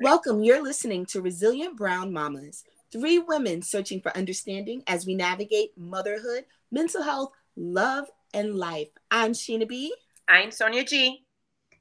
Welcome. 0.00 0.42
You're 0.42 0.62
listening 0.62 1.06
to 1.06 1.22
Resilient 1.22 1.76
Brown 1.76 2.10
Mommas, 2.10 2.64
three 2.92 3.18
women 3.18 3.62
searching 3.62 4.00
for 4.00 4.16
understanding 4.16 4.82
as 4.86 5.06
we 5.06 5.14
navigate 5.14 5.70
motherhood, 5.78 6.44
mental 6.70 7.02
health, 7.02 7.30
love, 7.56 8.06
and 8.34 8.56
life. 8.56 8.88
I'm 9.10 9.32
Sheena 9.32 9.68
B. 9.68 9.94
I'm 10.28 10.50
Sonia 10.50 10.84
G. 10.84 11.24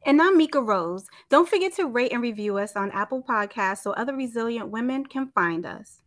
And 0.06 0.22
I'm 0.22 0.38
Mika 0.38 0.62
Rose. 0.62 1.08
Don't 1.30 1.50
forget 1.50 1.74
to 1.76 1.88
rate 1.88 2.12
and 2.12 2.22
review 2.22 2.58
us 2.58 2.76
on 2.76 2.92
Apple 2.92 3.24
Podcasts 3.24 3.80
so 3.80 3.92
other 3.94 4.16
resilient 4.16 4.70
women 4.70 5.06
can 5.06 5.32
find 5.34 5.66
us. 5.66 6.03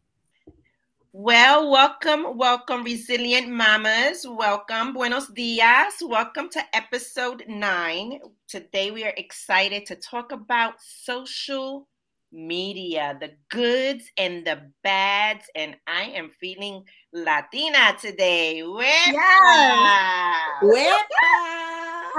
Well, 1.19 1.71
welcome, 1.71 2.37
welcome, 2.37 2.85
resilient 2.85 3.49
mamas. 3.49 4.27
Welcome, 4.29 4.93
buenos 4.93 5.29
dias. 5.29 5.95
Welcome 6.03 6.51
to 6.51 6.61
episode 6.75 7.43
nine. 7.49 8.21
Today 8.47 8.91
we 8.91 9.03
are 9.03 9.15
excited 9.17 9.87
to 9.87 9.97
talk 9.97 10.33
about 10.33 10.75
social 10.79 11.89
media, 12.31 13.17
the 13.19 13.31
goods 13.49 14.11
and 14.19 14.47
the 14.47 14.71
bads. 14.83 15.47
And 15.55 15.77
I 15.87 16.03
am 16.03 16.29
feeling 16.39 16.85
Latina 17.15 17.97
today. 17.99 18.59
Yes. 18.59 19.17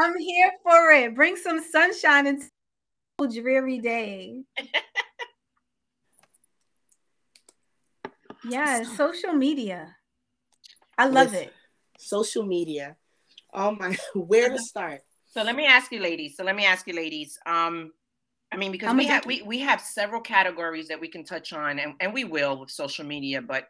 I'm 0.02 0.18
here 0.18 0.52
for 0.64 0.92
it. 0.94 1.14
Bring 1.14 1.36
some 1.36 1.64
sunshine 1.72 2.26
into 2.26 2.50
dreary 3.30 3.78
day. 3.78 4.42
Yeah, 8.44 8.84
social 8.84 9.34
media. 9.34 9.96
I 10.98 11.06
love 11.08 11.34
it. 11.34 11.54
Social 11.98 12.44
media. 12.44 12.96
Oh 13.54 13.72
my, 13.72 13.98
where 14.16 14.50
to 14.50 14.60
start? 14.60 15.02
So 15.26 15.44
let 15.44 15.56
me 15.56 15.66
ask 15.66 15.92
you, 15.92 16.00
ladies. 16.00 16.36
So 16.38 16.44
let 16.44 16.56
me 16.56 16.66
ask 16.66 16.88
you, 16.88 16.94
ladies. 16.94 17.38
Um, 17.46 17.92
I 18.52 18.58
mean, 18.58 18.72
because 18.72 18.96
we 18.96 19.06
have 19.08 19.26
we, 19.26 19.42
we 19.42 19.60
have 19.60 19.82
several 19.82 20.22
categories 20.22 20.88
that 20.88 21.00
we 21.00 21.10
can 21.10 21.24
touch 21.24 21.54
on, 21.54 21.80
and, 21.80 21.94
and 22.00 22.14
we 22.14 22.24
will 22.24 22.60
with 22.60 22.72
social 22.72 23.06
media, 23.06 23.42
but 23.42 23.68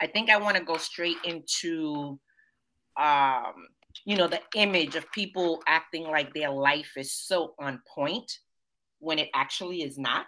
I 0.00 0.06
think 0.06 0.30
I 0.30 0.36
want 0.36 0.56
to 0.56 0.62
go 0.62 0.76
straight 0.76 1.18
into 1.24 2.18
um, 2.96 3.68
you 4.04 4.16
know, 4.16 4.28
the 4.28 4.40
image 4.54 4.96
of 4.96 5.10
people 5.12 5.62
acting 5.66 6.04
like 6.04 6.32
their 6.32 6.50
life 6.50 6.92
is 6.96 7.12
so 7.12 7.54
on 7.58 7.82
point 7.92 8.30
when 8.98 9.18
it 9.18 9.28
actually 9.34 9.82
is 9.82 9.98
not. 9.98 10.26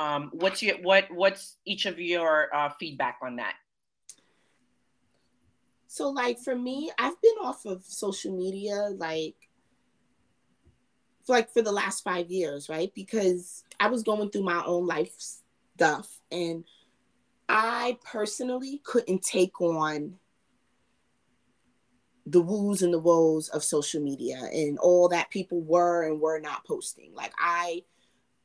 Um, 0.00 0.30
what's 0.32 0.62
your 0.62 0.76
what 0.76 1.10
what's 1.10 1.58
each 1.66 1.84
of 1.84 2.00
your 2.00 2.48
uh, 2.54 2.70
feedback 2.80 3.18
on 3.22 3.36
that? 3.36 3.52
So 5.88 6.08
like 6.08 6.38
for 6.38 6.56
me, 6.56 6.90
I've 6.98 7.20
been 7.20 7.34
off 7.42 7.66
of 7.66 7.84
social 7.84 8.34
media 8.34 8.88
like 8.96 9.34
for 11.26 11.32
like 11.32 11.52
for 11.52 11.60
the 11.60 11.70
last 11.70 12.02
five 12.02 12.30
years, 12.30 12.70
right? 12.70 12.90
Because 12.94 13.62
I 13.78 13.88
was 13.88 14.02
going 14.02 14.30
through 14.30 14.44
my 14.44 14.64
own 14.64 14.86
life 14.86 15.12
stuff 15.18 16.08
and 16.32 16.64
I 17.50 17.98
personally 18.02 18.80
couldn't 18.82 19.22
take 19.22 19.60
on 19.60 20.14
the 22.24 22.40
woos 22.40 22.80
and 22.80 22.94
the 22.94 22.98
woes 22.98 23.50
of 23.50 23.62
social 23.62 24.00
media 24.00 24.48
and 24.50 24.78
all 24.78 25.10
that 25.10 25.28
people 25.28 25.60
were 25.60 26.04
and 26.04 26.22
were 26.22 26.40
not 26.40 26.64
posting. 26.64 27.12
Like 27.14 27.34
I 27.38 27.82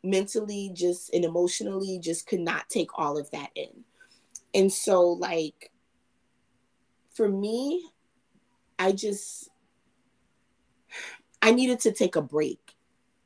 mentally 0.05 0.71
just 0.73 1.13
and 1.13 1.25
emotionally 1.25 1.99
just 1.99 2.27
could 2.27 2.39
not 2.39 2.69
take 2.69 2.97
all 2.97 3.17
of 3.17 3.29
that 3.31 3.49
in. 3.55 3.83
And 4.53 4.71
so 4.71 5.09
like 5.09 5.71
for 7.13 7.27
me, 7.27 7.89
I 8.77 8.91
just 8.91 9.49
I 11.41 11.51
needed 11.51 11.79
to 11.81 11.91
take 11.91 12.15
a 12.15 12.21
break. 12.21 12.59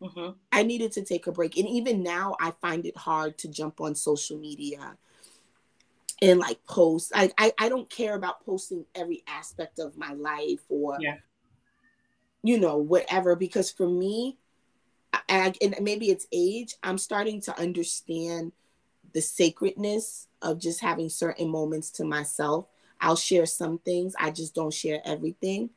Mm-hmm. 0.01 0.31
I 0.51 0.63
needed 0.63 0.93
to 0.93 1.03
take 1.03 1.27
a 1.27 1.31
break. 1.31 1.57
And 1.57 1.67
even 1.67 2.03
now 2.03 2.35
I 2.39 2.51
find 2.61 2.85
it 2.85 2.97
hard 2.97 3.37
to 3.39 3.47
jump 3.47 3.81
on 3.81 3.95
social 3.95 4.37
media 4.37 4.97
and 6.21 6.39
like 6.39 6.65
post. 6.65 7.11
I, 7.15 7.31
I, 7.37 7.53
I 7.57 7.69
don't 7.69 7.89
care 7.89 8.15
about 8.15 8.45
posting 8.45 8.85
every 8.95 9.23
aspect 9.27 9.79
of 9.79 9.97
my 9.97 10.13
life 10.13 10.61
or 10.69 10.97
yeah. 10.99 11.17
you 12.43 12.59
know, 12.59 12.77
whatever, 12.77 13.35
because 13.35 13.71
for 13.71 13.87
me, 13.87 14.37
I, 15.13 15.53
and 15.61 15.75
maybe 15.81 16.09
it's 16.09 16.27
age, 16.31 16.75
I'm 16.83 16.97
starting 16.97 17.41
to 17.41 17.59
understand 17.59 18.51
the 19.13 19.21
sacredness 19.21 20.27
of 20.41 20.59
just 20.59 20.81
having 20.81 21.09
certain 21.09 21.49
moments 21.49 21.89
to 21.91 22.05
myself. 22.05 22.67
I'll 23.01 23.15
share 23.15 23.45
some 23.45 23.79
things, 23.79 24.13
I 24.19 24.31
just 24.31 24.53
don't 24.53 24.73
share 24.73 25.01
everything. 25.05 25.71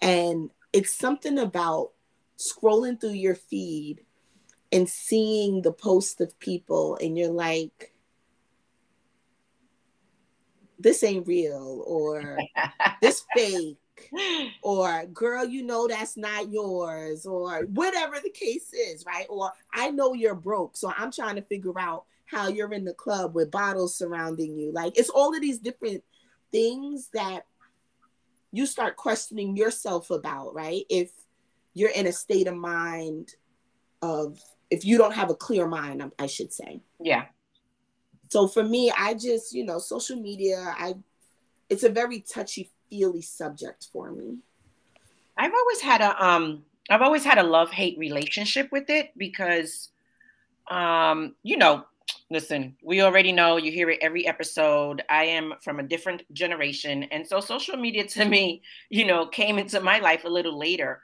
And 0.00 0.50
it's 0.72 0.94
something 0.94 1.38
about 1.38 1.92
scrolling 2.38 3.00
through 3.00 3.10
your 3.10 3.34
feed 3.34 4.00
and 4.72 4.88
seeing 4.88 5.62
the 5.62 5.72
posts 5.72 6.20
of 6.20 6.38
people, 6.38 6.96
and 7.00 7.16
you're 7.16 7.30
like, 7.30 7.92
this 10.78 11.02
ain't 11.02 11.26
real, 11.26 11.82
or 11.86 12.38
this 13.02 13.24
fake 13.34 13.78
or 14.62 15.06
girl 15.06 15.44
you 15.44 15.62
know 15.62 15.86
that's 15.86 16.16
not 16.16 16.50
yours 16.50 17.26
or 17.26 17.62
whatever 17.66 18.16
the 18.22 18.30
case 18.30 18.72
is 18.72 19.04
right? 19.06 19.26
Or 19.28 19.50
i 19.72 19.90
know 19.90 20.14
you're 20.14 20.34
broke 20.34 20.76
so 20.76 20.92
i'm 20.96 21.12
trying 21.12 21.36
to 21.36 21.42
figure 21.42 21.78
out 21.78 22.04
how 22.28 22.48
you're 22.48 22.72
in 22.72 22.84
the 22.84 22.94
club 22.94 23.34
with 23.34 23.50
bottles 23.50 23.96
surrounding 23.96 24.56
you. 24.56 24.70
Like 24.70 24.98
it's 24.98 25.08
all 25.08 25.34
of 25.34 25.40
these 25.40 25.58
different 25.58 26.04
things 26.52 27.08
that 27.14 27.46
you 28.52 28.66
start 28.66 28.96
questioning 28.96 29.56
yourself 29.56 30.10
about 30.10 30.54
right? 30.54 30.84
If 30.88 31.10
you're 31.74 31.90
in 31.90 32.06
a 32.06 32.12
state 32.12 32.46
of 32.46 32.54
mind 32.54 33.30
of 34.02 34.38
if 34.70 34.84
you 34.84 34.98
don't 34.98 35.14
have 35.14 35.30
a 35.30 35.34
clear 35.34 35.66
mind 35.66 36.12
i 36.18 36.26
should 36.26 36.52
say. 36.52 36.80
Yeah. 37.00 37.24
So 38.28 38.46
for 38.46 38.62
me 38.62 38.92
i 38.96 39.14
just 39.14 39.54
you 39.54 39.64
know 39.64 39.78
social 39.78 40.16
media 40.16 40.74
i 40.78 40.94
it's 41.70 41.82
a 41.82 41.88
very 41.88 42.20
touchy 42.20 42.70
feely 42.88 43.22
subject 43.22 43.88
for 43.92 44.10
me. 44.12 44.38
I've 45.38 45.54
always 45.54 45.80
had 45.80 46.00
a 46.00 46.24
um 46.24 46.64
I've 46.90 47.02
always 47.02 47.24
had 47.24 47.38
a 47.38 47.42
love 47.42 47.70
hate 47.70 47.96
relationship 47.98 48.70
with 48.72 48.90
it 48.90 49.10
because 49.16 49.90
um 50.70 51.34
you 51.42 51.56
know 51.56 51.84
listen 52.30 52.76
we 52.82 53.02
already 53.02 53.32
know 53.32 53.56
you 53.56 53.70
hear 53.70 53.88
it 53.90 54.00
every 54.02 54.26
episode. 54.26 55.02
I 55.08 55.24
am 55.24 55.54
from 55.62 55.78
a 55.78 55.82
different 55.82 56.22
generation. 56.32 57.04
And 57.04 57.26
so 57.26 57.40
social 57.40 57.76
media 57.76 58.06
to 58.08 58.24
me 58.24 58.62
you 58.90 59.06
know 59.06 59.26
came 59.26 59.58
into 59.58 59.80
my 59.80 60.00
life 60.00 60.24
a 60.24 60.28
little 60.28 60.58
later. 60.58 61.00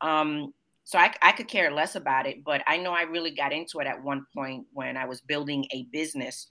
Um 0.00 0.54
so 0.84 0.98
I, 0.98 1.14
I 1.22 1.32
could 1.32 1.46
care 1.46 1.70
less 1.70 1.94
about 1.94 2.26
it 2.26 2.42
but 2.44 2.60
i 2.66 2.76
know 2.76 2.92
i 2.92 3.02
really 3.02 3.30
got 3.30 3.52
into 3.52 3.78
it 3.78 3.86
at 3.86 4.02
one 4.02 4.26
point 4.34 4.66
when 4.72 4.96
i 4.96 5.04
was 5.04 5.20
building 5.20 5.64
a 5.70 5.84
business. 5.92 6.48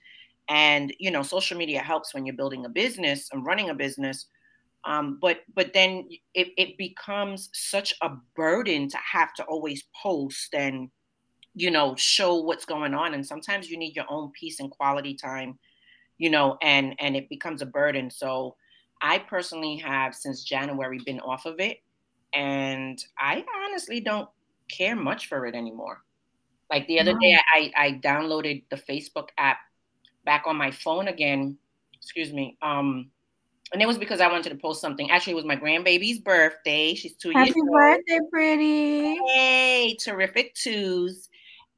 And 0.50 0.94
you 1.00 1.12
know 1.12 1.24
social 1.24 1.58
media 1.58 1.80
helps 1.82 2.14
when 2.14 2.26
you're 2.26 2.36
building 2.36 2.66
a 2.66 2.70
business 2.70 3.30
and 3.32 3.46
running 3.46 3.70
a 3.70 3.76
business 3.76 4.28
um, 4.86 5.20
but 5.22 5.42
but 5.54 5.74
then 5.74 6.08
it, 6.34 6.50
it 6.58 6.78
becomes 6.78 7.50
such 7.54 7.94
a 8.02 8.10
burden 8.36 8.90
to 8.90 8.98
have 8.98 9.34
to 9.36 9.44
always 9.44 9.84
post 10.02 10.54
and 10.54 10.90
you 11.54 11.70
know 11.70 11.96
show 11.96 12.36
what's 12.36 12.66
going 12.66 12.94
on. 12.94 13.14
And 13.14 13.26
sometimes 13.26 13.70
you 13.70 13.78
need 13.78 13.96
your 13.96 14.06
own 14.10 14.32
peace 14.32 14.60
and 14.60 14.72
quality 14.72 15.16
time 15.16 15.60
you 16.22 16.30
know 16.30 16.56
and 16.62 16.96
and 17.00 17.18
it 17.18 17.28
becomes 17.28 17.62
a 17.62 17.66
burden. 17.66 18.10
So 18.10 18.56
i 19.02 19.18
personally 19.18 19.78
have 19.78 20.14
since 20.14 20.44
january 20.44 21.00
been 21.06 21.20
off 21.20 21.46
of 21.46 21.60
it. 21.60 21.80
And 22.34 23.04
i 23.20 23.44
honestly 23.66 24.00
don't 24.00 24.30
care 24.70 24.96
much 24.96 25.28
for 25.28 25.46
it 25.48 25.56
anymore. 25.56 25.98
Like 26.70 26.88
the 26.88 27.00
other 27.02 27.14
day 27.20 27.36
I, 27.54 27.72
I 27.76 28.00
downloaded 28.04 28.64
the 28.70 28.78
facebook 28.78 29.30
app 29.38 29.58
back 30.24 30.44
on 30.46 30.56
my 30.56 30.72
phone 30.72 31.08
again. 31.08 31.58
Excuse 31.96 32.32
me. 32.32 32.58
Um 32.62 33.10
and 33.74 33.82
it 33.82 33.88
was 33.88 33.98
because 33.98 34.20
I 34.20 34.28
wanted 34.28 34.50
to 34.50 34.56
post 34.56 34.82
something. 34.82 35.10
Actually, 35.12 35.34
it 35.34 35.38
was 35.38 35.46
my 35.46 35.56
grandbaby's 35.56 36.20
birthday. 36.20 36.94
She's 36.94 37.16
two 37.16 37.32
Happy 37.32 37.48
years 37.50 37.56
old. 37.58 37.82
Happy 37.82 38.02
birthday, 38.02 38.20
pretty. 38.30 39.16
Hey, 39.28 39.96
terrific 40.00 40.54
twos. 40.56 41.30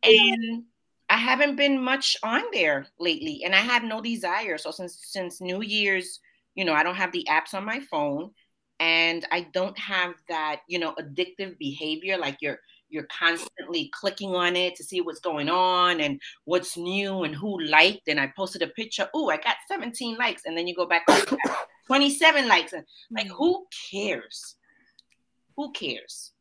And 0.01 0.63
I 1.09 1.17
haven't 1.17 1.55
been 1.55 1.79
much 1.81 2.17
on 2.23 2.41
there 2.51 2.87
lately, 2.99 3.43
and 3.45 3.53
I 3.53 3.59
have 3.59 3.83
no 3.83 4.01
desire. 4.01 4.57
So 4.57 4.71
since 4.71 4.97
since 5.03 5.39
New 5.39 5.61
Year's, 5.61 6.19
you 6.55 6.65
know, 6.65 6.73
I 6.73 6.83
don't 6.83 6.95
have 6.95 7.11
the 7.11 7.27
apps 7.29 7.53
on 7.53 7.63
my 7.63 7.79
phone, 7.79 8.31
and 8.79 9.25
I 9.31 9.47
don't 9.53 9.77
have 9.77 10.15
that, 10.29 10.61
you 10.67 10.79
know, 10.79 10.95
addictive 10.95 11.57
behavior 11.59 12.17
like 12.17 12.37
you're 12.41 12.59
you're 12.93 13.07
constantly 13.17 13.89
clicking 13.91 14.35
on 14.35 14.55
it 14.55 14.75
to 14.75 14.83
see 14.83 15.01
what's 15.01 15.19
going 15.19 15.49
on 15.49 15.99
and 15.99 16.21
what's 16.45 16.77
new 16.77 17.23
and 17.23 17.35
who 17.35 17.59
liked. 17.63 18.07
And 18.07 18.19
I 18.19 18.31
posted 18.35 18.61
a 18.61 18.67
picture. 18.67 19.09
Oh, 19.15 19.29
I 19.29 19.37
got 19.37 19.55
17 19.67 20.15
likes, 20.17 20.43
and 20.45 20.55
then 20.55 20.67
you 20.67 20.75
go 20.75 20.85
back 20.85 21.05
27 21.87 22.47
likes. 22.47 22.73
And 22.73 22.85
like, 23.11 23.27
mm. 23.27 23.31
who 23.31 23.65
cares? 23.91 24.55
Who 25.57 25.71
cares? 25.71 26.33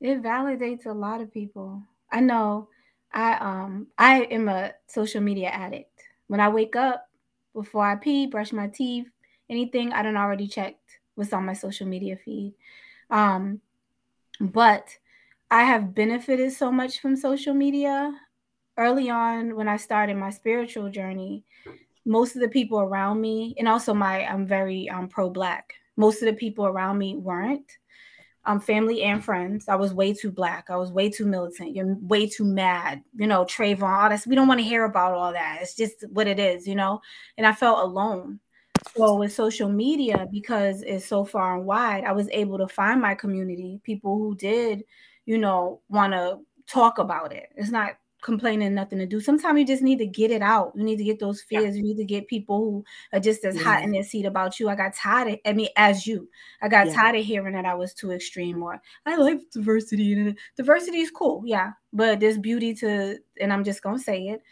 It 0.00 0.22
validates 0.22 0.86
a 0.86 0.92
lot 0.92 1.20
of 1.20 1.32
people. 1.32 1.82
I 2.10 2.20
know. 2.20 2.68
I 3.14 3.34
um 3.34 3.86
I 3.96 4.22
am 4.22 4.48
a 4.48 4.72
social 4.88 5.20
media 5.20 5.48
addict. 5.50 6.02
When 6.26 6.40
I 6.40 6.48
wake 6.48 6.74
up, 6.74 7.06
before 7.54 7.86
I 7.86 7.94
pee, 7.94 8.26
brush 8.26 8.52
my 8.52 8.66
teeth, 8.66 9.06
anything 9.48 9.92
I 9.92 10.02
don't 10.02 10.16
already 10.16 10.48
checked 10.48 10.98
what's 11.14 11.32
on 11.32 11.44
my 11.44 11.52
social 11.52 11.86
media 11.86 12.16
feed. 12.16 12.54
Um, 13.10 13.60
but 14.40 14.88
I 15.52 15.64
have 15.64 15.94
benefited 15.94 16.50
so 16.54 16.72
much 16.72 17.00
from 17.00 17.14
social 17.14 17.52
media. 17.52 18.10
Early 18.78 19.10
on, 19.10 19.54
when 19.54 19.68
I 19.68 19.76
started 19.76 20.16
my 20.16 20.30
spiritual 20.30 20.88
journey, 20.88 21.44
most 22.06 22.34
of 22.34 22.40
the 22.40 22.48
people 22.48 22.80
around 22.80 23.20
me, 23.20 23.54
and 23.58 23.68
also 23.68 23.92
my, 23.92 24.24
I'm 24.24 24.46
very 24.46 24.88
um, 24.88 25.08
pro 25.08 25.28
black, 25.28 25.74
most 25.98 26.22
of 26.22 26.26
the 26.26 26.32
people 26.32 26.64
around 26.64 26.96
me 26.96 27.18
weren't. 27.18 27.70
Um, 28.46 28.60
family 28.60 29.02
and 29.02 29.22
friends. 29.22 29.68
I 29.68 29.74
was 29.74 29.92
way 29.92 30.14
too 30.14 30.32
black. 30.32 30.70
I 30.70 30.76
was 30.76 30.90
way 30.90 31.10
too 31.10 31.26
militant. 31.26 31.76
You're 31.76 31.96
way 32.00 32.26
too 32.26 32.44
mad. 32.44 33.02
You 33.14 33.26
know, 33.26 33.44
Trayvon, 33.44 33.82
all 33.82 34.08
this. 34.08 34.26
We 34.26 34.34
don't 34.34 34.48
want 34.48 34.60
to 34.60 34.66
hear 34.66 34.84
about 34.84 35.12
all 35.12 35.32
that. 35.32 35.58
It's 35.60 35.76
just 35.76 36.06
what 36.08 36.26
it 36.26 36.40
is, 36.40 36.66
you 36.66 36.74
know. 36.74 37.02
And 37.36 37.46
I 37.46 37.52
felt 37.52 37.84
alone. 37.84 38.40
So 38.96 39.16
with 39.16 39.34
social 39.34 39.68
media, 39.68 40.26
because 40.32 40.82
it's 40.82 41.04
so 41.04 41.26
far 41.26 41.58
and 41.58 41.66
wide, 41.66 42.04
I 42.04 42.12
was 42.12 42.28
able 42.32 42.56
to 42.56 42.66
find 42.66 43.02
my 43.02 43.14
community, 43.14 43.80
people 43.84 44.16
who 44.16 44.34
did, 44.34 44.82
you 45.26 45.38
know, 45.38 45.80
want 45.88 46.12
to 46.12 46.38
talk 46.68 46.98
about 46.98 47.32
it. 47.32 47.48
It's 47.56 47.70
not 47.70 47.92
complaining 48.22 48.72
nothing 48.72 49.00
to 49.00 49.06
do. 49.06 49.20
Sometimes 49.20 49.58
you 49.58 49.66
just 49.66 49.82
need 49.82 49.98
to 49.98 50.06
get 50.06 50.30
it 50.30 50.42
out. 50.42 50.72
You 50.76 50.84
need 50.84 50.98
to 50.98 51.04
get 51.04 51.18
those 51.18 51.42
fears. 51.42 51.74
Yeah. 51.74 51.82
You 51.82 51.82
need 51.82 51.96
to 51.96 52.04
get 52.04 52.28
people 52.28 52.58
who 52.58 52.84
are 53.12 53.20
just 53.20 53.44
as 53.44 53.56
yeah. 53.56 53.62
hot 53.62 53.82
in 53.82 53.90
their 53.90 54.04
seat 54.04 54.26
about 54.26 54.60
you. 54.60 54.68
I 54.68 54.76
got 54.76 54.94
tired 54.94 55.28
of, 55.28 55.38
I 55.44 55.52
mean, 55.52 55.68
as 55.76 56.06
you, 56.06 56.28
I 56.62 56.68
got 56.68 56.86
yeah. 56.86 56.94
tired 56.94 57.16
of 57.16 57.24
hearing 57.24 57.54
that 57.54 57.66
I 57.66 57.74
was 57.74 57.92
too 57.92 58.12
extreme 58.12 58.62
or 58.62 58.80
I 59.06 59.16
like 59.16 59.40
diversity. 59.50 60.12
And 60.12 60.38
diversity 60.56 61.00
is 61.00 61.10
cool. 61.10 61.42
Yeah. 61.44 61.72
But 61.92 62.20
there's 62.20 62.38
beauty 62.38 62.74
to, 62.74 63.18
and 63.40 63.52
I'm 63.52 63.64
just 63.64 63.82
going 63.82 63.98
to 63.98 64.02
say 64.02 64.28
it. 64.28 64.42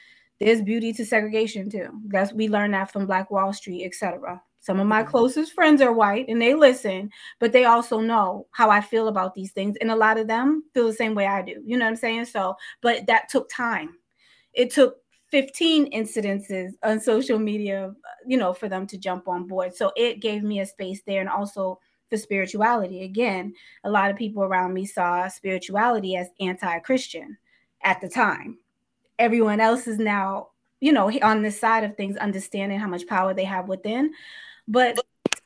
There's 0.41 0.63
beauty 0.63 0.93
to 0.95 1.07
segregation 1.07 1.71
too. 1.71 1.91
That's, 2.07 2.33
we 2.33 2.49
learned 2.49 2.75
that 2.75 2.91
from 2.91 3.07
Black 3.07 3.31
Wall 3.31 3.53
Street, 3.53 3.85
etc. 3.85 4.43
Some 4.61 4.79
of 4.79 4.87
my 4.87 5.03
mm-hmm. 5.03 5.11
closest 5.11 5.53
friends 5.53 5.81
are 5.81 5.93
white 5.93 6.27
and 6.29 6.41
they 6.41 6.55
listen, 6.55 7.11
but 7.39 7.53
they 7.53 7.65
also 7.65 7.99
know 7.99 8.47
how 8.53 8.71
I 8.71 8.81
feel 8.81 9.09
about 9.09 9.35
these 9.35 9.53
things. 9.53 9.77
And 9.81 9.91
a 9.91 9.97
lot 9.97 10.19
of 10.19 10.27
them 10.27 10.65
feel 10.75 10.87
the 10.87 10.93
same 10.93 11.15
way 11.15 11.27
I 11.27 11.43
do. 11.43 11.63
You 11.65 11.79
know 11.79 11.87
what 11.87 11.93
I'm 11.93 11.97
saying? 11.97 12.27
So, 12.27 12.55
but 12.83 13.07
that 13.07 13.29
took 13.29 13.49
time. 13.49 13.97
It 14.53 14.71
took 14.71 14.99
15 15.31 15.93
incidences 15.93 16.73
on 16.83 17.01
social 17.01 17.39
media, 17.39 17.95
you 18.27 18.37
know, 18.37 18.53
for 18.53 18.69
them 18.69 18.87
to 18.89 18.99
jump 18.99 19.29
on 19.29 19.47
board. 19.47 19.75
So 19.75 19.93
it 19.97 20.21
gave 20.21 20.43
me 20.43 20.61
a 20.61 20.67
space 20.67 21.03
there 21.07 21.21
and 21.21 21.31
also 21.31 21.79
for 22.11 22.17
spirituality. 22.17 23.05
Again, 23.05 23.55
a 23.85 23.91
lot 23.91 24.11
of 24.11 24.17
people 24.17 24.43
around 24.43 24.75
me 24.75 24.85
saw 24.85 25.29
spirituality 25.29 26.17
as 26.17 26.29
anti 26.41 26.81
Christian 26.81 27.39
at 27.83 28.01
the 28.01 28.09
time. 28.09 28.59
Everyone 29.19 29.61
else 29.61 29.87
is 29.87 29.99
now, 29.99 30.49
you 30.81 30.93
know, 30.93 31.11
on 31.23 31.43
this 31.43 31.59
side 31.59 31.85
of 31.85 31.97
things, 31.97 32.17
understanding 32.17 32.79
how 32.79 32.89
much 32.89 33.07
power 33.07 33.33
they 33.33 33.45
have 33.45 33.69
within. 33.69 34.13
But 34.69 34.99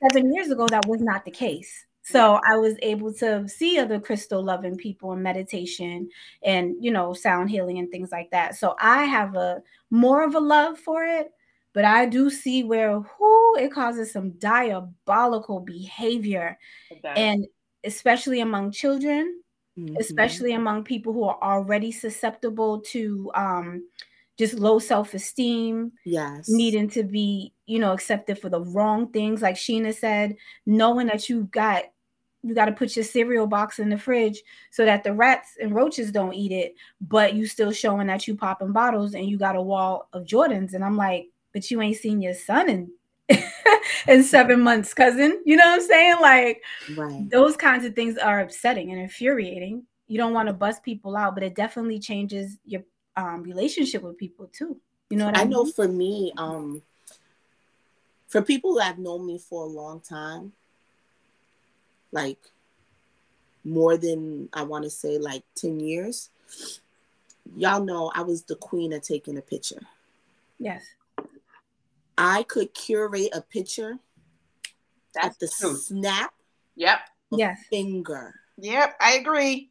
seven 0.03 0.33
years 0.33 0.51
ago, 0.51 0.67
that 0.69 0.87
was 0.87 1.01
not 1.01 1.25
the 1.25 1.31
case. 1.31 1.87
So 2.07 2.39
I 2.47 2.57
was 2.57 2.75
able 2.83 3.15
to 3.15 3.49
see 3.49 3.79
other 3.79 3.99
crystal 3.99 4.45
loving 4.45 4.77
people 4.77 5.13
in 5.13 5.23
meditation 5.23 6.11
and 6.43 6.75
you 6.79 6.91
know 6.91 7.15
sound 7.15 7.49
healing 7.49 7.79
and 7.79 7.91
things 7.91 8.13
like 8.13 8.31
that. 8.31 8.57
So 8.57 8.77
I 8.79 9.05
have 9.05 9.35
a 9.37 9.63
more 9.91 10.23
of 10.23 10.35
a 10.35 10.41
love 10.41 10.79
for 10.79 11.05
it, 11.05 11.33
but 11.73 11.87
I 11.87 12.05
do 12.05 12.29
see 12.29 12.63
where 12.63 13.01
who 13.01 13.57
it 13.57 13.73
causes 13.73 14.13
some 14.13 14.33
diabolical 14.33 15.61
behavior, 15.61 16.59
and 17.17 17.47
especially 17.85 18.41
among 18.41 18.73
children, 18.73 19.41
mm-hmm. 19.79 19.97
especially 19.97 20.53
among 20.53 20.85
people 20.85 21.15
who 21.15 21.25
are 21.25 21.39
already 21.43 21.91
susceptible 21.91 22.83
to 22.93 23.31
um, 23.35 23.83
just 24.39 24.55
low 24.55 24.79
self-esteem 24.79 25.93
yes 26.05 26.49
needing 26.49 26.91
to 26.91 27.03
be 27.03 27.54
you 27.67 27.79
know 27.79 27.93
accepted 27.93 28.39
for 28.39 28.49
the 28.49 28.61
wrong 28.61 29.09
things 29.09 29.43
like 29.43 29.57
sheena 29.57 29.95
said 29.95 30.37
knowing 30.67 31.07
that 31.07 31.29
you 31.29 31.45
got 31.45 31.85
you 32.43 32.55
got 32.55 32.67
to 32.67 32.73
put 32.73 32.95
your 32.95 33.05
cereal 33.05 33.47
box 33.47 33.79
in 33.79 33.89
the 33.89 33.97
fridge 33.97 34.43
so 34.71 34.85
that 34.85 35.03
the 35.03 35.13
rats 35.13 35.57
and 35.61 35.75
roaches 35.75 36.13
don't 36.13 36.35
eat 36.35 36.53
it 36.53 36.75
but 37.01 37.35
you 37.35 37.47
still 37.47 37.73
showing 37.73 38.07
that 38.07 38.27
you 38.27 38.37
popping 38.37 38.73
bottles 38.73 39.15
and 39.15 39.27
you 39.27 39.39
got 39.39 39.57
a 39.57 39.63
wall 39.63 40.09
of 40.13 40.25
jordans 40.25 40.75
and 40.75 40.85
i'm 40.85 40.97
like 40.97 41.29
but 41.53 41.71
you 41.71 41.81
ain't 41.81 41.97
seen 41.97 42.21
your 42.21 42.35
son 42.35 42.69
in 42.69 42.91
in 44.09 44.23
seven 44.23 44.61
months 44.61 44.93
cousin 44.93 45.41
you 45.47 45.57
know 45.57 45.65
what 45.65 45.81
i'm 45.81 45.87
saying 45.87 46.17
like 46.21 46.63
right. 46.97 47.31
those 47.31 47.57
kinds 47.57 47.85
of 47.85 47.95
things 47.95 48.19
are 48.19 48.41
upsetting 48.41 48.91
and 48.91 49.01
infuriating 49.01 49.83
you 50.07 50.19
don't 50.19 50.35
want 50.35 50.47
to 50.47 50.53
bust 50.53 50.83
people 50.83 51.17
out 51.17 51.35
but 51.35 51.43
it 51.43 51.55
definitely 51.55 51.99
changes 51.99 52.59
your 52.67 52.83
um, 53.17 53.43
relationship 53.43 54.03
with 54.03 54.19
people 54.19 54.49
too. 54.53 54.81
You 55.11 55.19
know 55.19 55.27
what 55.27 55.37
I, 55.37 55.43
I 55.43 55.45
mean? 55.45 55.51
know 55.51 55.67
for 55.67 55.89
me, 55.89 56.33
um, 56.37 56.83
for 58.35 58.43
people 58.43 58.73
who 58.73 58.79
have 58.81 58.99
known 58.99 59.25
me 59.25 59.39
for 59.39 59.63
a 59.63 59.69
long 59.69 60.01
time, 60.01 60.53
like 62.11 62.41
more 63.65 63.97
than 63.97 64.49
I 64.53 64.65
want 64.65 64.83
to 64.83 64.91
say 64.91 65.19
like 65.19 65.45
10 65.55 65.79
years, 65.79 66.31
y'all 67.55 67.85
know 67.85 68.11
I 68.13 68.23
was 68.23 68.43
the 68.43 68.57
queen 68.57 68.93
of 68.93 69.03
taking 69.03 69.39
a 69.39 69.41
picture. 69.41 69.83
Yes. 70.59 70.83
I 72.19 72.43
could 72.43 72.75
curate 72.75 73.29
a 73.33 73.41
picture 73.41 74.01
That's 75.15 75.27
at 75.29 75.39
the 75.39 75.47
true. 75.47 75.77
snap. 75.77 76.35
Yep. 76.75 76.99
Yes. 77.31 77.61
Finger. 77.71 78.35
Yep, 78.59 78.97
I 79.01 79.13
agree. 79.15 79.71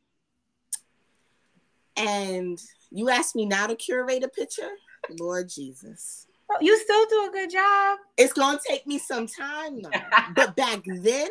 And 1.98 2.58
you 2.92 3.10
ask 3.10 3.36
me 3.36 3.46
now 3.46 3.68
to 3.68 3.76
curate 3.76 4.24
a 4.24 4.30
picture, 4.30 4.72
Lord 5.20 5.50
Jesus. 5.50 6.28
You 6.62 6.78
still 6.78 7.06
do 7.06 7.30
a 7.30 7.32
good 7.32 7.52
job. 7.52 8.00
It's 8.18 8.34
gonna 8.34 8.60
take 8.68 8.86
me 8.88 9.00
some 9.00 9.28
time 9.28 9.82
though. 9.82 9.90
but 10.36 10.56
back 10.56 10.82
then, 10.86 11.30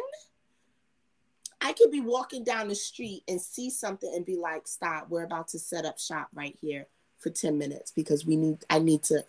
I 1.60 1.72
could 1.72 1.90
be 1.90 2.00
walking 2.00 2.44
down 2.44 2.68
the 2.68 2.74
street 2.74 3.22
and 3.28 3.40
see 3.40 3.70
something 3.70 4.12
and 4.14 4.24
be 4.24 4.36
like, 4.36 4.66
"Stop! 4.66 5.08
We're 5.08 5.24
about 5.24 5.48
to 5.48 5.58
set 5.58 5.84
up 5.84 5.98
shop 5.98 6.28
right 6.34 6.56
here 6.60 6.86
for 7.18 7.30
ten 7.30 7.58
minutes 7.58 7.92
because 7.92 8.26
we 8.26 8.36
need. 8.36 8.58
I 8.70 8.78
need 8.78 9.02
to 9.04 9.24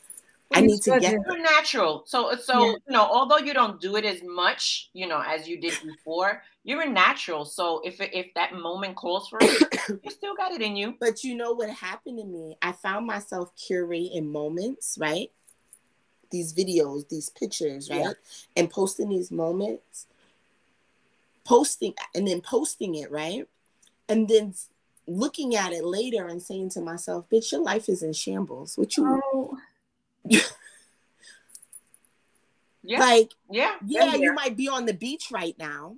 I 0.54 0.62
need 0.62 0.82
to 0.84 1.00
get 1.00 1.14
you're 1.14 1.42
natural. 1.42 2.04
So 2.06 2.36
so 2.36 2.66
yeah. 2.66 2.72
you 2.72 2.80
know, 2.90 3.02
although 3.02 3.38
you 3.38 3.54
don't 3.54 3.82
do 3.82 3.96
it 3.96 4.06
as 4.06 4.22
much, 4.24 4.90
you 4.94 5.08
know, 5.08 5.22
as 5.26 5.48
you 5.48 5.60
did 5.60 5.74
before, 5.84 6.44
you're 6.64 6.82
a 6.82 6.90
natural. 6.90 7.46
So 7.46 7.82
if 7.84 8.00
if 8.00 8.34
that 8.36 8.54
moment 8.54 8.96
calls 8.96 9.30
for 9.30 9.40
it, 9.42 9.80
you 10.04 10.12
still 10.12 10.36
got 10.36 10.52
it 10.52 10.62
in 10.62 10.76
you. 10.76 10.96
But 11.00 11.24
you 11.24 11.36
know 11.36 11.54
what 11.54 11.70
happened 11.70 12.20
to 12.20 12.26
me? 12.26 12.58
I 12.62 12.72
found 12.72 13.08
myself 13.08 13.52
curating 13.58 14.32
moments, 14.32 14.98
right? 15.00 15.32
These 16.34 16.54
videos, 16.54 17.08
these 17.08 17.30
pictures, 17.30 17.90
right? 17.90 18.00
Yeah. 18.02 18.12
And 18.58 18.70
posting 18.70 19.08
these 19.08 19.32
moments, 19.32 20.08
posting 21.46 21.94
and 22.14 22.28
then 22.28 22.42
posting 22.42 22.96
it, 22.96 23.10
right? 23.12 23.48
And 24.10 24.28
then 24.28 24.54
looking 25.08 25.56
at 25.56 25.72
it 25.72 25.86
later 25.86 26.28
and 26.28 26.42
saying 26.42 26.72
to 26.72 26.82
myself, 26.82 27.30
bitch, 27.32 27.52
your 27.52 27.62
life 27.62 27.88
is 27.88 28.04
in 28.04 28.14
shambles. 28.14 28.78
What 28.78 28.98
you 28.98 29.22
oh 29.34 29.58
yeah. 32.84 33.00
Like, 33.00 33.32
yeah, 33.50 33.76
yeah, 33.86 34.16
you 34.16 34.34
might 34.34 34.56
be 34.56 34.70
on 34.70 34.86
the 34.86 34.94
beach 34.94 35.30
right 35.32 35.56
now, 35.60 35.98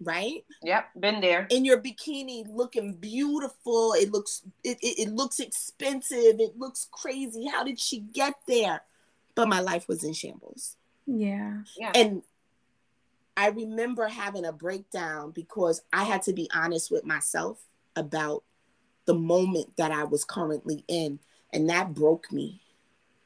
right? 0.00 0.44
Yep, 0.62 0.88
been 0.98 1.20
there. 1.20 1.46
In 1.50 1.64
your 1.64 1.80
bikini, 1.80 2.46
looking 2.48 2.94
beautiful. 2.94 3.92
It 3.92 4.12
looks, 4.12 4.42
it, 4.64 4.78
it, 4.82 5.08
it 5.08 5.12
looks 5.12 5.40
expensive. 5.40 6.40
It 6.40 6.58
looks 6.58 6.88
crazy. 6.90 7.46
How 7.46 7.64
did 7.64 7.78
she 7.78 8.00
get 8.00 8.34
there? 8.46 8.80
But 9.36 9.46
my 9.46 9.60
life 9.60 9.86
was 9.86 10.02
in 10.02 10.12
shambles. 10.12 10.76
Yeah. 11.06 11.58
Yeah. 11.78 11.92
And 11.94 12.22
I 13.36 13.50
remember 13.50 14.08
having 14.08 14.44
a 14.44 14.52
breakdown 14.52 15.30
because 15.30 15.82
I 15.92 16.02
had 16.02 16.22
to 16.22 16.32
be 16.32 16.50
honest 16.52 16.90
with 16.90 17.04
myself 17.04 17.62
about 17.94 18.42
the 19.04 19.14
moment 19.14 19.76
that 19.76 19.92
I 19.92 20.02
was 20.02 20.24
currently 20.24 20.84
in. 20.88 21.20
And 21.52 21.70
that 21.70 21.94
broke 21.94 22.32
me. 22.32 22.60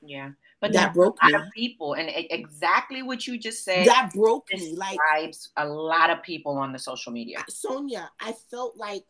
Yeah. 0.02 0.32
But 0.60 0.74
that 0.74 0.92
broke 0.92 1.16
a 1.22 1.30
lot 1.30 1.40
me. 1.40 1.46
of 1.46 1.52
people, 1.54 1.94
and 1.94 2.10
exactly 2.14 3.02
what 3.02 3.26
you 3.26 3.38
just 3.38 3.64
said. 3.64 3.86
That 3.86 4.12
broke 4.12 4.52
me. 4.52 4.76
Like 4.76 4.98
a 5.56 5.66
lot 5.66 6.10
of 6.10 6.22
people 6.22 6.58
on 6.58 6.74
the 6.74 6.78
social 6.78 7.12
media. 7.12 7.42
Sonia, 7.48 8.10
I 8.20 8.34
felt 8.50 8.76
like 8.76 9.04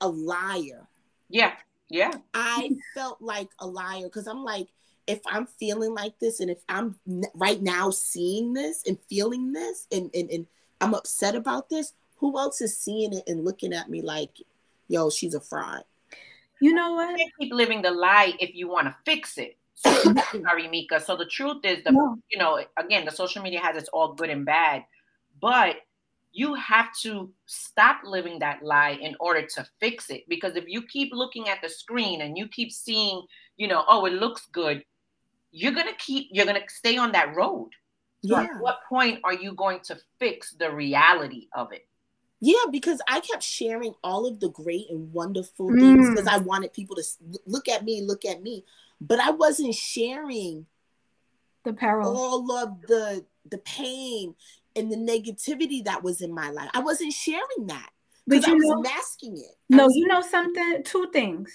a 0.00 0.08
liar. 0.08 0.88
Yeah, 1.28 1.52
yeah. 1.88 2.10
I 2.34 2.70
felt 2.94 3.22
like 3.22 3.48
a 3.60 3.66
liar 3.66 4.06
because 4.06 4.26
I'm 4.26 4.42
like, 4.42 4.66
if 5.06 5.20
I'm 5.26 5.46
feeling 5.46 5.94
like 5.94 6.18
this, 6.18 6.40
and 6.40 6.50
if 6.50 6.58
I'm 6.68 6.96
right 7.34 7.60
now 7.60 7.90
seeing 7.90 8.52
this 8.52 8.82
and 8.86 8.98
feeling 9.08 9.52
this, 9.52 9.86
and 9.92 10.10
and, 10.14 10.30
and 10.30 10.46
I'm 10.80 10.94
upset 10.94 11.34
about 11.34 11.68
this, 11.68 11.92
who 12.16 12.38
else 12.38 12.60
is 12.60 12.78
seeing 12.78 13.12
it 13.12 13.24
and 13.26 13.44
looking 13.44 13.72
at 13.72 13.88
me 13.88 14.02
like, 14.02 14.30
yo, 14.88 15.10
she's 15.10 15.34
a 15.34 15.40
fraud? 15.40 15.84
You 16.60 16.72
know 16.72 16.92
what? 16.92 17.18
You 17.18 17.30
keep 17.38 17.52
living 17.52 17.82
the 17.82 17.90
lie 17.90 18.32
if 18.40 18.54
you 18.54 18.68
want 18.68 18.86
to 18.86 18.96
fix 19.04 19.38
it. 19.38 19.56
sorry, 19.76 20.68
Mika. 20.70 21.00
So 21.00 21.16
the 21.16 21.26
truth 21.26 21.64
is, 21.64 21.84
the 21.84 21.92
no. 21.92 22.18
you 22.30 22.38
know, 22.38 22.60
again, 22.76 23.04
the 23.04 23.10
social 23.10 23.42
media 23.42 23.60
has 23.60 23.76
its 23.76 23.88
all 23.90 24.14
good 24.14 24.30
and 24.30 24.44
bad, 24.44 24.84
but 25.40 25.76
you 26.32 26.54
have 26.54 26.94
to 26.94 27.32
stop 27.46 28.02
living 28.04 28.38
that 28.38 28.62
lie 28.62 28.98
in 29.00 29.16
order 29.20 29.46
to 29.46 29.66
fix 29.80 30.10
it. 30.10 30.24
Because 30.28 30.54
if 30.54 30.64
you 30.66 30.82
keep 30.82 31.12
looking 31.12 31.48
at 31.48 31.62
the 31.62 31.68
screen 31.68 32.20
and 32.20 32.36
you 32.36 32.46
keep 32.46 32.70
seeing, 32.72 33.22
you 33.56 33.68
know, 33.68 33.84
oh, 33.88 34.04
it 34.04 34.12
looks 34.12 34.46
good, 34.52 34.84
you're 35.52 35.72
gonna 35.72 35.96
keep, 35.98 36.28
you're 36.30 36.46
gonna 36.46 36.60
stay 36.68 36.96
on 36.96 37.12
that 37.12 37.34
road. 37.34 37.70
So 38.24 38.36
yeah. 38.40 38.44
at 38.44 38.60
what 38.60 38.78
point 38.88 39.20
are 39.24 39.34
you 39.34 39.54
going 39.54 39.80
to 39.84 39.98
fix 40.18 40.52
the 40.52 40.70
reality 40.70 41.48
of 41.54 41.72
it? 41.72 41.86
Yeah, 42.40 42.64
because 42.70 43.00
I 43.08 43.20
kept 43.20 43.42
sharing 43.42 43.94
all 44.04 44.26
of 44.26 44.40
the 44.40 44.50
great 44.50 44.90
and 44.90 45.12
wonderful 45.12 45.70
mm. 45.70 45.80
things 45.80 46.10
because 46.10 46.26
I 46.26 46.38
wanted 46.38 46.72
people 46.72 46.96
to 46.96 47.02
look 47.46 47.68
at 47.68 47.84
me, 47.84 48.02
look 48.02 48.24
at 48.24 48.42
me, 48.42 48.64
but 49.00 49.20
I 49.20 49.30
wasn't 49.30 49.74
sharing 49.74 50.66
the 51.64 51.72
peril, 51.72 52.16
all 52.16 52.52
of 52.52 52.82
the 52.82 53.24
the 53.50 53.58
pain 53.58 54.34
and 54.74 54.90
the 54.90 54.96
negativity 54.96 55.84
that 55.84 56.02
was 56.02 56.20
in 56.20 56.32
my 56.32 56.50
life. 56.50 56.70
I 56.74 56.80
wasn't 56.80 57.12
sharing 57.12 57.66
that 57.68 57.90
because 58.28 58.46
I 58.46 58.52
was 58.52 58.64
know, 58.64 58.80
masking 58.82 59.38
it. 59.38 59.56
No, 59.70 59.84
was, 59.84 59.94
you 59.96 60.06
know 60.06 60.20
something. 60.20 60.82
Two 60.84 61.08
things. 61.12 61.52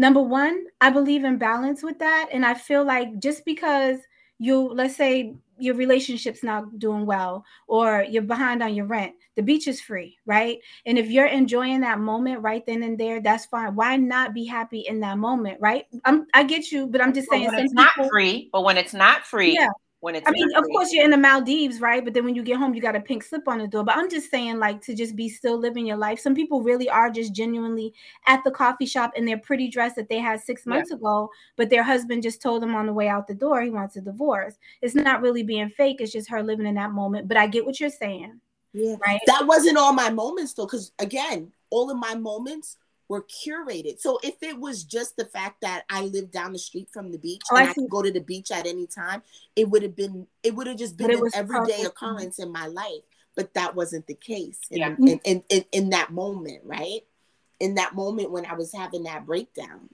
Number 0.00 0.22
one, 0.22 0.64
I 0.80 0.88
believe 0.88 1.24
in 1.24 1.36
balance 1.36 1.82
with 1.82 1.98
that, 1.98 2.30
and 2.32 2.46
I 2.46 2.54
feel 2.54 2.82
like 2.82 3.18
just 3.18 3.44
because 3.44 3.98
you, 4.38 4.72
let's 4.72 4.96
say, 4.96 5.34
your 5.58 5.74
relationship's 5.74 6.42
not 6.42 6.78
doing 6.78 7.04
well 7.04 7.44
or 7.68 8.06
you're 8.08 8.22
behind 8.22 8.62
on 8.62 8.74
your 8.74 8.86
rent 8.86 9.12
the 9.36 9.42
beach 9.42 9.68
is 9.68 9.78
free 9.78 10.16
right? 10.24 10.56
And 10.86 10.98
if 10.98 11.10
you're 11.10 11.26
enjoying 11.26 11.80
that 11.80 12.00
moment 12.00 12.40
right 12.40 12.64
then 12.64 12.82
and 12.82 12.96
there 12.96 13.20
that's 13.20 13.44
fine. 13.44 13.74
Why 13.74 13.98
not 13.98 14.32
be 14.32 14.46
happy 14.46 14.80
in 14.88 15.00
that 15.00 15.18
moment 15.18 15.58
right? 15.60 15.84
I'm 16.06 16.26
i 16.32 16.44
get 16.44 16.72
you 16.72 16.86
but 16.86 17.02
i'm 17.02 17.12
just 17.12 17.28
saying 17.28 17.50
it's 17.52 17.74
people, 17.74 17.74
not 17.74 18.08
free 18.08 18.48
but 18.54 18.64
when 18.64 18.78
it's 18.78 18.94
not 18.94 19.26
free 19.26 19.52
yeah 19.52 19.68
when 20.00 20.14
it's 20.14 20.26
I 20.26 20.30
mean, 20.30 20.48
of 20.56 20.64
course 20.64 20.92
you're 20.92 21.04
in 21.04 21.10
the 21.10 21.18
Maldives, 21.18 21.80
right? 21.80 22.02
But 22.02 22.14
then 22.14 22.24
when 22.24 22.34
you 22.34 22.42
get 22.42 22.56
home, 22.56 22.74
you 22.74 22.80
got 22.80 22.96
a 22.96 23.00
pink 23.00 23.22
slip 23.22 23.46
on 23.46 23.58
the 23.58 23.68
door. 23.68 23.84
But 23.84 23.96
I'm 23.96 24.08
just 24.08 24.30
saying, 24.30 24.58
like, 24.58 24.80
to 24.82 24.94
just 24.94 25.14
be 25.14 25.28
still 25.28 25.58
living 25.58 25.86
your 25.86 25.98
life. 25.98 26.18
Some 26.18 26.34
people 26.34 26.62
really 26.62 26.88
are 26.88 27.10
just 27.10 27.34
genuinely 27.34 27.92
at 28.26 28.42
the 28.42 28.50
coffee 28.50 28.86
shop 28.86 29.12
in 29.16 29.26
their 29.26 29.38
pretty 29.38 29.68
dress 29.68 29.94
that 29.94 30.08
they 30.08 30.18
had 30.18 30.40
six 30.40 30.64
months 30.64 30.90
yeah. 30.90 30.96
ago, 30.96 31.30
but 31.56 31.68
their 31.68 31.82
husband 31.82 32.22
just 32.22 32.40
told 32.40 32.62
them 32.62 32.74
on 32.74 32.86
the 32.86 32.92
way 32.92 33.08
out 33.08 33.26
the 33.26 33.34
door 33.34 33.60
he 33.60 33.70
wants 33.70 33.96
a 33.96 34.00
divorce. 34.00 34.54
It's 34.80 34.94
not 34.94 35.20
really 35.20 35.42
being 35.42 35.68
fake, 35.68 36.00
it's 36.00 36.12
just 36.12 36.30
her 36.30 36.42
living 36.42 36.66
in 36.66 36.76
that 36.76 36.92
moment. 36.92 37.28
But 37.28 37.36
I 37.36 37.46
get 37.46 37.66
what 37.66 37.78
you're 37.78 37.90
saying. 37.90 38.40
Yeah. 38.72 38.96
Right. 39.06 39.20
That 39.26 39.46
wasn't 39.46 39.78
all 39.78 39.92
my 39.92 40.10
moments 40.10 40.54
though, 40.54 40.64
because 40.64 40.92
again, 40.98 41.52
all 41.70 41.90
of 41.90 41.98
my 41.98 42.14
moments 42.14 42.76
were 43.10 43.22
curated. 43.22 43.98
So 43.98 44.20
if 44.22 44.40
it 44.40 44.58
was 44.58 44.84
just 44.84 45.16
the 45.16 45.24
fact 45.24 45.62
that 45.62 45.82
I 45.90 46.02
lived 46.02 46.30
down 46.30 46.52
the 46.52 46.60
street 46.60 46.88
from 46.92 47.10
the 47.10 47.18
beach 47.18 47.42
oh, 47.50 47.56
and 47.56 47.66
I, 47.66 47.70
I 47.70 47.74
could 47.74 47.90
go 47.90 48.02
to 48.02 48.12
the 48.12 48.20
beach 48.20 48.52
at 48.52 48.68
any 48.68 48.86
time, 48.86 49.22
it 49.56 49.68
would 49.68 49.82
have 49.82 49.96
been 49.96 50.28
it 50.44 50.54
would 50.54 50.68
have 50.68 50.78
just 50.78 50.96
been 50.96 51.10
an 51.10 51.28
everyday 51.34 51.82
occurrence 51.82 52.38
in 52.38 52.52
my 52.52 52.68
life. 52.68 53.02
But 53.34 53.52
that 53.54 53.74
wasn't 53.74 54.06
the 54.06 54.14
case 54.14 54.60
in, 54.70 54.78
yeah. 54.78 54.94
in, 54.98 55.20
in, 55.24 55.42
in, 55.48 55.64
in 55.72 55.90
that 55.90 56.12
moment, 56.12 56.60
right? 56.64 57.00
In 57.58 57.74
that 57.74 57.96
moment 57.96 58.30
when 58.30 58.46
I 58.46 58.54
was 58.54 58.72
having 58.72 59.02
that 59.04 59.26
breakdown. 59.26 59.88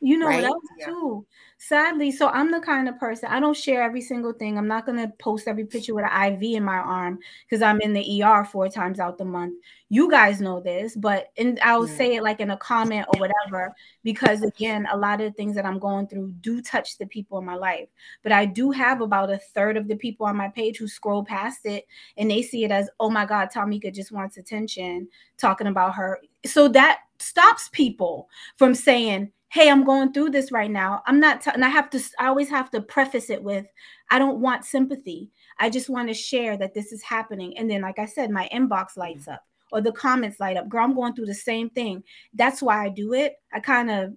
You 0.00 0.16
know 0.16 0.26
right? 0.26 0.42
what 0.42 0.50
else 0.52 0.64
yeah. 0.78 0.86
too? 0.86 1.26
Sadly, 1.58 2.12
so 2.12 2.28
I'm 2.28 2.52
the 2.52 2.60
kind 2.60 2.88
of 2.88 2.98
person 3.00 3.28
I 3.30 3.40
don't 3.40 3.56
share 3.56 3.82
every 3.82 4.00
single 4.00 4.32
thing. 4.32 4.56
I'm 4.56 4.68
not 4.68 4.86
gonna 4.86 5.12
post 5.18 5.48
every 5.48 5.64
picture 5.64 5.92
with 5.92 6.04
an 6.08 6.32
IV 6.34 6.42
in 6.56 6.62
my 6.62 6.76
arm 6.76 7.18
because 7.44 7.62
I'm 7.62 7.80
in 7.80 7.92
the 7.92 8.22
ER 8.22 8.44
four 8.44 8.68
times 8.68 9.00
out 9.00 9.18
the 9.18 9.24
month. 9.24 9.54
You 9.88 10.08
guys 10.08 10.40
know 10.40 10.60
this, 10.60 10.94
but 10.94 11.32
and 11.36 11.58
I'll 11.60 11.88
yeah. 11.88 11.96
say 11.96 12.16
it 12.16 12.22
like 12.22 12.38
in 12.38 12.50
a 12.50 12.56
comment 12.56 13.06
or 13.12 13.18
whatever 13.18 13.74
because 14.04 14.42
again, 14.42 14.86
a 14.92 14.96
lot 14.96 15.20
of 15.20 15.32
the 15.32 15.36
things 15.36 15.56
that 15.56 15.66
I'm 15.66 15.80
going 15.80 16.06
through 16.06 16.32
do 16.40 16.62
touch 16.62 16.96
the 16.96 17.06
people 17.06 17.38
in 17.38 17.44
my 17.44 17.56
life. 17.56 17.88
But 18.22 18.30
I 18.30 18.46
do 18.46 18.70
have 18.70 19.00
about 19.00 19.30
a 19.32 19.38
third 19.38 19.76
of 19.76 19.88
the 19.88 19.96
people 19.96 20.26
on 20.26 20.36
my 20.36 20.48
page 20.48 20.78
who 20.78 20.86
scroll 20.86 21.24
past 21.24 21.66
it 21.66 21.86
and 22.16 22.30
they 22.30 22.42
see 22.42 22.62
it 22.62 22.70
as, 22.70 22.88
oh 23.00 23.10
my 23.10 23.26
God, 23.26 23.48
Tamika 23.52 23.92
just 23.92 24.12
wants 24.12 24.36
attention, 24.36 25.08
talking 25.38 25.66
about 25.66 25.96
her. 25.96 26.20
So 26.46 26.68
that 26.68 27.00
stops 27.18 27.68
people 27.72 28.28
from 28.56 28.74
saying 28.74 29.32
hey 29.50 29.70
i'm 29.70 29.84
going 29.84 30.12
through 30.12 30.30
this 30.30 30.52
right 30.52 30.70
now. 30.70 31.02
I'm 31.06 31.20
not 31.20 31.40
t- 31.40 31.50
and 31.52 31.64
i 31.64 31.68
have 31.68 31.90
to 31.90 32.00
i 32.18 32.26
always 32.26 32.50
have 32.50 32.70
to 32.72 32.80
preface 32.80 33.30
it 33.30 33.42
with 33.42 33.66
i 34.10 34.18
don't 34.18 34.40
want 34.40 34.64
sympathy. 34.64 35.30
I 35.58 35.70
just 35.70 35.90
want 35.90 36.08
to 36.08 36.14
share 36.14 36.56
that 36.58 36.74
this 36.74 36.92
is 36.92 37.02
happening. 37.02 37.56
And 37.56 37.70
then 37.70 37.82
like 37.82 37.98
i 37.98 38.06
said 38.06 38.30
my 38.30 38.48
inbox 38.52 38.96
lights 38.96 39.22
mm-hmm. 39.22 39.32
up 39.32 39.44
or 39.72 39.80
the 39.80 39.92
comments 39.92 40.40
light 40.40 40.56
up. 40.56 40.68
Girl 40.68 40.84
i'm 40.84 40.94
going 40.94 41.14
through 41.14 41.26
the 41.26 41.34
same 41.34 41.70
thing. 41.70 42.02
That's 42.34 42.62
why 42.62 42.84
i 42.84 42.88
do 42.88 43.14
it. 43.14 43.36
I 43.52 43.60
kind 43.60 43.90
of 43.90 44.14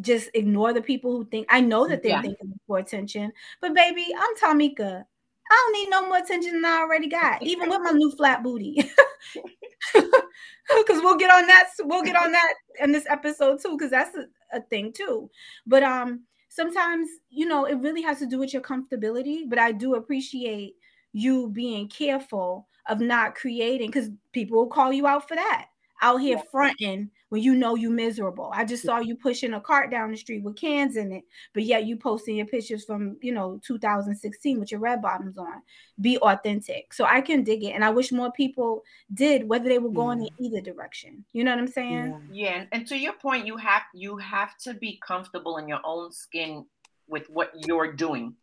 just 0.00 0.28
ignore 0.34 0.72
the 0.72 0.82
people 0.82 1.12
who 1.12 1.24
think 1.26 1.46
i 1.48 1.60
know 1.60 1.86
that 1.86 2.02
they're 2.02 2.10
yeah. 2.10 2.20
thinking 2.20 2.52
for 2.66 2.78
attention 2.78 3.32
but 3.60 3.74
baby 3.74 4.06
i'm 4.18 4.36
tamika. 4.36 5.04
I 5.50 5.54
don't 5.54 5.72
need 5.74 5.90
no 5.90 6.08
more 6.08 6.16
attention 6.16 6.54
than 6.54 6.64
I 6.64 6.78
already 6.78 7.06
got, 7.06 7.42
even 7.42 7.68
with 7.68 7.80
my 7.82 7.90
new 7.90 8.10
flat 8.12 8.42
booty. 8.42 8.90
Because 10.78 11.02
we'll 11.02 11.16
get 11.16 11.30
on 11.30 11.46
that. 11.46 11.68
We'll 11.80 12.02
get 12.02 12.16
on 12.16 12.32
that 12.32 12.54
in 12.80 12.92
this 12.92 13.06
episode 13.08 13.60
too, 13.60 13.76
because 13.76 13.90
that's 13.90 14.16
a, 14.16 14.24
a 14.54 14.60
thing 14.62 14.92
too. 14.92 15.30
But 15.66 15.82
um, 15.82 16.24
sometimes 16.48 17.08
you 17.30 17.46
know 17.46 17.64
it 17.64 17.76
really 17.76 18.02
has 18.02 18.18
to 18.20 18.26
do 18.26 18.38
with 18.38 18.52
your 18.52 18.62
comfortability. 18.62 19.48
But 19.48 19.58
I 19.58 19.72
do 19.72 19.94
appreciate 19.94 20.74
you 21.12 21.48
being 21.48 21.88
careful 21.88 22.68
of 22.88 23.00
not 23.00 23.34
creating 23.34 23.88
because 23.88 24.10
people 24.32 24.58
will 24.58 24.66
call 24.66 24.92
you 24.92 25.06
out 25.06 25.26
for 25.28 25.36
that 25.36 25.68
out 26.02 26.18
here 26.18 26.38
fronting 26.50 27.10
when 27.34 27.42
you 27.42 27.56
know 27.56 27.74
you 27.74 27.90
miserable. 27.90 28.52
I 28.54 28.64
just 28.64 28.84
saw 28.84 29.00
you 29.00 29.16
pushing 29.16 29.54
a 29.54 29.60
cart 29.60 29.90
down 29.90 30.12
the 30.12 30.16
street 30.16 30.44
with 30.44 30.54
cans 30.54 30.96
in 30.96 31.10
it, 31.10 31.24
but 31.52 31.64
yet 31.64 31.84
you 31.84 31.96
posting 31.96 32.36
your 32.36 32.46
pictures 32.46 32.84
from 32.84 33.16
you 33.22 33.34
know 33.34 33.60
2016 33.66 34.60
with 34.60 34.70
your 34.70 34.78
red 34.78 35.02
bottoms 35.02 35.36
on. 35.36 35.60
Be 36.00 36.16
authentic. 36.18 36.94
So 36.94 37.04
I 37.04 37.20
can 37.20 37.42
dig 37.42 37.64
it, 37.64 37.72
and 37.72 37.84
I 37.84 37.90
wish 37.90 38.12
more 38.12 38.30
people 38.30 38.84
did, 39.12 39.48
whether 39.48 39.68
they 39.68 39.80
were 39.80 39.90
going 39.90 40.20
yeah. 40.20 40.28
in 40.38 40.44
either 40.46 40.60
direction. 40.60 41.24
You 41.32 41.42
know 41.42 41.50
what 41.50 41.58
I'm 41.58 41.66
saying? 41.66 42.20
Yeah. 42.30 42.52
yeah, 42.52 42.64
and 42.70 42.86
to 42.86 42.96
your 42.96 43.14
point, 43.14 43.46
you 43.46 43.56
have 43.56 43.82
you 43.92 44.16
have 44.18 44.56
to 44.58 44.74
be 44.74 45.00
comfortable 45.04 45.56
in 45.56 45.66
your 45.66 45.80
own 45.82 46.12
skin 46.12 46.64
with 47.08 47.28
what 47.30 47.50
you're 47.66 47.94
doing, 47.94 48.36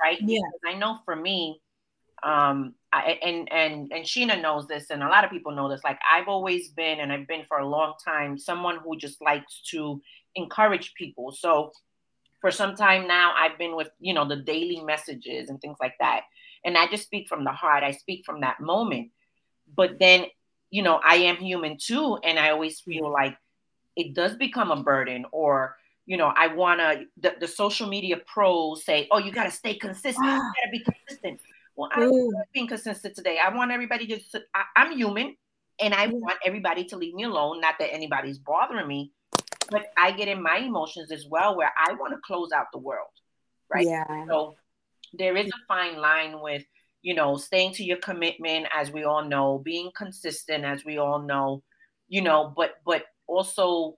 right? 0.00 0.18
Yeah, 0.20 0.40
because 0.52 0.74
I 0.74 0.78
know 0.80 0.98
for 1.04 1.14
me, 1.14 1.60
um, 2.24 2.74
I, 2.92 3.18
and 3.22 3.50
and 3.50 3.92
and 3.92 4.04
Sheena 4.04 4.40
knows 4.40 4.66
this, 4.66 4.90
and 4.90 5.02
a 5.02 5.08
lot 5.08 5.24
of 5.24 5.30
people 5.30 5.52
know 5.52 5.68
this. 5.68 5.82
Like 5.82 5.98
I've 6.10 6.28
always 6.28 6.68
been, 6.68 7.00
and 7.00 7.10
I've 7.10 7.26
been 7.26 7.44
for 7.48 7.58
a 7.58 7.66
long 7.66 7.94
time, 8.04 8.38
someone 8.38 8.78
who 8.84 8.96
just 8.96 9.22
likes 9.22 9.62
to 9.70 10.00
encourage 10.34 10.92
people. 10.94 11.32
So 11.32 11.72
for 12.40 12.50
some 12.50 12.74
time 12.74 13.08
now, 13.08 13.32
I've 13.36 13.58
been 13.58 13.76
with 13.76 13.88
you 13.98 14.12
know 14.12 14.28
the 14.28 14.36
daily 14.36 14.82
messages 14.82 15.48
and 15.48 15.60
things 15.60 15.78
like 15.80 15.94
that, 16.00 16.22
and 16.64 16.76
I 16.76 16.86
just 16.86 17.04
speak 17.04 17.28
from 17.28 17.44
the 17.44 17.52
heart. 17.52 17.82
I 17.82 17.92
speak 17.92 18.24
from 18.26 18.40
that 18.42 18.60
moment. 18.60 19.10
But 19.74 19.98
then, 19.98 20.26
you 20.70 20.82
know, 20.82 21.00
I 21.02 21.14
am 21.14 21.36
human 21.36 21.78
too, 21.78 22.18
and 22.22 22.38
I 22.38 22.50
always 22.50 22.80
feel 22.80 23.10
like 23.10 23.38
it 23.96 24.12
does 24.12 24.36
become 24.36 24.70
a 24.70 24.82
burden, 24.82 25.24
or 25.32 25.76
you 26.04 26.18
know, 26.18 26.30
I 26.36 26.48
wanna 26.48 27.04
the, 27.18 27.36
the 27.40 27.48
social 27.48 27.88
media 27.88 28.18
pros 28.26 28.84
say, 28.84 29.08
oh, 29.10 29.18
you 29.18 29.32
gotta 29.32 29.50
stay 29.50 29.76
consistent, 29.76 30.26
you 30.26 30.32
gotta 30.62 30.70
be 30.72 30.84
consistent 30.84 31.40
well, 31.76 31.90
I 31.92 32.00
don't 32.00 32.34
being 32.52 32.68
consistent 32.68 33.14
today. 33.14 33.38
I 33.42 33.54
want 33.54 33.70
everybody 33.70 34.06
to. 34.06 34.20
I, 34.54 34.64
I'm 34.76 34.96
human, 34.96 35.36
and 35.80 35.94
I 35.94 36.06
mm-hmm. 36.06 36.20
want 36.20 36.38
everybody 36.44 36.84
to 36.86 36.96
leave 36.96 37.14
me 37.14 37.24
alone. 37.24 37.60
Not 37.60 37.76
that 37.78 37.92
anybody's 37.92 38.38
bothering 38.38 38.86
me, 38.86 39.12
but 39.70 39.86
I 39.96 40.12
get 40.12 40.28
in 40.28 40.42
my 40.42 40.58
emotions 40.58 41.10
as 41.10 41.26
well, 41.28 41.56
where 41.56 41.72
I 41.76 41.94
want 41.94 42.12
to 42.12 42.20
close 42.24 42.52
out 42.52 42.66
the 42.72 42.78
world, 42.78 43.08
right? 43.72 43.86
Yeah. 43.86 44.26
So 44.28 44.56
there 45.14 45.36
is 45.36 45.46
a 45.48 45.66
fine 45.66 45.96
line 45.96 46.40
with 46.40 46.64
you 47.00 47.14
know 47.14 47.36
staying 47.36 47.72
to 47.74 47.84
your 47.84 47.98
commitment, 47.98 48.66
as 48.76 48.90
we 48.90 49.04
all 49.04 49.24
know, 49.24 49.58
being 49.58 49.90
consistent, 49.96 50.64
as 50.64 50.84
we 50.84 50.98
all 50.98 51.20
know, 51.20 51.62
you 52.08 52.20
know, 52.20 52.52
but 52.54 52.74
but 52.84 53.04
also 53.26 53.96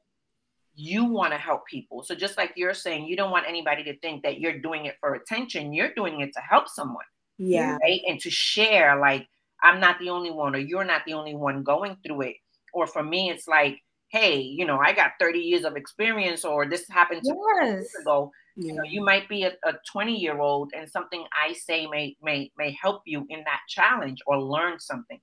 you 0.77 1.05
want 1.05 1.33
to 1.33 1.39
help 1.39 1.67
people. 1.67 2.03
So 2.03 2.15
just 2.15 2.37
like 2.37 2.53
you're 2.57 2.75
saying, 2.75 3.07
you 3.07 3.17
don't 3.17 3.31
want 3.31 3.47
anybody 3.49 3.85
to 3.85 3.99
think 3.99 4.25
that 4.25 4.41
you're 4.41 4.59
doing 4.59 4.87
it 4.87 4.97
for 5.01 5.15
attention. 5.15 5.73
You're 5.73 5.95
doing 5.95 6.21
it 6.21 6.33
to 6.35 6.41
help 6.41 6.69
someone 6.69 7.05
yeah. 7.39 7.77
right? 7.83 8.01
And 8.09 8.21
to 8.21 8.31
share 8.31 8.99
like 8.99 9.27
i'm 9.63 9.81
not 9.81 9.99
the 9.99 10.11
only 10.11 10.31
one 10.31 10.55
or 10.55 10.59
you're 10.59 10.85
not 10.85 11.03
the 11.07 11.15
only 11.15 11.35
one 11.35 11.63
going 11.63 11.97
through 12.05 12.23
it. 12.23 12.37
Or 12.73 12.87
for 12.87 13.03
me 13.03 13.31
it's 13.31 13.47
like 13.47 13.79
hey 14.09 14.41
you 14.41 14.65
know 14.65 14.79
i 14.79 14.93
got 14.93 15.13
30 15.19 15.39
years 15.39 15.65
of 15.65 15.77
experience 15.77 16.45
or 16.45 16.69
this 16.69 16.89
happened 16.89 17.23
to 17.25 17.35
yes. 17.35 17.69
years 17.69 17.91
ago. 18.01 18.31
Yeah. 18.57 18.69
you 18.69 18.75
know 18.77 18.83
you 18.85 19.05
might 19.05 19.29
be 19.29 19.43
a, 19.45 19.53
a 19.65 19.73
20 19.91 20.17
year 20.17 20.39
old 20.39 20.73
and 20.77 20.89
something 20.89 21.25
i 21.33 21.53
say 21.53 21.87
may 21.87 22.17
may 22.23 22.53
may 22.57 22.77
help 22.81 23.03
you 23.07 23.27
in 23.29 23.41
that 23.41 23.61
challenge 23.69 24.21
or 24.27 24.41
learn 24.41 24.79
something. 24.79 25.21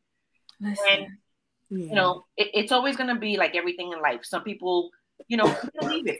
Listen. 0.59 0.85
and 0.89 1.01
yeah. 1.69 1.87
you 1.89 1.95
know 1.95 2.25
it, 2.37 2.49
it's 2.53 2.71
always 2.71 2.95
going 2.95 3.13
to 3.13 3.19
be 3.19 3.37
like 3.37 3.55
everything 3.55 3.91
in 3.93 4.01
life. 4.01 4.21
Some 4.23 4.43
people 4.43 4.89
you 5.27 5.37
know 5.37 5.55
believe 5.79 6.07
it. 6.07 6.19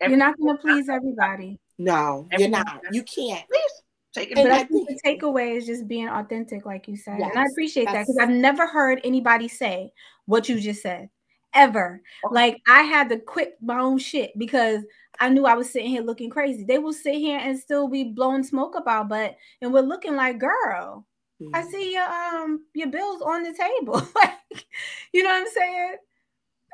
Every, 0.00 0.16
you're 0.16 0.24
not 0.24 0.38
going 0.38 0.56
to 0.56 0.60
please 0.60 0.88
everybody. 0.88 1.58
No 1.78 2.28
you're 2.36 2.48
not. 2.48 2.80
you 2.92 3.02
can't. 3.02 3.46
Please 3.48 3.77
Take 4.14 4.30
it. 4.30 4.36
But 4.36 4.50
I 4.50 4.64
think 4.64 4.88
the 4.88 5.00
takeaway 5.04 5.56
is 5.56 5.66
just 5.66 5.86
being 5.86 6.08
authentic, 6.08 6.64
like 6.64 6.88
you 6.88 6.96
said. 6.96 7.18
Yes, 7.18 7.30
and 7.30 7.38
I 7.38 7.46
appreciate 7.50 7.86
that 7.86 8.06
because 8.06 8.18
I've 8.18 8.30
never 8.30 8.66
heard 8.66 9.00
anybody 9.04 9.48
say 9.48 9.92
what 10.26 10.48
you 10.48 10.60
just 10.60 10.82
said 10.82 11.10
ever. 11.54 12.00
Okay. 12.24 12.34
Like 12.34 12.62
I 12.66 12.82
had 12.82 13.08
to 13.10 13.18
quit 13.18 13.56
my 13.60 13.78
own 13.78 13.98
shit 13.98 14.36
because 14.38 14.82
I 15.20 15.28
knew 15.28 15.46
I 15.46 15.54
was 15.54 15.70
sitting 15.70 15.90
here 15.90 16.02
looking 16.02 16.30
crazy. 16.30 16.64
They 16.64 16.78
will 16.78 16.92
sit 16.92 17.16
here 17.16 17.38
and 17.38 17.58
still 17.58 17.88
be 17.88 18.04
blowing 18.04 18.44
smoke 18.44 18.74
about, 18.76 19.08
but 19.08 19.36
and 19.60 19.72
we're 19.72 19.80
looking 19.80 20.16
like, 20.16 20.38
girl, 20.38 21.06
mm-hmm. 21.42 21.54
I 21.54 21.62
see 21.62 21.92
your 21.92 22.04
um 22.08 22.64
your 22.74 22.88
bills 22.88 23.20
on 23.22 23.42
the 23.42 23.52
table. 23.52 23.94
like, 24.14 24.66
you 25.12 25.22
know 25.22 25.30
what 25.30 25.42
I'm 25.42 25.48
saying? 25.54 25.96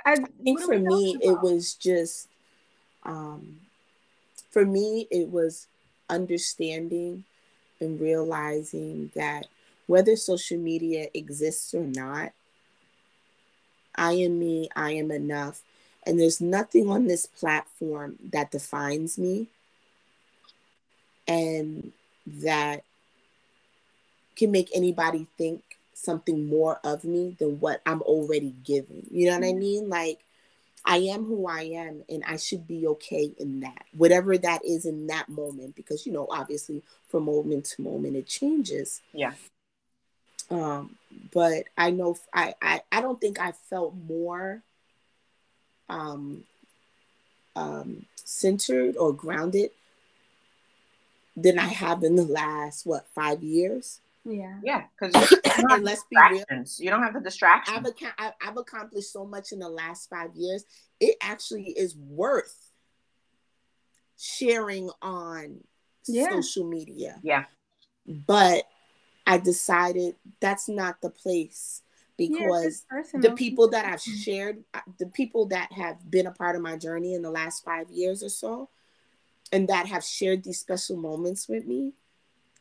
I, 0.07 0.13
I 0.13 0.17
think 0.43 0.61
for 0.61 0.79
me, 0.79 1.17
it 1.21 1.41
was 1.41 1.75
just 1.75 2.29
um 3.03 3.57
for 4.51 4.65
me, 4.65 5.09
it 5.11 5.29
was 5.29 5.67
understanding 6.09 7.25
and 7.81 8.01
realizing 8.01 9.11
that 9.15 9.47
whether 9.87 10.17
social 10.17 10.59
media 10.59 11.09
exists 11.15 11.75
or 11.75 11.85
not, 11.85 12.33
I 13.95 14.13
am 14.13 14.39
me. 14.39 14.69
I 14.75 14.93
am 14.93 15.11
enough. 15.11 15.63
And 16.07 16.19
there's 16.19 16.41
nothing 16.41 16.91
on 16.91 17.07
this 17.07 17.27
platform 17.27 18.17
that 18.33 18.51
defines 18.51 19.19
me 19.19 19.49
and 21.27 21.93
that 22.27 22.85
can 24.37 24.51
make 24.51 24.69
anybody 24.75 25.27
think 25.39 25.63
something 25.95 26.47
more 26.47 26.81
of 26.85 27.05
me 27.05 27.37
than 27.39 27.61
what 27.61 27.81
I'm 27.87 28.03
already 28.03 28.55
giving. 28.65 29.07
You 29.11 29.27
know 29.27 29.37
what 29.37 29.45
I 29.45 29.51
mm-hmm. 29.51 29.59
mean? 29.59 29.89
Like, 29.89 30.19
I 30.85 30.99
am 30.99 31.25
who 31.25 31.47
I 31.47 31.63
am, 31.63 32.05
and 32.09 32.23
I 32.27 32.37
should 32.37 32.67
be 32.67 32.87
okay 32.87 33.33
in 33.39 33.61
that, 33.61 33.85
whatever 33.97 34.37
that 34.37 34.65
is 34.65 34.85
in 34.85 35.07
that 35.07 35.29
moment, 35.29 35.77
because 35.77 36.07
you 36.07 36.13
know, 36.13 36.27
obviously, 36.31 36.83
from 37.09 37.25
moment 37.25 37.65
to 37.67 37.83
moment, 37.83 38.17
it 38.17 38.27
changes. 38.27 39.01
Yeah. 39.13 39.33
Um, 40.51 40.97
but 41.33 41.65
I 41.79 41.91
know 41.91 42.17
I, 42.33 42.55
I 42.61 42.83
I 42.93 43.01
don't 43.01 43.21
think 43.21 43.41
I 43.41 43.53
felt 43.53 43.95
more 43.95 44.63
um 45.89 46.45
um 47.57 48.07
centered 48.17 48.97
or 48.97 49.13
grounded 49.13 49.71
than 51.37 51.59
I 51.59 51.67
have 51.67 52.05
in 52.05 52.17
the 52.17 52.25
last 52.25 52.87
what 52.87 53.07
five 53.15 53.43
years. 53.43 54.01
Yeah. 54.25 54.59
Yeah, 54.63 54.85
because 54.99 55.15
let's 55.81 56.05
be 56.11 56.17
real, 56.31 56.45
you 56.79 56.91
don't 56.91 57.03
have 57.03 57.15
the 57.15 57.21
distraction. 57.21 57.75
I've, 57.77 57.87
ac- 57.87 58.35
I've 58.43 58.57
accomplished 58.57 59.13
so 59.13 59.27
much 59.27 59.53
in 59.53 59.59
the 59.59 59.69
last 59.69 60.09
five 60.09 60.35
years. 60.35 60.65
It 61.01 61.17
actually 61.21 61.75
is 61.77 61.97
worth 61.97 62.73
sharing 64.19 64.91
on 65.03 65.61
yeah. 66.07 66.31
social 66.31 66.67
media. 66.67 67.21
Yeah. 67.23 67.45
But 68.07 68.65
I 69.27 69.39
decided 69.39 70.17
that's 70.41 70.69
not 70.69 71.01
the 71.01 71.11
place 71.11 71.83
because 72.17 72.85
yeah, 72.93 73.21
the 73.21 73.33
people 73.33 73.71
that 73.71 73.85
I've 73.85 74.01
shared, 74.01 74.65
uh, 74.73 74.81
the 74.99 75.07
people 75.07 75.47
that 75.47 75.73
have 75.73 76.11
been 76.11 76.27
a 76.27 76.31
part 76.33 76.57
of 76.57 76.63
my 76.63 76.77
journey 76.77 77.15
in 77.15 77.23
the 77.23 77.31
last 77.31 77.65
five 77.65 77.91
years 77.91 78.23
or 78.23 78.29
so, 78.29 78.69
and 79.53 79.69
that 79.69 79.87
have 79.87 80.05
shared 80.05 80.45
these 80.45 80.61
special 80.61 80.97
moments 80.97 81.49
with 81.49 81.67
me, 81.67 81.93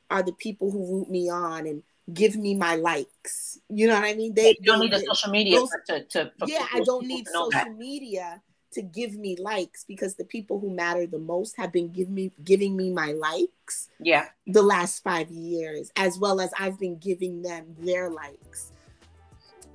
are 0.10 0.24
the 0.24 0.34
people 0.34 0.72
who 0.72 1.00
root 1.00 1.10
me 1.10 1.30
on 1.30 1.68
and 1.68 1.84
give 2.12 2.36
me 2.36 2.56
my 2.56 2.76
likes. 2.76 3.60
You 3.70 3.88
know 3.88 3.96
what 3.96 4.06
I 4.06 4.14
mean? 4.16 4.34
They, 4.34 4.58
you 4.60 4.66
don't 4.66 4.80
they, 4.80 4.86
need 4.86 4.94
the 4.94 5.06
social 5.06 5.32
media 5.32 5.60
those, 5.60 5.70
to, 5.88 6.04
to, 6.04 6.32
yeah, 6.46 6.66
I 6.74 6.82
don't 6.82 7.08
need 7.08 7.28
social 7.28 7.50
that. 7.52 7.74
media 7.76 8.42
to 8.74 8.82
give 8.82 9.16
me 9.16 9.38
likes 9.40 9.86
because 9.88 10.16
the 10.16 10.26
people 10.26 10.60
who 10.60 10.70
matter 10.70 11.06
the 11.06 11.20
most 11.20 11.56
have 11.58 11.72
been 11.72 11.92
giving 11.92 12.14
me 12.14 12.32
giving 12.44 12.76
me 12.76 12.92
my 12.92 13.14
likes. 13.14 13.90
Yeah. 14.00 14.26
The 14.48 14.64
last 14.64 15.04
5 15.04 15.30
years 15.30 15.92
as 15.96 16.18
well 16.18 16.42
as 16.42 16.52
I've 16.60 16.80
been 16.80 16.98
giving 16.98 17.42
them 17.42 17.76
their 17.80 18.10
likes. 18.10 18.73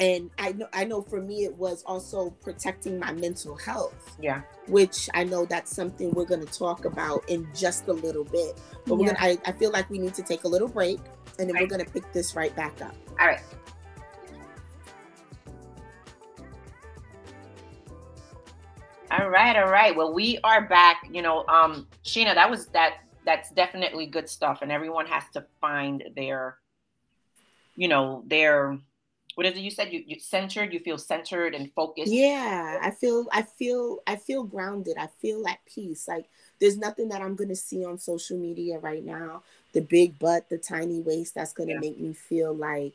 And 0.01 0.31
I 0.39 0.53
know 0.53 0.69
I 0.73 0.85
know 0.85 1.03
for 1.03 1.21
me 1.21 1.45
it 1.45 1.57
was 1.57 1.83
also 1.85 2.31
protecting 2.31 2.99
my 2.99 3.13
mental 3.13 3.57
health. 3.57 4.17
Yeah. 4.21 4.43
Which 4.67 5.09
I 5.15 5.25
know 5.25 5.45
that's 5.45 5.75
something 5.75 6.11
we're 6.13 6.25
going 6.25 6.45
to 6.45 6.53
talk 6.53 6.85
about 6.85 7.29
in 7.29 7.49
just 7.55 7.89
a 7.89 7.93
little 7.93 8.25
bit. 8.25 8.61
But 8.87 8.97
we're 8.97 9.07
gonna 9.07 9.19
I, 9.21 9.39
I 9.45 9.53
feel 9.53 9.73
like 9.73 9.91
we 9.91 9.99
need 9.99 10.15
to 10.15 10.23
take 10.23 10.45
a 10.45 10.49
little 10.49 10.69
break 10.69 11.01
and 11.39 11.49
then 11.49 11.55
right. 11.55 11.63
we're 11.63 11.69
going 11.69 11.85
to 11.85 11.91
pick 11.91 12.13
this 12.13 12.35
right 12.35 12.55
back 12.55 12.81
up. 12.83 12.95
All 13.21 13.27
right. 13.27 13.41
All 19.11 19.31
right, 19.31 19.57
all 19.57 19.71
right. 19.71 19.97
Well, 19.97 20.13
we 20.13 20.39
are 20.45 20.69
back. 20.69 21.09
You 21.11 21.23
know, 21.23 21.47
um, 21.47 21.87
Sheena, 22.05 22.35
that 22.35 22.51
was 22.51 22.67
that. 22.69 22.99
That's 23.25 23.51
definitely 23.51 24.07
good 24.07 24.29
stuff, 24.29 24.61
and 24.63 24.71
everyone 24.71 25.07
has 25.07 25.25
to 25.35 25.45
find 25.61 26.05
their, 26.15 26.59
you 27.75 27.89
know, 27.89 28.23
their. 28.27 28.79
What 29.39 29.47
is 29.47 29.55
it 29.55 29.61
you 29.61 29.71
said? 29.71 29.93
You 29.93 30.03
you 30.05 30.19
centered. 30.19 30.73
You 30.73 30.81
feel 30.81 30.99
centered 30.99 31.55
and 31.55 31.73
focused. 31.73 32.11
Yeah, 32.11 32.81
I 32.83 32.91
feel. 32.91 33.29
I 33.33 33.43
feel. 33.43 34.01
I 34.05 34.17
feel 34.17 34.43
grounded. 34.43 34.97
I 34.99 35.07
feel 35.23 35.47
at 35.47 35.61
peace. 35.65 36.09
Like 36.09 36.27
there's 36.61 36.77
nothing 36.77 37.09
that 37.11 37.23
I'm 37.23 37.37
gonna 37.37 37.55
see 37.55 37.85
on 37.85 37.99
social 37.99 38.37
media 38.37 38.81
right 38.81 39.05
now. 39.05 39.45
The 39.75 39.83
big 39.83 40.19
butt, 40.19 40.49
the 40.49 40.59
tiny 40.59 40.99
waist. 41.03 41.37
That's 41.37 41.53
gonna 41.53 41.75
yeah. 41.75 41.79
make 41.79 42.01
me 42.01 42.15
feel 42.15 42.53
like 42.53 42.95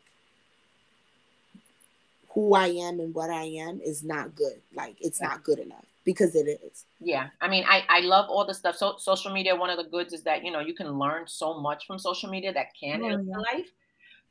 who 2.33 2.53
I 2.55 2.67
am 2.67 2.99
and 2.99 3.15
what 3.15 3.29
I 3.29 3.43
am 3.43 3.79
is 3.79 4.03
not 4.03 4.35
good. 4.35 4.59
Like 4.75 4.97
it's 4.99 5.21
yeah. 5.21 5.29
not 5.29 5.45
good 5.45 5.59
enough 5.59 5.85
because 6.03 6.35
it 6.35 6.49
is. 6.49 6.83
Yeah. 6.99 7.29
I 7.39 7.47
mean, 7.47 7.63
I, 7.65 7.85
I 7.87 8.01
love 8.01 8.29
all 8.29 8.45
the 8.45 8.53
stuff. 8.53 8.75
So 8.75 8.95
social 8.97 9.31
media, 9.31 9.55
one 9.55 9.69
of 9.69 9.77
the 9.77 9.89
goods 9.89 10.11
is 10.11 10.23
that, 10.23 10.43
you 10.43 10.51
know, 10.51 10.59
you 10.59 10.73
can 10.73 10.99
learn 10.99 11.23
so 11.25 11.61
much 11.61 11.87
from 11.87 11.99
social 11.99 12.29
media 12.29 12.51
that 12.51 12.67
can 12.77 13.01
oh, 13.01 13.07
help 13.07 13.21
yeah. 13.23 13.31
your 13.31 13.39
life. 13.39 13.69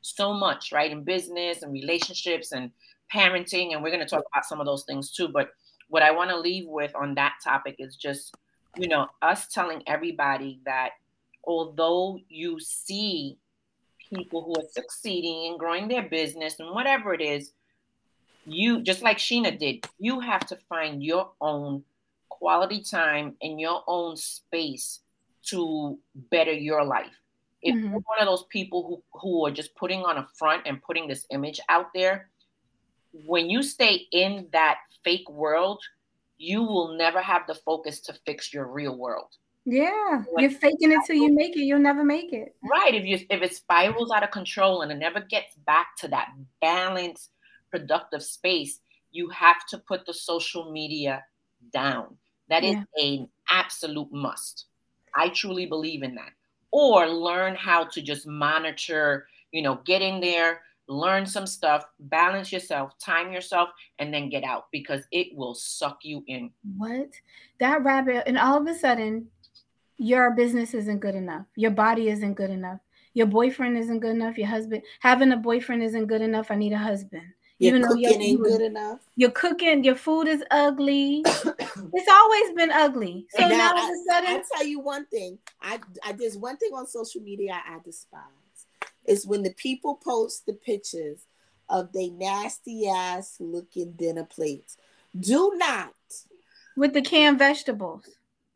So 0.03 0.33
much, 0.33 0.71
right? 0.71 0.91
In 0.91 1.03
business 1.03 1.63
and 1.63 1.73
relationships 1.73 2.51
and 2.51 2.71
parenting. 3.13 3.73
And 3.73 3.81
we're 3.81 3.89
going 3.89 4.05
to 4.05 4.05
talk 4.05 4.25
about 4.31 4.45
some 4.45 4.59
of 4.59 4.65
those 4.65 4.83
things 4.83 5.11
too. 5.11 5.29
But 5.29 5.49
what 5.89 6.03
I 6.03 6.11
want 6.11 6.29
to 6.29 6.39
leave 6.39 6.65
with 6.67 6.93
on 6.95 7.15
that 7.15 7.35
topic 7.43 7.77
is 7.79 7.95
just, 7.95 8.35
you 8.77 8.87
know, 8.87 9.07
us 9.21 9.47
telling 9.47 9.81
everybody 9.87 10.59
that 10.65 10.91
although 11.45 12.19
you 12.29 12.59
see 12.59 13.37
people 14.13 14.43
who 14.43 14.53
are 14.61 14.67
succeeding 14.71 15.49
and 15.49 15.59
growing 15.59 15.87
their 15.87 16.03
business 16.03 16.59
and 16.59 16.69
whatever 16.71 17.13
it 17.13 17.21
is, 17.21 17.53
you 18.45 18.81
just 18.81 19.01
like 19.01 19.17
Sheena 19.17 19.57
did, 19.57 19.87
you 19.99 20.19
have 20.19 20.45
to 20.47 20.57
find 20.67 21.03
your 21.03 21.31
own 21.39 21.83
quality 22.29 22.81
time 22.81 23.35
and 23.41 23.59
your 23.59 23.83
own 23.87 24.17
space 24.17 24.99
to 25.43 25.97
better 26.29 26.51
your 26.51 26.83
life. 26.83 27.22
If 27.63 27.75
mm-hmm. 27.75 27.85
you're 27.85 28.03
one 28.05 28.19
of 28.19 28.27
those 28.27 28.45
people 28.49 29.01
who, 29.13 29.19
who 29.19 29.45
are 29.45 29.51
just 29.51 29.75
putting 29.75 30.01
on 30.03 30.17
a 30.17 30.27
front 30.37 30.63
and 30.65 30.81
putting 30.81 31.07
this 31.07 31.25
image 31.31 31.59
out 31.69 31.87
there, 31.95 32.29
when 33.25 33.49
you 33.49 33.63
stay 33.63 34.07
in 34.11 34.47
that 34.51 34.77
fake 35.03 35.29
world, 35.29 35.81
you 36.37 36.61
will 36.61 36.97
never 36.97 37.21
have 37.21 37.47
the 37.47 37.55
focus 37.55 38.01
to 38.01 38.13
fix 38.25 38.53
your 38.53 38.67
real 38.67 38.97
world. 38.97 39.29
Yeah, 39.65 40.23
like, 40.33 40.41
you're 40.41 40.59
faking 40.59 40.91
it 40.91 40.99
till 41.07 41.15
you 41.15 41.33
make 41.33 41.55
it. 41.55 41.61
You'll 41.61 41.79
never 41.79 42.03
make 42.03 42.33
it. 42.33 42.53
Right. 42.69 42.93
If 42.93 43.05
you 43.05 43.19
if 43.29 43.41
it 43.41 43.55
spirals 43.55 44.11
out 44.11 44.23
of 44.23 44.31
control 44.31 44.81
and 44.81 44.91
it 44.91 44.97
never 44.97 45.21
gets 45.21 45.55
back 45.65 45.95
to 45.99 46.09
that 46.09 46.33
balance 46.59 47.29
productive 47.71 48.23
space, 48.23 48.81
you 49.11 49.29
have 49.29 49.65
to 49.67 49.77
put 49.77 50.05
the 50.05 50.13
social 50.13 50.69
media 50.71 51.23
down. 51.71 52.17
That 52.49 52.65
is 52.65 52.75
yeah. 52.97 53.05
an 53.05 53.29
absolute 53.49 54.11
must. 54.11 54.65
I 55.15 55.29
truly 55.29 55.65
believe 55.65 56.03
in 56.03 56.15
that. 56.15 56.31
Or 56.75 57.07
learn 57.07 57.53
how 57.53 57.83
to 57.83 58.01
just 58.01 58.25
monitor, 58.25 59.27
you 59.51 59.61
know, 59.61 59.79
get 59.85 60.01
in 60.01 60.19
there, 60.19 60.61
learn 60.87 61.23
some 61.23 61.45
stuff, 61.45 61.85
balance 61.99 62.51
yourself, 62.51 62.97
time 62.97 63.31
yourself, 63.31 63.69
and 63.99 64.11
then 64.11 64.27
get 64.27 64.43
out 64.43 64.65
because 64.71 65.03
it 65.11 65.27
will 65.35 65.53
suck 65.53 65.99
you 66.01 66.23
in. 66.25 66.49
What? 66.75 67.11
That 67.59 67.83
rabbit, 67.83 68.23
and 68.25 68.39
all 68.39 68.57
of 68.59 68.65
a 68.65 68.73
sudden, 68.73 69.27
your 69.97 70.31
business 70.31 70.73
isn't 70.73 70.99
good 70.99 71.13
enough. 71.13 71.45
Your 71.55 71.69
body 71.69 72.09
isn't 72.09 72.33
good 72.33 72.49
enough. 72.49 72.79
Your 73.13 73.27
boyfriend 73.27 73.77
isn't 73.77 73.99
good 73.99 74.15
enough. 74.15 74.39
Your 74.39 74.47
husband, 74.47 74.81
having 74.99 75.31
a 75.31 75.37
boyfriend 75.37 75.83
isn't 75.83 76.07
good 76.07 76.21
enough. 76.21 76.49
I 76.49 76.55
need 76.55 76.73
a 76.73 76.77
husband. 76.79 77.27
Your 77.59 77.75
Even 77.75 77.87
cooking 77.87 78.21
ain't 78.21 78.43
good 78.43 78.61
enough. 78.61 78.99
Your 79.15 79.31
cooking, 79.31 79.83
your 79.83 79.95
food 79.95 80.27
is 80.27 80.43
ugly. 80.51 81.21
it's 81.25 82.09
always 82.09 82.51
been 82.55 82.71
ugly. 82.71 83.27
So 83.29 83.47
now, 83.47 83.57
now 83.57 83.71
all 83.71 83.77
of 83.77 83.89
a 83.89 84.11
sudden, 84.11 84.29
I, 84.29 84.43
tell 84.55 84.65
you 84.65 84.79
one 84.79 85.05
thing. 85.05 85.37
I, 85.61 85.79
I 86.03 86.13
there's 86.13 86.37
one 86.37 86.57
thing 86.57 86.71
on 86.73 86.87
social 86.87 87.21
media 87.21 87.53
I 87.65 87.79
despise. 87.83 88.21
Is 89.05 89.27
when 89.27 89.43
the 89.43 89.53
people 89.53 89.95
post 89.95 90.45
the 90.45 90.53
pictures 90.53 91.25
of 91.69 91.91
they 91.91 92.09
nasty 92.09 92.87
ass 92.87 93.37
looking 93.39 93.91
dinner 93.93 94.25
plates. 94.25 94.77
Do 95.17 95.53
not 95.55 95.93
with 96.75 96.93
the 96.93 97.01
canned 97.01 97.39
vegetables. 97.39 98.05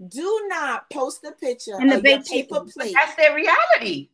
Do 0.06 0.46
not 0.48 0.90
post 0.90 1.24
a 1.24 1.32
picture 1.32 1.76
and 1.80 1.92
the 1.92 2.02
baked 2.02 2.30
paper 2.30 2.62
plate. 2.62 2.94
That's 2.94 3.16
their 3.16 3.36
reality. 3.36 4.10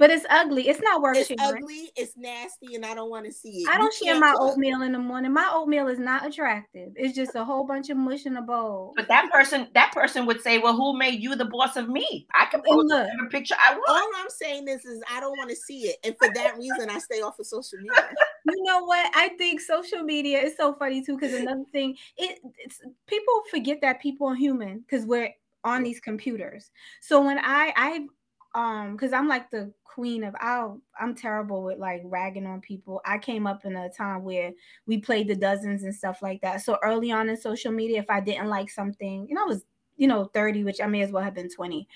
But 0.00 0.08
it's 0.08 0.24
ugly. 0.30 0.66
It's 0.66 0.80
not 0.80 1.02
worth 1.02 1.18
it's 1.18 1.28
sharing. 1.28 1.62
ugly. 1.62 1.92
It's 1.94 2.16
nasty, 2.16 2.74
and 2.74 2.86
I 2.86 2.94
don't 2.94 3.10
want 3.10 3.26
to 3.26 3.32
see 3.32 3.64
it. 3.64 3.68
I 3.68 3.76
don't 3.76 3.92
share 3.92 4.18
my 4.18 4.34
oatmeal 4.40 4.80
in 4.80 4.92
the 4.92 4.98
morning. 4.98 5.30
My 5.30 5.50
oatmeal 5.52 5.88
is 5.88 5.98
not 5.98 6.26
attractive. 6.26 6.92
It's 6.96 7.14
just 7.14 7.34
a 7.34 7.44
whole 7.44 7.66
bunch 7.66 7.90
of 7.90 7.98
mush 7.98 8.24
in 8.24 8.38
a 8.38 8.40
bowl. 8.40 8.94
But 8.96 9.08
that 9.08 9.30
person, 9.30 9.68
that 9.74 9.92
person 9.92 10.24
would 10.24 10.40
say, 10.40 10.56
"Well, 10.56 10.74
who 10.74 10.96
made 10.96 11.20
you 11.20 11.36
the 11.36 11.44
boss 11.44 11.76
of 11.76 11.90
me? 11.90 12.26
I 12.34 12.46
can 12.46 12.62
post 12.66 12.88
look, 12.88 13.06
whatever 13.06 13.28
picture 13.30 13.56
I 13.62 13.74
want." 13.74 13.90
All 13.90 14.10
I'm 14.16 14.30
saying 14.30 14.68
is, 14.68 14.86
is 14.86 15.02
I 15.10 15.20
don't 15.20 15.36
want 15.36 15.50
to 15.50 15.56
see 15.56 15.88
it, 15.88 15.96
and 16.02 16.16
for 16.16 16.32
that 16.32 16.56
reason, 16.56 16.88
I 16.88 16.98
stay 16.98 17.20
off 17.20 17.38
of 17.38 17.46
social 17.46 17.78
media. 17.78 18.08
you 18.46 18.64
know 18.64 18.82
what? 18.82 19.14
I 19.14 19.28
think 19.36 19.60
social 19.60 20.02
media 20.02 20.40
is 20.40 20.56
so 20.56 20.72
funny 20.76 21.04
too. 21.04 21.18
Because 21.18 21.34
another 21.34 21.64
thing, 21.72 21.94
it 22.16 22.38
it's 22.56 22.80
people 23.06 23.42
forget 23.50 23.82
that 23.82 24.00
people 24.00 24.28
are 24.28 24.34
human 24.34 24.78
because 24.78 25.04
we're 25.04 25.28
on 25.62 25.82
these 25.82 26.00
computers. 26.00 26.70
So 27.02 27.22
when 27.22 27.38
I 27.38 27.74
I 27.76 28.06
um 28.54 28.92
because 28.92 29.12
I'm 29.12 29.28
like 29.28 29.50
the 29.50 29.72
queen 29.84 30.24
of 30.24 30.34
I'll 30.40 30.80
I'm 30.98 31.14
terrible 31.14 31.62
with 31.64 31.78
like 31.78 32.02
ragging 32.04 32.46
on 32.46 32.60
people. 32.60 33.00
I 33.04 33.18
came 33.18 33.46
up 33.46 33.64
in 33.64 33.76
a 33.76 33.90
time 33.90 34.22
where 34.24 34.52
we 34.86 34.98
played 34.98 35.28
the 35.28 35.34
dozens 35.34 35.82
and 35.82 35.94
stuff 35.94 36.22
like 36.22 36.40
that. 36.42 36.62
So 36.62 36.78
early 36.82 37.10
on 37.10 37.28
in 37.28 37.36
social 37.36 37.72
media, 37.72 37.98
if 38.00 38.10
I 38.10 38.20
didn't 38.20 38.48
like 38.48 38.70
something, 38.70 39.26
you 39.28 39.34
know, 39.34 39.42
I 39.42 39.46
was, 39.46 39.64
you 39.96 40.08
know, 40.08 40.24
30, 40.32 40.64
which 40.64 40.80
I 40.80 40.86
may 40.86 41.02
as 41.02 41.10
well 41.10 41.22
have 41.22 41.34
been 41.34 41.50
20. 41.50 41.86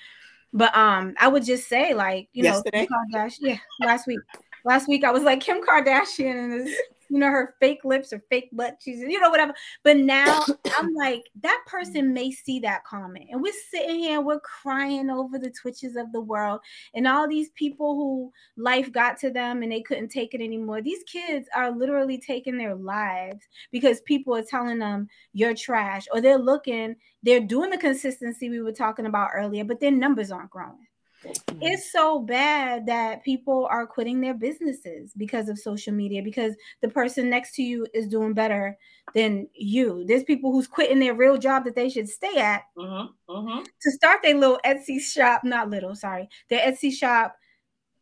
But 0.52 0.76
um, 0.76 1.14
I 1.18 1.28
would 1.28 1.44
just 1.44 1.68
say, 1.68 1.94
like, 1.94 2.28
you 2.32 2.44
Yesterday? 2.44 2.86
know, 2.90 2.98
Kim 3.10 3.20
Kardashian, 3.20 3.38
yeah, 3.40 3.58
last 3.86 4.06
week. 4.06 4.20
Last 4.64 4.88
week 4.88 5.04
I 5.04 5.10
was 5.10 5.22
like 5.22 5.40
Kim 5.40 5.60
Kardashian 5.62 6.44
and 6.44 6.52
this 6.52 6.80
you 7.08 7.18
know, 7.18 7.28
her 7.28 7.54
fake 7.60 7.84
lips 7.84 8.12
or 8.12 8.22
fake 8.30 8.48
butt 8.52 8.80
cheeks, 8.80 9.00
you 9.00 9.20
know, 9.20 9.30
whatever. 9.30 9.54
But 9.82 9.98
now 9.98 10.44
I'm 10.78 10.94
like, 10.94 11.24
that 11.42 11.62
person 11.66 12.12
may 12.12 12.30
see 12.30 12.60
that 12.60 12.84
comment. 12.84 13.26
And 13.30 13.42
we're 13.42 13.52
sitting 13.70 13.98
here, 13.98 14.20
we're 14.20 14.40
crying 14.40 15.10
over 15.10 15.38
the 15.38 15.50
twitches 15.50 15.96
of 15.96 16.12
the 16.12 16.20
world 16.20 16.60
and 16.94 17.06
all 17.06 17.28
these 17.28 17.50
people 17.50 17.94
who 17.94 18.32
life 18.56 18.92
got 18.92 19.18
to 19.18 19.30
them 19.30 19.62
and 19.62 19.70
they 19.70 19.82
couldn't 19.82 20.08
take 20.08 20.34
it 20.34 20.40
anymore. 20.40 20.82
These 20.82 21.04
kids 21.04 21.48
are 21.54 21.70
literally 21.70 22.18
taking 22.18 22.56
their 22.56 22.74
lives 22.74 23.46
because 23.70 24.00
people 24.02 24.34
are 24.34 24.42
telling 24.42 24.78
them 24.78 25.08
you're 25.32 25.54
trash 25.54 26.06
or 26.12 26.20
they're 26.20 26.38
looking, 26.38 26.96
they're 27.22 27.40
doing 27.40 27.70
the 27.70 27.78
consistency 27.78 28.48
we 28.48 28.60
were 28.60 28.72
talking 28.72 29.06
about 29.06 29.30
earlier, 29.34 29.64
but 29.64 29.80
their 29.80 29.90
numbers 29.90 30.30
aren't 30.30 30.50
growing. 30.50 30.86
Mm-hmm. 31.24 31.62
It's 31.62 31.90
so 31.92 32.20
bad 32.20 32.86
that 32.86 33.24
people 33.24 33.66
are 33.70 33.86
quitting 33.86 34.20
their 34.20 34.34
businesses 34.34 35.12
because 35.16 35.48
of 35.48 35.58
social 35.58 35.92
media 35.92 36.22
because 36.22 36.54
the 36.82 36.88
person 36.88 37.30
next 37.30 37.54
to 37.56 37.62
you 37.62 37.86
is 37.94 38.08
doing 38.08 38.34
better 38.34 38.76
than 39.14 39.48
you. 39.54 40.04
There's 40.06 40.24
people 40.24 40.52
who's 40.52 40.66
quitting 40.66 40.98
their 40.98 41.14
real 41.14 41.38
job 41.38 41.64
that 41.64 41.74
they 41.74 41.88
should 41.88 42.08
stay 42.08 42.36
at 42.38 42.62
mm-hmm, 42.76 43.32
mm-hmm. 43.32 43.62
to 43.62 43.90
start 43.90 44.20
their 44.22 44.34
little 44.34 44.60
Etsy 44.64 45.00
shop, 45.00 45.42
not 45.44 45.70
little, 45.70 45.94
sorry, 45.94 46.28
their 46.50 46.60
Etsy 46.60 46.92
shop 46.92 47.36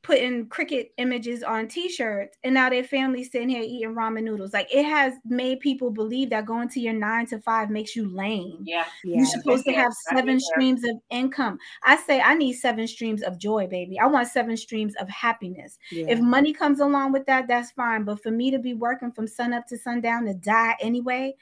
putting 0.03 0.47
Cricut 0.49 0.91
images 0.99 1.43
on 1.43 1.69
t-shirts 1.69 2.37
and 2.43 2.55
now 2.55 2.69
their 2.69 2.83
family's 2.83 3.31
sitting 3.31 3.49
here 3.49 3.63
eating 3.63 3.95
ramen 3.95 4.25
noodles. 4.25 4.53
Like 4.53 4.73
it 4.75 4.85
has 4.85 5.15
made 5.25 5.61
people 5.61 5.91
believe 5.91 6.31
that 6.31 6.45
going 6.45 6.69
to 6.71 6.81
your 6.81 6.93
nine 6.93 7.27
to 7.27 7.39
five 7.39 7.71
makes 7.71 7.95
you 7.95 8.09
lame. 8.09 8.59
Yeah, 8.65 8.85
yeah. 9.05 9.19
you're 9.19 9.27
supposed 9.27 9.65
to 9.67 9.73
have 9.73 9.93
seven 10.11 10.41
streams 10.41 10.83
of 10.85 10.97
income. 11.11 11.59
I 11.85 11.97
say 11.97 12.21
i 12.21 12.35
need 12.35 12.55
seven 12.55 12.87
streams 12.87 13.23
of 13.23 13.39
joy 13.39 13.67
baby. 13.67 13.99
I 13.99 14.07
want 14.07 14.29
seven 14.29 14.57
streams 14.57 14.95
of 14.97 15.09
happiness. 15.09 15.79
Yeah. 15.91 16.07
if 16.09 16.21
money 16.21 16.53
comes 16.53 16.81
along 16.81 17.13
with 17.13 17.27
that 17.27 17.47
that's 17.47 17.71
fine. 17.71 18.05
But 18.05 18.23
for 18.23 18.31
me 18.31 18.51
to 18.51 18.59
be 18.59 18.75
working 18.75 19.13
from 19.13 19.29
sun 19.29 19.53
up 19.53 19.67
to 19.69 19.79
sundown 19.79 20.25
to 20.27 20.35
die 20.35 20.77
anyway 20.81 21.35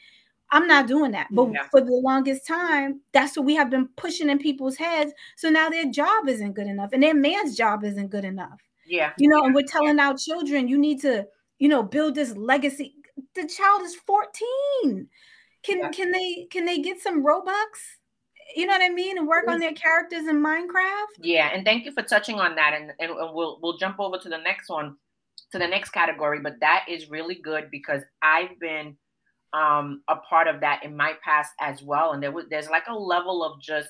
I'm 0.52 0.66
not 0.66 0.86
doing 0.86 1.12
that. 1.12 1.28
But 1.30 1.52
yeah. 1.52 1.62
for 1.70 1.80
the 1.80 1.92
longest 1.92 2.46
time, 2.46 3.00
that's 3.12 3.36
what 3.36 3.46
we 3.46 3.54
have 3.54 3.70
been 3.70 3.88
pushing 3.96 4.28
in 4.28 4.38
people's 4.38 4.76
heads. 4.76 5.12
So 5.36 5.48
now 5.48 5.70
their 5.70 5.86
job 5.86 6.28
isn't 6.28 6.54
good 6.54 6.66
enough 6.66 6.90
and 6.92 7.02
their 7.02 7.14
man's 7.14 7.56
job 7.56 7.84
isn't 7.84 8.10
good 8.10 8.24
enough. 8.24 8.60
Yeah. 8.86 9.12
You 9.18 9.28
know, 9.28 9.38
yeah. 9.38 9.46
and 9.46 9.54
we're 9.54 9.66
telling 9.66 9.98
yeah. 9.98 10.08
our 10.08 10.16
children, 10.16 10.66
you 10.66 10.76
need 10.76 11.00
to, 11.02 11.26
you 11.58 11.68
know, 11.68 11.82
build 11.82 12.16
this 12.16 12.36
legacy. 12.36 12.94
The 13.34 13.46
child 13.46 13.82
is 13.82 13.94
14. 13.94 15.08
Can 15.62 15.92
can 15.92 16.10
they 16.10 16.46
can 16.50 16.64
they 16.64 16.78
get 16.78 17.00
some 17.00 17.24
Robux? 17.24 17.68
You 18.56 18.66
know 18.66 18.72
what 18.72 18.82
I 18.82 18.88
mean? 18.88 19.18
And 19.18 19.28
work 19.28 19.44
on 19.46 19.54
mm-hmm. 19.54 19.60
their 19.60 19.72
characters 19.72 20.26
in 20.26 20.42
Minecraft. 20.42 21.20
Yeah, 21.20 21.50
and 21.52 21.64
thank 21.64 21.84
you 21.84 21.92
for 21.92 22.02
touching 22.02 22.40
on 22.40 22.56
that. 22.56 22.72
And, 22.74 22.92
and 22.98 23.12
we'll 23.32 23.58
we'll 23.62 23.76
jump 23.76 24.00
over 24.00 24.18
to 24.18 24.28
the 24.28 24.38
next 24.38 24.68
one, 24.68 24.96
to 25.52 25.58
the 25.58 25.68
next 25.68 25.90
category. 25.90 26.40
But 26.40 26.54
that 26.60 26.86
is 26.88 27.10
really 27.10 27.36
good 27.36 27.70
because 27.70 28.02
I've 28.22 28.58
been 28.58 28.96
um, 29.52 30.02
a 30.08 30.16
part 30.16 30.46
of 30.48 30.60
that 30.60 30.84
in 30.84 30.96
my 30.96 31.14
past 31.24 31.52
as 31.60 31.82
well. 31.82 32.12
And 32.12 32.22
there 32.22 32.32
was 32.32 32.46
there's 32.50 32.70
like 32.70 32.86
a 32.88 32.94
level 32.94 33.44
of 33.44 33.60
just 33.60 33.88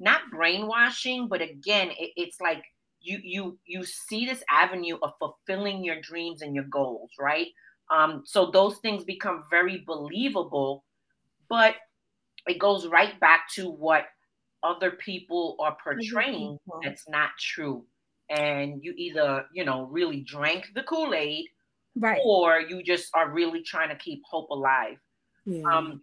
not 0.00 0.20
brainwashing, 0.30 1.28
but 1.28 1.40
again, 1.40 1.90
it, 1.98 2.10
it's 2.16 2.40
like 2.40 2.62
you 3.00 3.18
you 3.22 3.58
you 3.64 3.84
see 3.84 4.26
this 4.26 4.42
avenue 4.50 4.98
of 5.02 5.12
fulfilling 5.18 5.84
your 5.84 6.00
dreams 6.00 6.42
and 6.42 6.54
your 6.54 6.64
goals, 6.64 7.10
right? 7.18 7.48
Um, 7.90 8.22
so 8.24 8.50
those 8.50 8.78
things 8.78 9.04
become 9.04 9.44
very 9.50 9.84
believable, 9.86 10.84
but 11.48 11.74
it 12.46 12.58
goes 12.58 12.86
right 12.86 13.18
back 13.20 13.48
to 13.54 13.68
what 13.70 14.06
other 14.62 14.92
people 14.92 15.56
are 15.60 15.76
portraying 15.82 16.58
that's 16.82 17.08
not 17.08 17.30
true. 17.38 17.84
And 18.30 18.82
you 18.82 18.94
either, 18.96 19.44
you 19.52 19.64
know, 19.64 19.84
really 19.84 20.20
drank 20.22 20.70
the 20.74 20.82
Kool-Aid 20.82 21.46
right. 21.96 22.20
Or 22.24 22.60
you 22.60 22.82
just 22.82 23.08
are 23.14 23.30
really 23.30 23.62
trying 23.62 23.88
to 23.90 23.96
keep 23.96 24.22
hope 24.28 24.50
alive. 24.50 24.98
Yeah. 25.44 25.62
um 25.70 26.02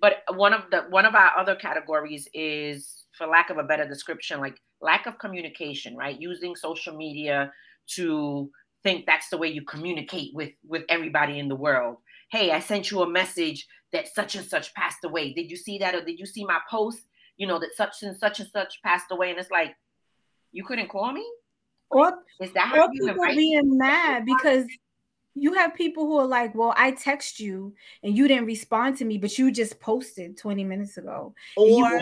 but 0.00 0.24
one 0.30 0.52
of 0.52 0.62
the 0.70 0.82
one 0.90 1.06
of 1.06 1.14
our 1.14 1.38
other 1.38 1.54
categories 1.54 2.28
is 2.34 3.04
for 3.16 3.26
lack 3.26 3.50
of 3.50 3.58
a 3.58 3.62
better 3.62 3.88
description 3.88 4.40
like 4.40 4.58
lack 4.80 5.06
of 5.06 5.18
communication 5.18 5.96
right? 5.96 6.20
Using 6.20 6.56
social 6.56 6.96
media 6.96 7.52
to 7.94 8.50
think 8.82 9.06
that's 9.06 9.28
the 9.28 9.38
way 9.38 9.48
you 9.48 9.62
communicate 9.62 10.34
with 10.34 10.52
with 10.66 10.82
everybody 10.88 11.38
in 11.38 11.48
the 11.48 11.56
world. 11.56 11.96
Hey 12.30 12.50
i 12.50 12.60
sent 12.60 12.90
you 12.90 13.02
a 13.02 13.08
message 13.08 13.66
that 13.92 14.08
such 14.08 14.34
and 14.34 14.44
such 14.44 14.74
passed 14.74 15.04
away. 15.04 15.32
Did 15.32 15.50
you 15.50 15.56
see 15.56 15.78
that? 15.78 15.94
Or 15.94 16.04
did 16.04 16.18
you 16.18 16.26
see 16.26 16.44
my 16.44 16.58
post 16.70 17.00
you 17.36 17.46
know 17.46 17.58
that 17.58 17.74
such 17.74 18.02
and 18.02 18.16
such 18.16 18.40
and 18.40 18.48
such 18.50 18.82
passed 18.82 19.10
away? 19.10 19.30
And 19.30 19.38
it's 19.38 19.50
like 19.50 19.74
you 20.52 20.64
couldn't 20.64 20.88
call 20.88 21.12
me? 21.12 21.26
Or 21.90 22.12
is 22.40 22.52
that 22.52 22.68
how 22.68 22.84
or 22.84 22.90
people 22.90 23.24
being 23.34 23.78
mad 23.78 24.24
because 24.24 24.66
you 25.34 25.54
have 25.54 25.74
people 25.74 26.06
who 26.06 26.18
are 26.18 26.26
like, 26.26 26.54
well, 26.54 26.74
I 26.76 26.92
text 26.92 27.40
you 27.40 27.74
and 28.02 28.16
you 28.16 28.28
didn't 28.28 28.46
respond 28.46 28.98
to 28.98 29.04
me, 29.04 29.18
but 29.18 29.36
you 29.38 29.50
just 29.50 29.80
posted 29.80 30.36
20 30.36 30.64
minutes 30.64 30.96
ago. 30.96 31.34
Or, 31.56 31.66
you, 31.66 32.00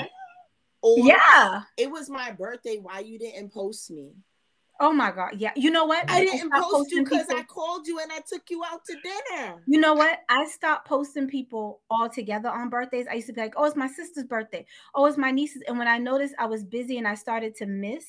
or 0.82 0.98
yeah, 0.98 1.62
it 1.76 1.90
was 1.90 2.10
my 2.10 2.32
birthday. 2.32 2.78
Why 2.80 3.00
you 3.00 3.18
didn't 3.18 3.52
post 3.52 3.90
me? 3.90 4.12
Oh 4.80 4.92
my 4.92 5.12
god, 5.12 5.34
yeah. 5.36 5.52
You 5.54 5.70
know 5.70 5.84
what? 5.84 6.10
I 6.10 6.24
didn't 6.24 6.52
post 6.52 6.90
you 6.90 7.04
because 7.04 7.26
I 7.30 7.42
called 7.44 7.86
you 7.86 8.00
and 8.00 8.10
I 8.10 8.18
took 8.28 8.50
you 8.50 8.64
out 8.64 8.84
to 8.86 8.96
dinner. 9.00 9.62
You 9.66 9.78
know 9.78 9.94
what? 9.94 10.18
I 10.28 10.46
stopped 10.46 10.88
posting 10.88 11.28
people 11.28 11.82
all 11.88 12.08
together 12.08 12.48
on 12.48 12.68
birthdays. 12.68 13.06
I 13.08 13.14
used 13.14 13.28
to 13.28 13.32
be 13.32 13.42
like, 13.42 13.54
oh, 13.56 13.64
it's 13.64 13.76
my 13.76 13.86
sister's 13.86 14.24
birthday. 14.24 14.66
Oh, 14.94 15.06
it's 15.06 15.16
my 15.16 15.30
niece's. 15.30 15.62
And 15.68 15.78
when 15.78 15.86
I 15.86 15.98
noticed 15.98 16.34
I 16.38 16.46
was 16.46 16.64
busy 16.64 16.98
and 16.98 17.06
I 17.06 17.14
started 17.14 17.54
to 17.56 17.66
miss 17.66 18.06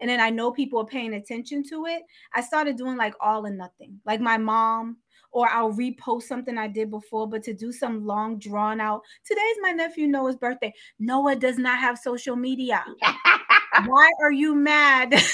and 0.00 0.08
then 0.08 0.20
I 0.20 0.30
know 0.30 0.50
people 0.50 0.80
are 0.80 0.86
paying 0.86 1.14
attention 1.14 1.62
to 1.70 1.86
it, 1.86 2.02
I 2.34 2.40
started 2.40 2.76
doing 2.76 2.96
like 2.96 3.14
all 3.20 3.46
or 3.46 3.50
nothing. 3.50 4.00
Like 4.04 4.20
my 4.20 4.38
mom, 4.38 4.98
or 5.32 5.48
I'll 5.48 5.72
repost 5.72 6.22
something 6.22 6.56
I 6.56 6.68
did 6.68 6.90
before, 6.90 7.28
but 7.28 7.42
to 7.44 7.52
do 7.52 7.72
some 7.72 8.06
long 8.06 8.38
drawn 8.38 8.80
out, 8.80 9.02
today's 9.26 9.56
my 9.60 9.72
nephew 9.72 10.06
Noah's 10.06 10.36
birthday. 10.36 10.72
Noah 10.98 11.36
does 11.36 11.58
not 11.58 11.78
have 11.78 11.98
social 11.98 12.36
media. 12.36 12.84
Why 13.86 14.10
are 14.22 14.32
you 14.32 14.54
mad? 14.54 15.12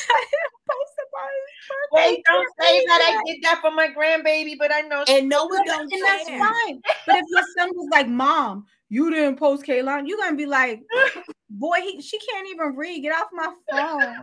Wait, 1.93 2.23
don't 2.25 2.49
say 2.61 2.85
that 2.87 3.03
I 3.03 3.23
did 3.27 3.43
that 3.43 3.61
for 3.61 3.71
my 3.71 3.89
grandbaby, 3.89 4.57
but 4.59 4.73
I 4.73 4.81
know 4.83 5.05
and 5.09 5.29
Noah 5.29 5.63
don't 5.67 5.93
and 5.93 6.03
that's 6.05 6.29
fine. 6.29 6.81
But 7.07 7.17
if 7.17 7.25
your 7.29 7.43
son 7.59 7.71
was 7.75 7.89
like, 7.91 8.09
Mom, 8.09 8.67
you 8.91 9.11
didn't 9.11 9.37
post 9.37 9.65
Kaylon, 9.65 10.07
you're 10.07 10.19
gonna 10.19 10.37
be 10.37 10.47
like, 10.47 10.83
boy, 11.51 11.79
he, 11.81 12.03
she 12.03 12.19
can't 12.19 12.49
even 12.49 12.77
read. 12.77 13.01
Get 13.01 13.15
off 13.15 13.29
my 13.33 13.53
phone. 13.71 14.17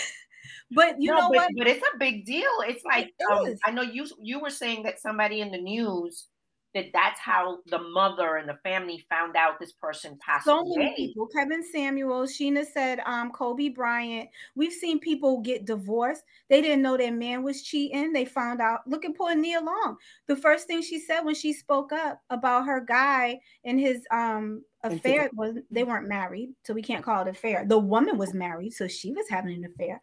but 0.72 1.00
you 1.00 1.12
no, 1.12 1.18
know 1.18 1.28
but, 1.28 1.36
what? 1.36 1.50
But 1.58 1.66
it's 1.68 1.86
a 1.94 1.98
big 1.98 2.24
deal. 2.24 2.50
It's 2.66 2.84
like 2.84 3.12
it 3.18 3.30
um, 3.30 3.54
I 3.64 3.70
know 3.70 3.82
you 3.82 4.06
you 4.18 4.40
were 4.40 4.50
saying 4.50 4.82
that 4.84 5.00
somebody 5.00 5.42
in 5.42 5.52
the 5.52 5.60
news 5.60 6.26
that 6.74 6.86
that's 6.92 7.20
how 7.20 7.58
the 7.66 7.78
mother 7.78 8.36
and 8.36 8.48
the 8.48 8.58
family 8.62 9.04
found 9.08 9.36
out 9.36 9.58
this 9.58 9.72
person 9.72 10.18
passed 10.24 10.44
so 10.44 10.60
away. 10.60 10.76
many 10.76 10.94
people 10.94 11.26
kevin 11.26 11.62
samuel 11.62 12.22
sheena 12.22 12.64
said 12.64 13.00
um 13.06 13.30
kobe 13.32 13.68
bryant 13.68 14.28
we've 14.54 14.72
seen 14.72 14.98
people 14.98 15.40
get 15.40 15.64
divorced. 15.64 16.22
They 16.48 16.60
didn't 16.60 16.82
know 16.82 16.96
their 16.96 17.12
man 17.12 17.42
was 17.42 17.62
cheating. 17.62 18.12
They 18.12 18.24
found 18.24 18.60
out 18.60 18.80
look 18.86 19.04
at 19.04 19.16
poor 19.16 19.34
nia 19.34 19.60
long. 19.60 19.96
The 20.26 20.36
first 20.36 20.66
thing 20.66 20.82
she 20.82 20.98
said 20.98 21.20
when 21.20 21.34
she 21.34 21.52
spoke 21.52 21.92
up 21.92 22.20
about 22.30 22.66
her 22.66 22.80
guy 22.80 23.40
and 23.64 23.78
his 23.78 24.06
um 24.10 24.62
affair 24.82 25.30
was 25.34 25.56
they 25.70 25.84
weren't 25.84 26.08
married 26.08 26.50
so 26.64 26.72
we 26.72 26.82
can't 26.82 27.04
call 27.04 27.22
it 27.22 27.28
affair. 27.28 27.64
The 27.66 27.78
woman 27.78 28.18
was 28.18 28.34
married 28.34 28.72
so 28.72 28.88
she 28.88 29.12
was 29.12 29.28
having 29.28 29.54
an 29.54 29.70
affair. 29.72 30.00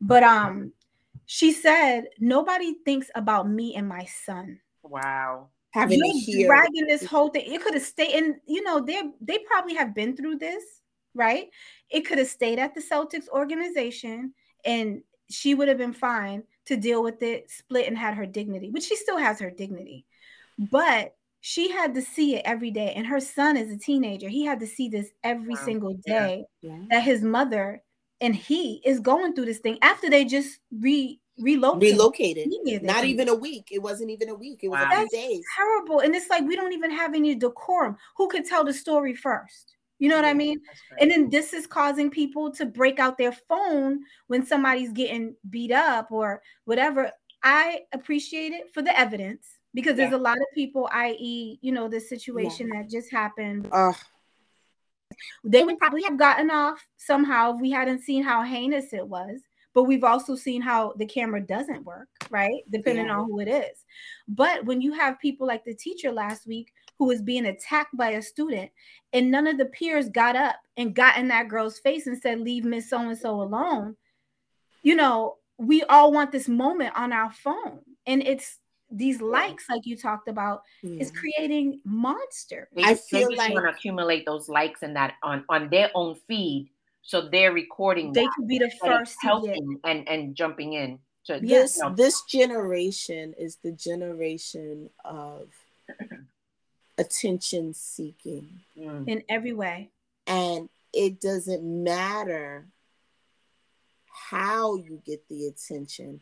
But 0.00 0.22
um 0.22 0.72
she 1.26 1.52
said 1.52 2.04
nobody 2.18 2.74
thinks 2.84 3.10
about 3.14 3.48
me 3.48 3.74
and 3.74 3.88
my 3.88 4.04
son. 4.04 4.60
Wow 4.82 5.50
having 5.78 5.98
You're 5.98 6.12
to 6.12 6.18
hear 6.18 6.46
dragging 6.48 6.86
this 6.86 7.04
whole 7.04 7.28
thing. 7.28 7.52
It 7.52 7.62
could 7.62 7.74
have 7.74 7.82
stayed, 7.82 8.14
and 8.14 8.36
you 8.46 8.62
know, 8.62 8.80
they 8.80 9.02
they 9.20 9.38
probably 9.38 9.74
have 9.74 9.94
been 9.94 10.16
through 10.16 10.38
this, 10.38 10.64
right? 11.14 11.48
It 11.90 12.02
could 12.02 12.18
have 12.18 12.28
stayed 12.28 12.58
at 12.58 12.74
the 12.74 12.80
Celtics 12.80 13.28
organization, 13.28 14.34
and 14.64 15.02
she 15.30 15.54
would 15.54 15.68
have 15.68 15.78
been 15.78 15.92
fine 15.92 16.42
to 16.66 16.76
deal 16.76 17.02
with 17.02 17.22
it, 17.22 17.50
split, 17.50 17.86
and 17.86 17.96
had 17.96 18.14
her 18.14 18.26
dignity, 18.26 18.70
which 18.70 18.84
she 18.84 18.96
still 18.96 19.18
has 19.18 19.38
her 19.38 19.50
dignity, 19.50 20.04
but 20.70 21.14
she 21.40 21.70
had 21.70 21.94
to 21.94 22.02
see 22.02 22.34
it 22.34 22.42
every 22.44 22.70
day. 22.70 22.92
And 22.94 23.06
her 23.06 23.20
son 23.20 23.56
is 23.56 23.72
a 23.72 23.78
teenager; 23.78 24.28
he 24.28 24.44
had 24.44 24.60
to 24.60 24.66
see 24.66 24.88
this 24.88 25.10
every 25.22 25.54
wow. 25.54 25.64
single 25.64 25.94
day 26.06 26.44
yeah. 26.60 26.70
Yeah. 26.70 26.84
that 26.90 27.02
his 27.02 27.22
mother 27.22 27.82
and 28.20 28.34
he 28.34 28.82
is 28.84 29.00
going 29.00 29.34
through 29.34 29.46
this 29.46 29.58
thing 29.58 29.78
after 29.82 30.10
they 30.10 30.24
just 30.24 30.58
re 30.72 31.20
relocated. 31.38 31.98
Relocated. 31.98 32.82
Not 32.82 33.04
even 33.04 33.28
a 33.28 33.34
week. 33.34 33.68
It 33.70 33.80
wasn't 33.80 34.10
even 34.10 34.28
a 34.28 34.34
week. 34.34 34.60
It 34.62 34.68
was 34.68 34.80
wow. 34.80 34.90
a 34.92 34.96
few 34.96 35.08
days. 35.08 35.44
Terrible. 35.56 36.00
And 36.00 36.14
it's 36.14 36.28
like 36.30 36.44
we 36.44 36.56
don't 36.56 36.72
even 36.72 36.90
have 36.90 37.14
any 37.14 37.34
decorum. 37.34 37.96
Who 38.16 38.28
could 38.28 38.44
tell 38.44 38.64
the 38.64 38.72
story 38.72 39.14
first? 39.14 39.76
You 39.98 40.08
know 40.08 40.16
what 40.16 40.24
yeah, 40.24 40.30
I 40.30 40.34
mean? 40.34 40.60
And 41.00 41.10
then 41.10 41.28
this 41.28 41.52
is 41.52 41.66
causing 41.66 42.10
people 42.10 42.52
to 42.52 42.66
break 42.66 42.98
out 42.98 43.18
their 43.18 43.32
phone 43.32 44.00
when 44.28 44.46
somebody's 44.46 44.92
getting 44.92 45.34
beat 45.50 45.72
up 45.72 46.12
or 46.12 46.40
whatever. 46.66 47.10
I 47.42 47.80
appreciate 47.92 48.52
it 48.52 48.72
for 48.72 48.82
the 48.82 48.96
evidence 48.98 49.58
because 49.74 49.98
yeah. 49.98 50.04
there's 50.04 50.12
a 50.14 50.22
lot 50.22 50.36
of 50.36 50.46
people, 50.54 50.88
i.e., 50.92 51.58
you 51.62 51.72
know, 51.72 51.88
the 51.88 52.00
situation 52.00 52.68
yeah. 52.72 52.82
that 52.82 52.90
just 52.90 53.10
happened. 53.10 53.68
Uh, 53.72 53.92
they 55.42 55.64
would 55.64 55.78
probably 55.78 56.02
have 56.04 56.18
gotten 56.18 56.50
off 56.50 56.86
somehow 56.96 57.54
if 57.54 57.60
we 57.60 57.70
hadn't 57.70 58.02
seen 58.02 58.22
how 58.22 58.42
heinous 58.42 58.92
it 58.92 59.06
was 59.06 59.40
but 59.78 59.84
we've 59.84 60.02
also 60.02 60.34
seen 60.34 60.60
how 60.60 60.92
the 60.96 61.06
camera 61.06 61.40
doesn't 61.40 61.84
work, 61.84 62.08
right? 62.30 62.64
Depending 62.68 63.06
yeah. 63.06 63.16
on 63.16 63.26
who 63.26 63.38
it 63.38 63.46
is. 63.46 63.84
But 64.26 64.64
when 64.64 64.80
you 64.80 64.92
have 64.92 65.20
people 65.20 65.46
like 65.46 65.64
the 65.64 65.72
teacher 65.72 66.10
last 66.10 66.48
week 66.48 66.72
who 66.98 67.06
was 67.06 67.22
being 67.22 67.46
attacked 67.46 67.96
by 67.96 68.10
a 68.10 68.20
student, 68.20 68.72
and 69.12 69.30
none 69.30 69.46
of 69.46 69.56
the 69.56 69.66
peers 69.66 70.08
got 70.08 70.34
up 70.34 70.56
and 70.76 70.96
got 70.96 71.16
in 71.16 71.28
that 71.28 71.46
girl's 71.46 71.78
face 71.78 72.08
and 72.08 72.18
said, 72.20 72.40
Leave 72.40 72.64
Miss 72.64 72.90
So 72.90 72.98
and 72.98 73.16
so 73.16 73.40
alone, 73.40 73.94
you 74.82 74.96
know, 74.96 75.36
we 75.58 75.84
all 75.84 76.10
want 76.10 76.32
this 76.32 76.48
moment 76.48 76.92
on 76.96 77.12
our 77.12 77.30
phone. 77.30 77.78
And 78.04 78.20
it's 78.26 78.58
these 78.90 79.20
likes, 79.20 79.66
like 79.70 79.86
you 79.86 79.96
talked 79.96 80.26
about, 80.26 80.62
yeah. 80.82 81.00
is 81.00 81.12
creating 81.12 81.78
monsters. 81.84 82.66
I 82.76 82.94
feel 82.94 83.32
like 83.36 83.54
want 83.54 83.66
to 83.66 83.70
accumulate 83.70 84.26
those 84.26 84.48
likes 84.48 84.82
and 84.82 84.96
that 84.96 85.14
on 85.22 85.44
on 85.48 85.68
their 85.70 85.92
own 85.94 86.16
feed, 86.26 86.68
so 87.08 87.22
they're 87.22 87.52
recording. 87.52 88.12
They 88.12 88.26
could 88.36 88.46
be 88.46 88.58
the 88.58 88.70
first 88.84 89.16
helping 89.22 89.80
and 89.82 90.06
and 90.06 90.34
jumping 90.34 90.74
in. 90.74 90.98
To, 91.24 91.40
this 91.40 91.78
you 91.78 91.82
know. 91.84 91.94
this 91.94 92.22
generation 92.28 93.34
is 93.38 93.56
the 93.64 93.72
generation 93.72 94.90
of 95.06 95.48
attention 96.98 97.72
seeking 97.72 98.60
mm. 98.78 99.08
in 99.08 99.22
every 99.26 99.54
way, 99.54 99.88
and 100.26 100.68
it 100.92 101.18
doesn't 101.18 101.62
matter 101.62 102.66
how 104.30 104.76
you 104.76 105.00
get 105.06 105.26
the 105.30 105.46
attention 105.46 106.20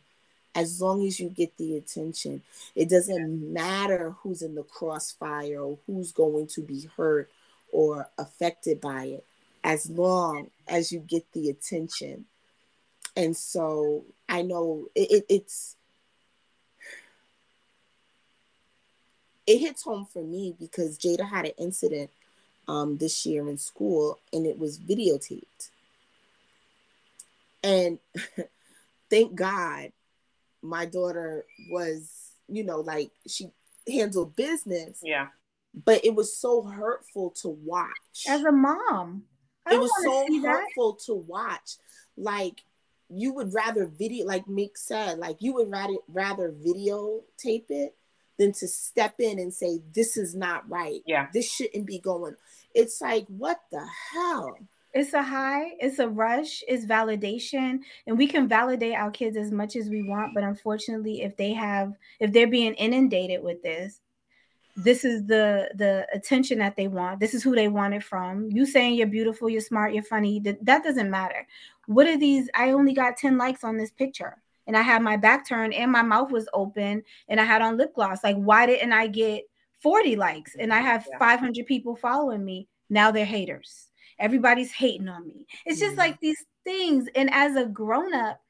as 0.55 0.79
long 0.81 1.05
as 1.05 1.19
you 1.19 1.27
get 1.27 1.57
the 1.57 1.75
attention. 1.75 2.43
It 2.75 2.89
doesn't 2.89 3.53
matter 3.53 4.15
who's 4.21 4.41
in 4.41 4.55
the 4.55 4.63
crossfire 4.63 5.59
or 5.59 5.79
who's 5.85 6.13
going 6.13 6.47
to 6.47 6.61
be 6.61 6.89
hurt 6.95 7.29
or 7.73 8.09
affected 8.17 8.79
by 8.79 9.03
it, 9.03 9.25
as 9.67 9.89
long 9.89 10.49
as 10.65 10.93
you 10.93 10.99
get 10.99 11.29
the 11.33 11.49
attention. 11.49 12.23
And 13.17 13.35
so 13.35 14.05
I 14.29 14.41
know 14.41 14.87
it, 14.95 15.11
it, 15.11 15.25
it's 15.27 15.75
it 19.45 19.59
hits 19.59 19.83
home 19.83 20.07
for 20.11 20.23
me 20.23 20.55
because 20.57 20.97
Jada 20.97 21.29
had 21.29 21.45
an 21.45 21.51
incident 21.57 22.09
um, 22.69 22.97
this 22.97 23.25
year 23.25 23.49
in 23.49 23.57
school 23.57 24.19
and 24.31 24.45
it 24.45 24.57
was 24.57 24.79
videotaped. 24.79 25.69
And 27.61 27.99
thank 29.09 29.35
God 29.35 29.91
my 30.61 30.85
daughter 30.85 31.43
was, 31.69 32.31
you 32.47 32.63
know, 32.63 32.79
like 32.79 33.11
she 33.27 33.49
handled 33.85 34.33
business. 34.37 35.01
Yeah. 35.03 35.27
But 35.85 36.05
it 36.05 36.15
was 36.15 36.37
so 36.37 36.61
hurtful 36.63 37.31
to 37.41 37.49
watch. 37.49 38.23
As 38.27 38.43
a 38.45 38.51
mom, 38.51 39.23
I 39.36 39.36
it 39.71 39.79
was 39.79 39.91
so 40.03 40.25
hurtful 40.41 40.93
that. 40.93 41.03
to 41.05 41.13
watch. 41.13 41.75
Like 42.15 42.63
you 43.09 43.33
would 43.33 43.53
rather 43.53 43.85
video, 43.85 44.25
like 44.25 44.47
Meek 44.47 44.77
said, 44.77 45.19
like 45.19 45.37
you 45.39 45.53
would 45.53 45.69
rather 45.69 45.95
rather 46.07 46.51
videotape 46.51 47.69
it 47.69 47.95
than 48.37 48.51
to 48.53 48.67
step 48.67 49.15
in 49.19 49.39
and 49.39 49.53
say, 49.53 49.79
This 49.93 50.17
is 50.17 50.35
not 50.35 50.69
right. 50.69 51.01
Yeah. 51.05 51.27
This 51.33 51.51
shouldn't 51.51 51.85
be 51.85 51.99
going. 51.99 52.35
It's 52.73 53.01
like, 53.01 53.25
what 53.27 53.61
the 53.71 53.85
hell? 54.13 54.57
it's 54.93 55.13
a 55.13 55.21
high, 55.21 55.73
it's 55.79 55.99
a 55.99 56.07
rush, 56.07 56.63
it's 56.67 56.85
validation, 56.85 57.79
and 58.07 58.17
we 58.17 58.27
can 58.27 58.47
validate 58.47 58.95
our 58.95 59.11
kids 59.11 59.37
as 59.37 59.51
much 59.51 59.75
as 59.75 59.89
we 59.89 60.01
want. 60.01 60.33
But 60.33 60.43
unfortunately, 60.43 61.21
if 61.21 61.37
they 61.37 61.53
have, 61.53 61.93
if 62.19 62.33
they're 62.33 62.47
being 62.47 62.73
inundated 62.73 63.43
with 63.43 63.61
this, 63.61 63.99
this 64.77 65.03
is 65.03 65.25
the 65.25 65.69
the 65.75 66.07
attention 66.13 66.59
that 66.59 66.75
they 66.75 66.87
want. 66.87 67.19
This 67.19 67.33
is 67.33 67.43
who 67.43 67.55
they 67.55 67.67
want 67.67 67.95
it 67.95 68.03
from. 68.03 68.49
You 68.51 68.65
saying 68.65 68.95
you're 68.95 69.07
beautiful, 69.07 69.49
you're 69.49 69.59
smart, 69.59 69.93
you're 69.93 70.03
funny. 70.03 70.39
That, 70.39 70.63
that 70.63 70.83
doesn't 70.83 71.09
matter. 71.09 71.47
What 71.87 72.07
are 72.07 72.17
these? 72.17 72.49
I 72.53 72.71
only 72.71 72.93
got 72.93 73.17
10 73.17 73.37
likes 73.37 73.63
on 73.63 73.77
this 73.77 73.91
picture. 73.91 74.37
And 74.67 74.77
I 74.77 74.81
had 74.81 75.01
my 75.01 75.17
back 75.17 75.47
turned 75.47 75.73
and 75.73 75.91
my 75.91 76.01
mouth 76.01 76.29
was 76.29 76.47
open 76.53 77.03
and 77.29 77.39
I 77.39 77.45
had 77.45 77.61
on 77.61 77.77
lip 77.77 77.95
gloss. 77.95 78.23
Like, 78.23 78.35
why 78.35 78.65
didn't 78.65 78.91
I 78.91 79.07
get 79.07 79.43
40 79.81 80.15
likes? 80.17 80.55
And 80.59 80.73
I 80.73 80.81
have 80.81 81.07
yeah. 81.09 81.17
500 81.17 81.65
people 81.65 81.95
following 81.95 82.43
me. 82.43 82.67
Now 82.89 83.11
they're 83.11 83.25
haters 83.25 83.87
everybody's 84.19 84.71
hating 84.71 85.09
on 85.09 85.27
me. 85.27 85.45
It's 85.65 85.79
just 85.79 85.91
mm-hmm. 85.91 85.99
like 85.99 86.19
these 86.19 86.43
things. 86.63 87.07
And 87.15 87.29
as 87.31 87.55
a 87.55 87.65
grown 87.65 88.13
up 88.13 88.41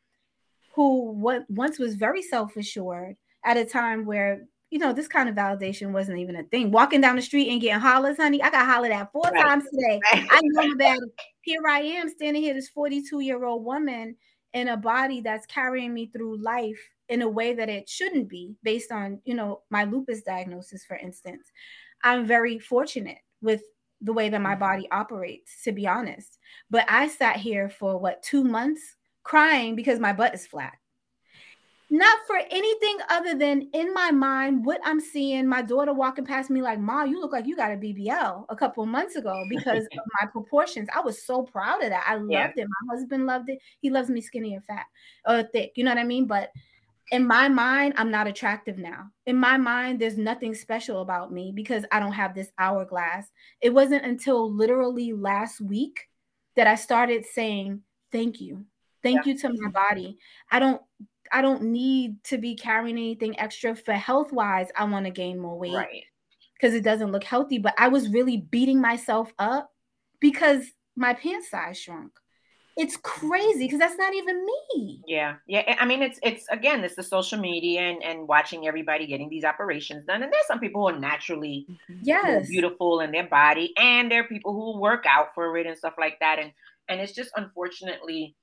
who 0.73 1.11
what 1.11 1.49
once 1.49 1.79
was 1.79 1.95
very 1.95 2.21
self 2.21 2.55
assured 2.55 3.15
at 3.43 3.57
a 3.57 3.65
time 3.65 4.05
where 4.05 4.45
you 4.69 4.79
know, 4.79 4.91
this 4.91 5.07
kind 5.07 5.29
of 5.29 5.35
validation 5.35 5.91
wasn't 5.91 6.19
even 6.19 6.35
a 6.35 6.43
thing. 6.43 6.71
Walking 6.71 6.99
down 6.99 7.15
the 7.15 7.21
street 7.21 7.49
and 7.49 7.61
getting 7.61 7.79
hollers, 7.79 8.17
honey. 8.17 8.41
I 8.41 8.49
got 8.49 8.65
hollered 8.65 8.91
at 8.91 9.11
four 9.11 9.23
right. 9.23 9.45
times 9.45 9.63
today. 9.65 9.99
Right. 10.13 10.27
I 10.29 10.41
know 10.43 10.71
about 10.71 10.97
it. 10.97 11.09
Here 11.41 11.61
I 11.67 11.79
am 11.79 12.09
standing 12.09 12.41
here, 12.41 12.53
this 12.53 12.69
42 12.69 13.21
year 13.21 13.45
old 13.45 13.63
woman 13.63 14.15
in 14.53 14.69
a 14.69 14.77
body 14.77 15.21
that's 15.21 15.45
carrying 15.45 15.93
me 15.93 16.07
through 16.07 16.41
life 16.41 16.79
in 17.09 17.21
a 17.21 17.29
way 17.29 17.53
that 17.53 17.69
it 17.69 17.87
shouldn't 17.87 18.27
be 18.27 18.55
based 18.63 18.91
on, 18.91 19.21
you 19.23 19.33
know, 19.33 19.61
my 19.69 19.85
lupus 19.85 20.21
diagnosis, 20.21 20.83
for 20.83 20.97
instance. 20.97 21.51
I'm 22.03 22.25
very 22.25 22.59
fortunate 22.59 23.19
with 23.41 23.61
the 24.01 24.13
way 24.13 24.29
that 24.29 24.41
my 24.41 24.51
mm-hmm. 24.51 24.59
body 24.59 24.87
operates, 24.91 25.63
to 25.63 25.71
be 25.71 25.87
honest. 25.87 26.37
But 26.69 26.85
I 26.89 27.07
sat 27.07 27.37
here 27.37 27.69
for 27.69 27.97
what, 27.97 28.21
two 28.21 28.43
months 28.43 28.81
crying 29.23 29.75
because 29.75 29.99
my 29.99 30.13
butt 30.13 30.35
is 30.35 30.45
flat. 30.45 30.73
Not 31.89 32.19
for 32.27 32.35
anything 32.51 32.97
other 33.09 33.33
than 33.35 33.69
in 33.73 33.93
my 33.93 34.11
mind, 34.11 34.65
what 34.65 34.81
I'm 34.83 34.99
seeing, 34.99 35.47
my 35.47 35.61
daughter 35.61 35.93
walking 35.93 36.25
past 36.25 36.49
me 36.49 36.61
like, 36.61 36.79
Ma, 36.79 37.03
you 37.03 37.19
look 37.21 37.31
like 37.31 37.47
you 37.47 37.55
got 37.55 37.71
a 37.71 37.77
BBL 37.77 38.45
a 38.49 38.55
couple 38.57 38.83
of 38.83 38.89
months 38.89 39.15
ago 39.15 39.41
because 39.49 39.85
of 39.85 39.99
my 40.21 40.27
proportions. 40.27 40.89
I 40.93 40.99
was 40.99 41.23
so 41.23 41.43
proud 41.43 41.81
of 41.81 41.89
that. 41.89 42.05
I 42.05 42.15
loved 42.15 42.31
yeah. 42.31 42.51
it. 42.55 42.67
My 42.67 42.95
husband 42.95 43.25
loved 43.25 43.49
it. 43.49 43.59
He 43.79 43.89
loves 43.89 44.09
me 44.09 44.19
skinny 44.19 44.53
and 44.53 44.65
fat 44.65 44.85
or 45.25 45.43
thick. 45.43 45.71
You 45.75 45.85
know 45.85 45.91
what 45.91 45.99
I 45.99 46.03
mean? 46.03 46.27
But 46.27 46.51
in 47.11 47.25
my 47.25 47.47
mind, 47.47 47.93
I'm 47.95 48.11
not 48.11 48.27
attractive 48.27 48.77
now. 48.77 49.09
In 49.25 49.37
my 49.37 49.57
mind, 49.57 49.99
there's 49.99 50.17
nothing 50.17 50.53
special 50.53 51.01
about 51.01 51.31
me 51.31 51.53
because 51.55 51.85
I 51.91 52.01
don't 52.01 52.11
have 52.11 52.35
this 52.35 52.51
hourglass. 52.59 53.31
It 53.61 53.73
wasn't 53.73 54.05
until 54.05 54.51
literally 54.51 55.13
last 55.13 55.61
week 55.61 56.01
that 56.57 56.67
I 56.67 56.75
started 56.75 57.25
saying, 57.25 57.81
thank 58.11 58.41
you. 58.41 58.65
Thank 59.03 59.25
yeah. 59.25 59.33
you 59.33 59.39
to 59.39 59.53
my 59.53 59.69
body. 59.69 60.17
I 60.51 60.59
don't 60.59 60.81
I 61.31 61.41
don't 61.41 61.63
need 61.63 62.23
to 62.25 62.37
be 62.37 62.55
carrying 62.55 62.97
anything 62.97 63.39
extra 63.39 63.75
for 63.75 63.93
health 63.93 64.31
wise. 64.31 64.67
I 64.75 64.83
want 64.85 65.05
to 65.05 65.11
gain 65.11 65.39
more 65.39 65.57
weight. 65.57 65.73
Right. 65.73 66.03
Because 66.53 66.73
it 66.73 66.83
doesn't 66.83 67.11
look 67.11 67.23
healthy. 67.23 67.59
But 67.59 67.75
I 67.77 67.87
was 67.87 68.09
really 68.09 68.37
beating 68.37 68.81
myself 68.81 69.31
up 69.37 69.71
because 70.19 70.63
my 70.95 71.13
pants 71.13 71.51
size 71.51 71.79
shrunk 71.79 72.11
it's 72.77 72.95
crazy 72.95 73.65
because 73.65 73.79
that's 73.79 73.97
not 73.97 74.13
even 74.13 74.45
me. 74.45 75.01
Yeah, 75.07 75.37
yeah. 75.47 75.75
I 75.79 75.85
mean, 75.85 76.03
it's 76.03 76.19
it's 76.21 76.47
again, 76.49 76.83
it's 76.83 76.95
the 76.95 77.01
social 77.01 77.39
media 77.39 77.81
and 77.81 78.03
and 78.03 78.27
watching 78.27 78.67
everybody 78.67 79.07
getting 79.07 79.29
these 79.29 79.43
operations 79.43 80.05
done. 80.05 80.21
And 80.21 80.31
there's 80.31 80.45
some 80.45 80.59
people 80.59 80.81
who 80.81 80.95
are 80.95 80.99
naturally 80.99 81.65
mm-hmm. 81.69 81.99
yes 82.03 82.47
beautiful 82.47 82.99
in 82.99 83.11
their 83.11 83.27
body, 83.27 83.73
and 83.77 84.11
there 84.11 84.21
are 84.21 84.27
people 84.27 84.53
who 84.53 84.79
work 84.79 85.05
out 85.09 85.33
for 85.33 85.57
it 85.57 85.65
and 85.65 85.75
stuff 85.75 85.95
like 85.97 86.19
that. 86.19 86.37
And 86.37 86.51
and 86.87 87.01
it's 87.01 87.13
just 87.13 87.31
unfortunately, 87.35 88.35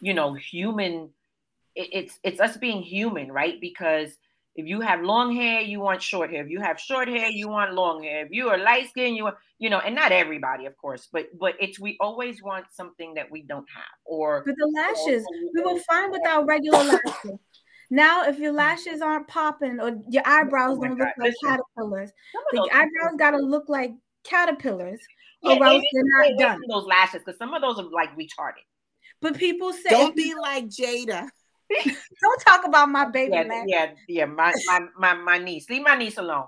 you 0.00 0.14
know, 0.14 0.32
human. 0.32 1.10
It, 1.74 1.88
it's 1.92 2.18
it's 2.22 2.40
us 2.40 2.56
being 2.56 2.82
human, 2.82 3.30
right? 3.32 3.60
Because 3.60 4.16
if 4.56 4.66
you 4.66 4.80
have 4.80 5.02
long 5.02 5.34
hair, 5.34 5.60
you 5.60 5.80
want 5.80 6.00
short 6.00 6.30
hair. 6.30 6.44
If 6.44 6.50
you 6.50 6.60
have 6.60 6.78
short 6.78 7.08
hair, 7.08 7.28
you 7.28 7.48
want 7.48 7.74
long 7.74 8.04
hair. 8.04 8.24
If 8.24 8.30
you 8.30 8.48
are 8.50 8.58
light 8.58 8.88
skin, 8.88 9.16
you 9.16 9.24
want, 9.24 9.36
you 9.58 9.68
know, 9.68 9.80
and 9.80 9.94
not 9.94 10.12
everybody, 10.12 10.66
of 10.66 10.76
course, 10.76 11.08
but 11.12 11.26
but 11.38 11.54
it's 11.60 11.80
we 11.80 11.96
always 12.00 12.42
want 12.42 12.66
something 12.72 13.14
that 13.14 13.30
we 13.30 13.42
don't 13.42 13.66
have. 13.74 13.84
Or 14.04 14.44
with 14.46 14.56
the 14.56 14.66
lashes, 14.66 15.26
we 15.54 15.62
will 15.62 15.80
find 15.80 16.12
without 16.12 16.46
regular 16.46 16.84
lashes. 16.84 17.38
Now, 17.90 18.24
if 18.24 18.38
your 18.38 18.52
lashes 18.52 19.00
aren't 19.02 19.28
popping 19.28 19.80
or 19.80 19.96
your 20.08 20.22
eyebrows 20.24 20.78
oh 20.78 20.84
don't 20.84 20.98
look 20.98 21.08
like 21.18 21.34
caterpillars, 21.44 22.10
the 22.52 22.68
eyebrows 22.72 23.16
got 23.18 23.32
to 23.32 23.38
look 23.38 23.68
like 23.68 23.92
caterpillars, 24.24 25.00
yeah, 25.42 25.56
or 25.56 25.64
else 25.64 25.84
they're 25.92 26.02
not 26.04 26.38
done. 26.38 26.60
Those 26.68 26.86
lashes, 26.86 27.22
because 27.24 27.38
some 27.38 27.52
of 27.54 27.60
those 27.60 27.78
are 27.78 27.90
like 27.90 28.16
retarded. 28.16 28.64
But 29.20 29.36
people 29.36 29.72
say, 29.72 29.90
don't 29.90 30.16
be 30.16 30.34
like 30.34 30.66
Jada. 30.66 31.28
Don't 32.20 32.40
talk 32.40 32.66
about 32.66 32.88
my 32.88 33.06
baby, 33.06 33.32
yeah, 33.34 33.44
man. 33.44 33.68
Yeah, 33.68 33.90
yeah, 34.08 34.24
my, 34.26 34.52
my 34.66 34.80
my 34.98 35.14
my 35.14 35.38
niece. 35.38 35.68
Leave 35.68 35.82
my 35.82 35.96
niece 35.96 36.18
alone. 36.18 36.46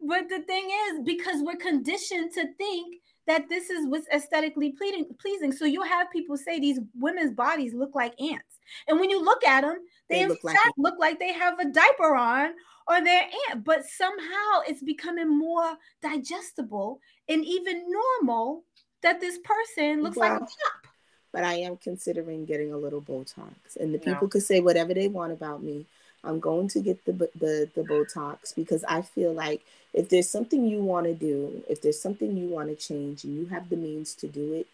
But 0.00 0.28
the 0.28 0.40
thing 0.42 0.70
is, 0.88 1.00
because 1.04 1.42
we're 1.42 1.56
conditioned 1.56 2.32
to 2.32 2.52
think 2.54 2.96
that 3.26 3.48
this 3.48 3.68
is 3.68 3.86
what's 3.86 4.08
aesthetically 4.08 4.72
pleasing, 4.72 5.06
pleasing. 5.20 5.52
So 5.52 5.66
you 5.66 5.82
have 5.82 6.10
people 6.10 6.36
say 6.36 6.58
these 6.58 6.80
women's 6.98 7.32
bodies 7.32 7.74
look 7.74 7.94
like 7.94 8.18
ants, 8.20 8.58
and 8.88 8.98
when 8.98 9.10
you 9.10 9.22
look 9.22 9.44
at 9.44 9.62
them, 9.62 9.78
they, 10.08 10.16
they 10.16 10.22
in 10.22 10.28
look 10.30 10.42
fact 10.42 10.58
like 10.78 10.92
look 10.92 10.98
like 10.98 11.18
they 11.18 11.32
have 11.32 11.58
a 11.58 11.70
diaper 11.70 12.16
on 12.16 12.52
or 12.88 13.02
they're 13.02 13.28
ant. 13.50 13.64
But 13.64 13.84
somehow 13.84 14.62
it's 14.66 14.82
becoming 14.82 15.28
more 15.28 15.76
digestible 16.02 17.00
and 17.28 17.44
even 17.44 17.84
normal 17.88 18.64
that 19.02 19.20
this 19.20 19.38
person 19.44 20.02
looks 20.02 20.16
like 20.16 20.32
a 20.32 20.40
pop 20.40 20.86
but 21.32 21.44
I 21.44 21.54
am 21.54 21.76
considering 21.76 22.44
getting 22.44 22.72
a 22.72 22.76
little 22.76 23.00
Botox. 23.00 23.76
And 23.78 23.94
the 23.94 23.98
people 23.98 24.28
could 24.28 24.42
say 24.42 24.60
whatever 24.60 24.94
they 24.94 25.08
want 25.08 25.32
about 25.32 25.62
me. 25.62 25.86
I'm 26.22 26.38
going 26.40 26.68
to 26.68 26.80
get 26.80 27.04
the 27.06 27.12
the 27.12 27.70
the 27.74 27.82
Botox 27.82 28.54
because 28.54 28.84
I 28.84 29.02
feel 29.02 29.32
like 29.32 29.62
if 29.94 30.08
there's 30.08 30.28
something 30.28 30.66
you 30.66 30.82
want 30.82 31.06
to 31.06 31.14
do, 31.14 31.62
if 31.68 31.80
there's 31.80 32.00
something 32.00 32.36
you 32.36 32.48
want 32.48 32.68
to 32.68 32.76
change, 32.76 33.24
and 33.24 33.34
you 33.36 33.46
have 33.46 33.68
the 33.70 33.76
means 33.76 34.14
to 34.16 34.28
do 34.28 34.52
it, 34.52 34.66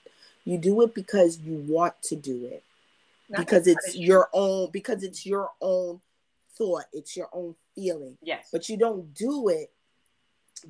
you 0.45 0.59
do 0.59 0.81
it 0.83 0.95
because 0.95 1.39
you 1.39 1.65
want 1.69 1.95
to 2.05 2.17
do 2.17 2.47
it. 2.47 2.63
because 3.41 3.67
it's 3.67 3.97
your 3.97 4.29
own 4.33 4.71
because 4.73 5.03
it's 5.03 5.27
your 5.27 5.51
own 5.61 6.01
thought 6.57 6.85
it's 6.93 7.17
your 7.17 7.29
own 7.33 7.55
feeling 7.75 8.17
yes 8.23 8.49
but 8.53 8.69
you 8.69 8.77
don't 8.77 9.13
do 9.15 9.49
it 9.49 9.71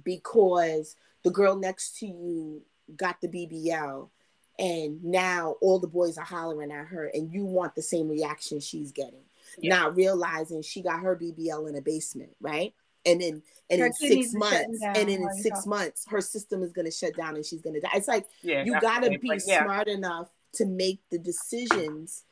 because 0.05 0.97
the 1.23 1.31
girl 1.31 1.55
next 1.57 1.99
to 1.99 2.07
you 2.07 2.63
got 2.97 3.21
the 3.21 3.29
bbl 3.29 4.09
and 4.59 5.03
now 5.05 5.57
all 5.61 5.79
the 5.79 5.87
boys 5.87 6.17
are 6.19 6.25
hollering 6.25 6.73
at 6.73 6.87
her 6.87 7.11
and 7.13 7.33
you 7.33 7.45
want 7.45 7.75
the 7.75 7.83
same 7.83 8.09
reaction 8.09 8.61
she's 8.61 8.93
getting 8.93 9.25
yeah. 9.59 9.75
not 9.75 9.97
realizing 9.97 10.63
she 10.63 10.83
got 10.83 11.01
her 11.01 11.17
bbl 11.17 11.69
in 11.69 11.77
a 11.77 11.81
basement 11.81 12.35
right 12.41 12.75
and 13.05 13.21
then 13.21 13.43
and 13.71 13.81
her 13.81 13.87
in 13.87 13.93
six 13.93 14.33
months 14.33 14.81
and 14.83 15.09
in 15.09 15.29
six 15.35 15.59
talking. 15.59 15.71
months 15.71 16.05
her 16.09 16.21
system 16.21 16.63
is 16.63 16.73
going 16.73 16.87
to 16.87 16.91
shut 16.91 17.15
down 17.17 17.37
and 17.37 17.45
she's 17.45 17.61
going 17.61 17.75
to 17.75 17.81
die 17.81 17.91
it's 17.95 18.09
like 18.09 18.27
yeah, 18.43 18.65
you 18.65 18.79
got 18.81 19.03
to 19.03 19.19
be 19.19 19.31
yeah. 19.47 19.65
smart 19.65 19.89
enough 19.89 20.29
to 20.55 20.65
make 20.65 21.01
the 21.11 21.19
decisions 21.19 22.25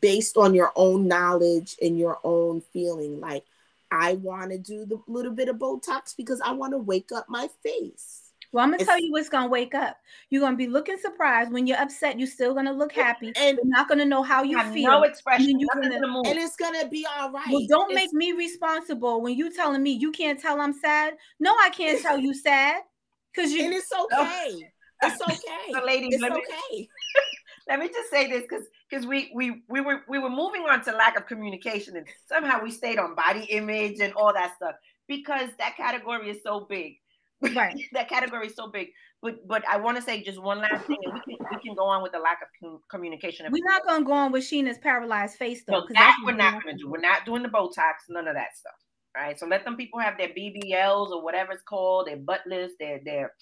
based 0.00 0.36
on 0.36 0.54
your 0.54 0.72
own 0.76 1.08
knowledge 1.08 1.76
and 1.82 1.98
your 1.98 2.18
own 2.24 2.60
feeling. 2.72 3.20
Like, 3.20 3.44
I 3.90 4.14
want 4.14 4.50
to 4.50 4.58
do 4.58 4.86
the 4.86 4.98
little 5.06 5.32
bit 5.32 5.48
of 5.48 5.56
Botox 5.56 6.16
because 6.16 6.40
I 6.40 6.52
want 6.52 6.72
to 6.72 6.78
wake 6.78 7.10
up 7.14 7.26
my 7.28 7.48
face. 7.62 8.23
Well, 8.54 8.62
I'm 8.62 8.70
gonna 8.70 8.82
it's, 8.82 8.88
tell 8.88 9.00
you 9.00 9.10
what's 9.10 9.28
gonna 9.28 9.48
wake 9.48 9.74
up. 9.74 9.96
You're 10.30 10.40
gonna 10.40 10.56
be 10.56 10.68
looking 10.68 10.96
surprised 10.96 11.52
when 11.52 11.66
you're 11.66 11.80
upset. 11.80 12.20
You're 12.20 12.28
still 12.28 12.54
gonna 12.54 12.72
look 12.72 12.92
happy, 12.92 13.32
and 13.34 13.56
you're 13.56 13.66
not 13.66 13.88
gonna 13.88 14.04
know 14.04 14.22
how 14.22 14.44
you 14.44 14.62
feel. 14.70 14.92
No 14.92 15.02
expression. 15.02 15.58
And, 15.60 15.68
gonna, 15.74 15.96
and, 15.96 16.38
it's 16.38 16.54
gonna 16.54 16.86
be 16.88 17.04
all 17.18 17.32
right. 17.32 17.48
Well, 17.50 17.66
don't 17.68 17.90
it's, 17.90 17.96
make 17.96 18.12
me 18.12 18.30
responsible 18.30 19.22
when 19.22 19.36
you 19.36 19.52
telling 19.52 19.82
me 19.82 19.90
you 19.90 20.12
can't 20.12 20.40
tell 20.40 20.60
I'm 20.60 20.72
sad. 20.72 21.14
No, 21.40 21.52
I 21.52 21.70
can't 21.70 22.00
tell 22.00 22.16
you 22.16 22.32
sad 22.32 22.82
because 23.34 23.50
you. 23.50 23.64
And 23.64 23.74
it's 23.74 23.88
oh. 23.92 24.06
okay. 24.12 24.70
It's 25.02 25.20
okay. 25.20 25.72
so, 25.72 25.84
ladies, 25.84 26.14
it's 26.14 26.22
let 26.22 26.30
okay. 26.30 26.44
Me, 26.70 26.88
let 27.68 27.80
me 27.80 27.88
just 27.88 28.08
say 28.08 28.28
this 28.30 28.42
because 28.48 28.66
because 28.88 29.04
we 29.04 29.32
we 29.34 29.64
we 29.68 29.80
were 29.80 30.02
we 30.08 30.20
were 30.20 30.30
moving 30.30 30.62
on 30.70 30.84
to 30.84 30.92
lack 30.92 31.18
of 31.18 31.26
communication 31.26 31.96
and 31.96 32.06
somehow 32.28 32.62
we 32.62 32.70
stayed 32.70 33.00
on 33.00 33.16
body 33.16 33.46
image 33.50 33.98
and 33.98 34.12
all 34.12 34.32
that 34.32 34.54
stuff 34.54 34.76
because 35.08 35.50
that 35.58 35.76
category 35.76 36.30
is 36.30 36.40
so 36.44 36.68
big. 36.70 36.98
Right. 37.54 37.76
that 37.92 38.08
category 38.08 38.46
is 38.46 38.54
so 38.54 38.68
big. 38.68 38.88
But 39.22 39.46
but 39.46 39.64
I 39.68 39.76
want 39.78 39.96
to 39.96 40.02
say 40.02 40.22
just 40.22 40.40
one 40.40 40.58
last 40.58 40.86
thing, 40.86 40.98
and 41.04 41.14
we 41.14 41.20
can 41.20 41.46
we 41.50 41.58
can 41.62 41.74
go 41.74 41.84
on 41.84 42.02
with 42.02 42.12
the 42.12 42.18
lack 42.18 42.40
of 42.42 42.48
com- 42.60 42.80
communication. 42.90 43.46
We're 43.50 43.64
not 43.64 43.86
going 43.86 44.02
to 44.02 44.06
go 44.06 44.12
on 44.12 44.32
with 44.32 44.44
Sheena's 44.44 44.78
paralyzed 44.78 45.36
face 45.36 45.64
though. 45.66 45.80
No, 45.80 45.86
that 45.94 46.16
we're 46.24 46.32
not 46.32 46.62
going 46.62 46.76
to 46.76 46.82
do. 46.82 46.90
We're 46.90 47.00
not 47.00 47.24
doing 47.24 47.42
the 47.42 47.48
Botox, 47.48 48.04
none 48.08 48.28
of 48.28 48.34
that 48.34 48.56
stuff. 48.56 48.74
Right. 49.16 49.38
So 49.38 49.46
let 49.46 49.64
them 49.64 49.76
people 49.76 50.00
have 50.00 50.18
their 50.18 50.28
BBLs 50.28 51.10
or 51.10 51.22
whatever 51.22 51.52
it's 51.52 51.62
called, 51.62 52.08
their 52.08 52.16
butt 52.16 52.40
lifts, 52.46 52.74
their 52.78 53.00
their 53.04 53.32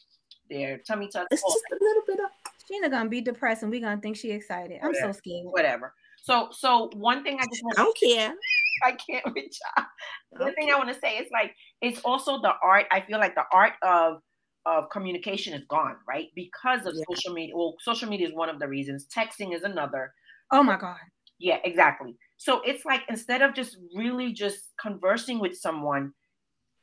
their 0.51 0.79
tummy 0.79 1.09
tucks. 1.09 1.29
It's 1.31 1.43
just 1.43 1.65
a 1.73 1.83
little 1.83 2.03
bit 2.07 2.19
of 2.21 2.31
Sheena 2.71 2.91
gonna 2.91 3.09
be 3.09 3.21
depressed 3.21 3.62
and 3.62 3.73
we're 3.73 3.81
gonna 3.81 4.01
think 4.01 4.17
she 4.17 4.31
excited. 4.31 4.79
I'm 4.83 4.88
Whatever. 4.88 5.12
so 5.12 5.19
scared. 5.19 5.47
Whatever. 5.47 5.95
So 6.23 6.49
so 6.53 6.91
one 6.95 7.25
thing 7.25 7.38
I 7.41 7.47
just 7.47 7.62
want 7.65 7.79
I 7.79 7.83
don't 7.83 7.99
care. 7.99 8.35
I 8.85 8.92
can't 8.92 9.25
with 9.27 9.37
y'all. 9.37 9.85
The 10.33 10.53
thing 10.53 10.71
I 10.73 10.77
want 10.77 10.92
to 10.92 10.99
say 11.01 11.16
is 11.16 11.29
like 11.33 11.55
it's 11.81 12.01
also 12.05 12.40
the 12.40 12.53
art. 12.62 12.87
I 12.90 13.01
feel 13.01 13.18
like 13.18 13.35
the 13.35 13.45
art 13.53 13.75
of 13.83 14.21
of 14.64 14.88
communication 14.90 15.55
is 15.55 15.64
gone, 15.68 15.97
right? 16.09 16.29
Because 16.35 16.87
of 16.87 16.95
yeah. 16.95 17.03
social 17.11 17.33
media. 17.33 17.57
Well, 17.57 17.75
social 17.81 18.09
media 18.09 18.29
is 18.29 18.35
one 18.35 18.49
of 18.49 18.59
the 18.59 18.68
reasons. 18.68 19.07
Texting 19.14 19.55
is 19.55 19.62
another. 19.62 20.12
Oh 20.51 20.62
my 20.62 20.77
God. 20.77 20.97
Yeah, 21.38 21.59
exactly. 21.64 22.16
So 22.37 22.61
it's 22.64 22.85
like 22.85 23.03
instead 23.09 23.42
of 23.42 23.55
just 23.55 23.77
really 23.95 24.33
just 24.33 24.71
conversing 24.81 25.40
with 25.40 25.57
someone, 25.57 26.12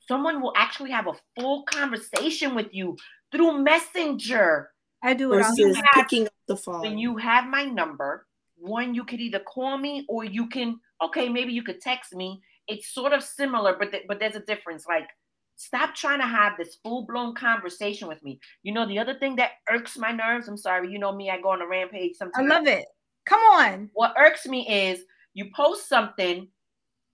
someone 0.08 0.42
will 0.42 0.54
actually 0.58 0.92
have 0.92 1.08
a 1.08 1.14
full 1.40 1.64
conversation 1.64 2.56
with 2.56 2.68
you 2.72 2.98
through 3.32 3.64
Messenger 3.64 4.70
I 5.02 5.14
do 5.14 5.34
it 5.34 5.38
versus 5.38 5.82
picking 5.94 6.26
up 6.26 6.34
the 6.48 6.58
phone. 6.58 6.82
When 6.82 6.98
you 6.98 7.18
have 7.18 7.48
my 7.48 7.64
number, 7.64 8.26
one, 8.58 8.94
you 8.94 9.06
could 9.06 9.20
either 9.20 9.40
call 9.40 9.78
me 9.78 10.06
or 10.10 10.24
you 10.24 10.48
can, 10.48 10.80
okay, 11.02 11.30
maybe 11.30 11.54
you 11.54 11.64
could 11.64 11.82
text 11.82 12.14
me. 12.14 12.42
It's 12.68 12.94
sort 12.94 13.14
of 13.14 13.24
similar, 13.24 13.76
but 13.78 13.92
th- 13.92 14.06
but 14.08 14.20
there's 14.20 14.36
a 14.36 14.42
difference. 14.42 14.86
Like, 14.88 15.10
stop 15.56 15.96
trying 15.96 16.20
to 16.20 16.28
have 16.28 16.54
this 16.58 16.78
full 16.84 17.06
blown 17.06 17.36
conversation 17.36 18.08
with 18.08 18.24
me. 18.24 18.40
You 18.64 18.74
know, 18.74 18.88
the 18.88 19.00
other 19.00 19.18
thing 19.18 19.36
that 19.38 19.52
irks 19.70 19.98
my 19.98 20.12
nerves. 20.12 20.48
I'm 20.48 20.58
sorry, 20.58 20.92
you 20.92 21.00
know 21.00 21.12
me. 21.12 21.30
I 21.30 21.42
go 21.42 21.50
on 21.50 21.62
a 21.62 21.68
rampage 21.68 22.16
sometimes. 22.16 22.52
I 22.52 22.56
love 22.56 22.68
it. 22.68 22.86
Come 23.26 23.42
on. 23.42 23.90
What 23.94 24.16
irks 24.18 24.46
me 24.46 24.68
is 24.68 25.02
you 25.34 25.50
post 25.56 25.88
something, 25.90 26.48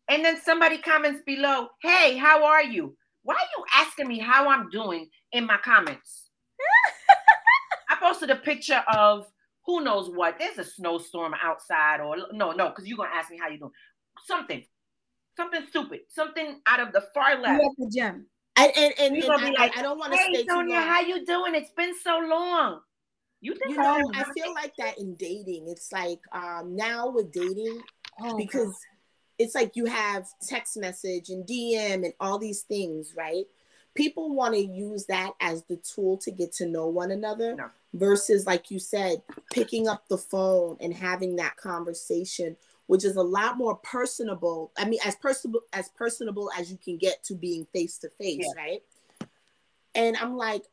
and 0.09 0.25
then 0.25 0.39
somebody 0.41 0.77
comments 0.77 1.21
below, 1.25 1.69
"Hey, 1.81 2.17
how 2.17 2.45
are 2.45 2.63
you?" 2.63 2.95
Why 3.25 3.33
are 3.33 3.57
you 3.57 3.65
asking 3.73 4.07
me 4.07 4.19
how 4.19 4.47
I'm 4.47 4.69
doing 4.69 5.09
in 5.31 5.47
my 5.47 5.57
comments? 5.57 6.29
I 7.89 7.95
posted 7.95 8.29
a 8.29 8.35
picture 8.35 8.83
of 8.87 9.25
who 9.65 9.83
knows 9.83 10.09
what. 10.09 10.37
There's 10.37 10.57
a 10.57 10.63
snowstorm 10.63 11.33
outside, 11.41 11.99
or 11.99 12.17
no, 12.31 12.51
no, 12.51 12.69
because 12.69 12.85
you're 12.87 12.97
gonna 12.97 13.09
ask 13.13 13.31
me 13.31 13.39
how 13.41 13.49
you 13.49 13.57
doing. 13.57 13.71
Something, 14.25 14.63
something 15.35 15.61
stupid, 15.69 16.01
something 16.09 16.61
out 16.65 16.79
of 16.79 16.93
the 16.93 17.01
far 17.13 17.39
left. 17.39 17.61
You 17.61 17.69
at 17.69 17.77
the 17.77 17.91
gym. 17.95 18.25
And 18.57 18.71
and, 18.77 18.93
and, 18.99 19.15
and 19.17 19.31
I, 19.31 19.49
like, 19.51 19.77
I, 19.77 19.81
don't 19.81 19.97
want 19.97 20.13
to 20.13 20.17
hey, 20.17 20.33
stay 20.33 20.45
Sonia, 20.47 20.79
how 20.79 21.01
you 21.01 21.25
doing? 21.25 21.55
It's 21.55 21.71
been 21.71 21.93
so 22.01 22.19
long. 22.19 22.79
You, 23.41 23.53
you 23.67 23.75
know, 23.75 24.09
I 24.13 24.23
feel 24.33 24.53
like 24.53 24.73
that 24.77 24.97
in 24.97 25.15
dating. 25.15 25.65
It's 25.67 25.91
like 25.91 26.19
um 26.31 26.75
now 26.75 27.09
with 27.09 27.31
dating, 27.31 27.81
oh, 28.21 28.37
because 28.37 28.67
God. 28.67 28.75
it's 29.39 29.55
like 29.55 29.75
you 29.75 29.85
have 29.85 30.25
text 30.47 30.77
message 30.77 31.29
and 31.29 31.45
DM 31.45 32.05
and 32.05 32.13
all 32.19 32.39
these 32.39 32.61
things, 32.61 33.13
right? 33.15 33.45
people 33.95 34.35
want 34.35 34.53
to 34.53 34.59
use 34.59 35.05
that 35.05 35.31
as 35.39 35.63
the 35.63 35.77
tool 35.77 36.17
to 36.17 36.29
get 36.29 36.51
to 36.51 36.65
know 36.65 36.87
one 36.87 37.11
another 37.11 37.55
no. 37.55 37.69
Versus 37.95 38.45
like 38.45 38.69
you 38.69 38.77
said 38.77 39.21
picking 39.51 39.87
up 39.87 40.07
the 40.07 40.17
phone 40.17 40.77
and 40.81 40.93
having 40.93 41.35
that 41.37 41.55
conversation 41.57 42.55
which 42.87 43.03
is 43.03 43.15
a 43.15 43.21
lot 43.21 43.57
more 43.57 43.75
personable 43.77 44.71
i 44.77 44.85
mean 44.85 44.99
as 45.05 45.15
personable 45.15 45.61
as 45.73 45.89
personable 45.89 46.51
as 46.57 46.69
you 46.69 46.77
can 46.77 46.97
get 46.97 47.23
to 47.23 47.33
being 47.33 47.65
face 47.73 47.97
to 47.97 48.09
face 48.19 48.45
right 48.57 48.83
and 49.95 50.17
i'm 50.17 50.35
like 50.35 50.63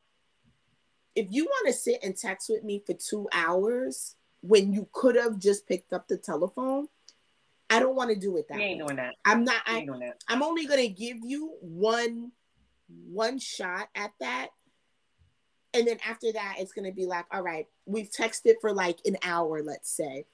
if 1.14 1.26
you 1.30 1.44
want 1.44 1.66
to 1.66 1.72
sit 1.72 1.98
and 2.02 2.16
text 2.16 2.50
with 2.50 2.64
me 2.64 2.82
for 2.84 2.94
two 2.94 3.28
hours 3.32 4.16
when 4.40 4.72
you 4.72 4.88
could 4.92 5.14
have 5.14 5.38
just 5.38 5.68
picked 5.68 5.92
up 5.92 6.08
the 6.08 6.16
telephone 6.16 6.88
i 7.70 7.78
don't 7.78 7.94
want 7.94 8.10
to 8.10 8.16
do 8.16 8.36
it 8.36 8.48
that 8.48 8.58
you 8.58 8.64
ain't 8.64 8.80
way. 8.80 8.86
doing 8.86 8.96
that 8.96 9.14
i'm 9.24 9.44
not 9.44 9.62
I, 9.64 9.86
i'm 10.28 10.42
only 10.42 10.66
going 10.66 10.80
to 10.80 10.88
give 10.88 11.18
you 11.22 11.52
one 11.60 12.32
one 13.08 13.38
shot 13.38 13.88
at 13.94 14.12
that. 14.20 14.48
And 15.74 15.86
then 15.86 15.98
after 16.06 16.32
that, 16.32 16.56
it's 16.58 16.72
going 16.72 16.84
to 16.84 16.94
be 16.94 17.06
like, 17.06 17.24
all 17.32 17.42
right, 17.42 17.66
we've 17.86 18.10
texted 18.10 18.54
for 18.60 18.72
like 18.72 18.98
an 19.04 19.16
hour, 19.22 19.62
let's 19.62 19.90
say. 19.90 20.26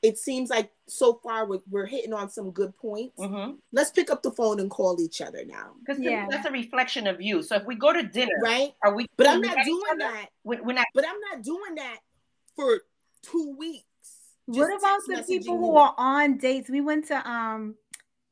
It 0.00 0.18
seems 0.18 0.50
like 0.50 0.70
so 0.88 1.20
far 1.22 1.46
we're, 1.46 1.60
we're 1.70 1.86
hitting 1.86 2.12
on 2.12 2.28
some 2.28 2.50
good 2.50 2.76
points. 2.76 3.20
Mm-hmm. 3.20 3.52
Let's 3.72 3.90
pick 3.90 4.10
up 4.10 4.22
the 4.22 4.32
phone 4.32 4.58
and 4.58 4.68
call 4.68 5.00
each 5.00 5.20
other 5.20 5.44
now. 5.44 5.74
Because 5.78 6.02
yeah. 6.02 6.26
that's 6.28 6.46
a 6.46 6.50
reflection 6.50 7.06
of 7.06 7.20
you. 7.20 7.42
So 7.42 7.56
if 7.56 7.66
we 7.66 7.76
go 7.76 7.92
to 7.92 8.02
dinner, 8.02 8.34
right? 8.42 8.72
Are 8.82 8.94
we? 8.94 9.06
But 9.16 9.28
I'm 9.28 9.40
not 9.40 9.58
doing 9.64 9.98
that. 9.98 10.26
When, 10.42 10.64
when 10.64 10.78
I, 10.78 10.84
but 10.92 11.04
I'm 11.06 11.20
not 11.30 11.42
doing 11.42 11.76
that 11.76 11.98
for 12.56 12.80
two 13.22 13.54
weeks. 13.56 13.84
What 14.46 14.76
about 14.76 15.00
the 15.06 15.22
people 15.22 15.56
who 15.56 15.76
are 15.76 15.94
on 15.96 16.36
dates? 16.36 16.68
We 16.68 16.80
went 16.80 17.06
to 17.08 17.30
um, 17.30 17.76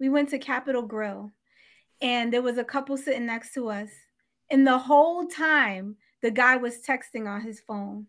we 0.00 0.08
went 0.08 0.30
to 0.30 0.38
Capital 0.38 0.82
Grille 0.82 1.30
and 2.00 2.32
there 2.32 2.42
was 2.42 2.58
a 2.58 2.64
couple 2.64 2.96
sitting 2.96 3.26
next 3.26 3.54
to 3.54 3.68
us 3.68 3.90
and 4.50 4.66
the 4.66 4.78
whole 4.78 5.26
time 5.28 5.96
the 6.22 6.30
guy 6.30 6.56
was 6.56 6.78
texting 6.78 7.26
on 7.26 7.40
his 7.40 7.60
phone. 7.60 8.06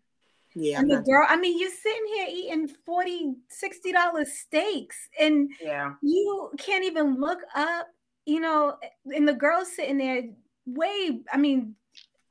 Yeah 0.53 0.79
and 0.79 0.91
the 0.91 0.99
girl 0.99 1.25
i 1.29 1.37
mean 1.37 1.57
you're 1.57 1.71
sitting 1.71 2.07
here 2.07 2.27
eating 2.29 2.67
40 2.67 3.35
60 3.47 3.91
dollars 3.93 4.33
steaks 4.33 4.97
and 5.17 5.49
yeah. 5.61 5.93
you 6.01 6.51
can't 6.57 6.83
even 6.83 7.21
look 7.21 7.39
up 7.55 7.87
you 8.25 8.41
know 8.41 8.75
and 9.15 9.25
the 9.25 9.33
girl's 9.33 9.73
sitting 9.73 9.97
there 9.97 10.23
way 10.65 11.21
i 11.31 11.37
mean 11.37 11.75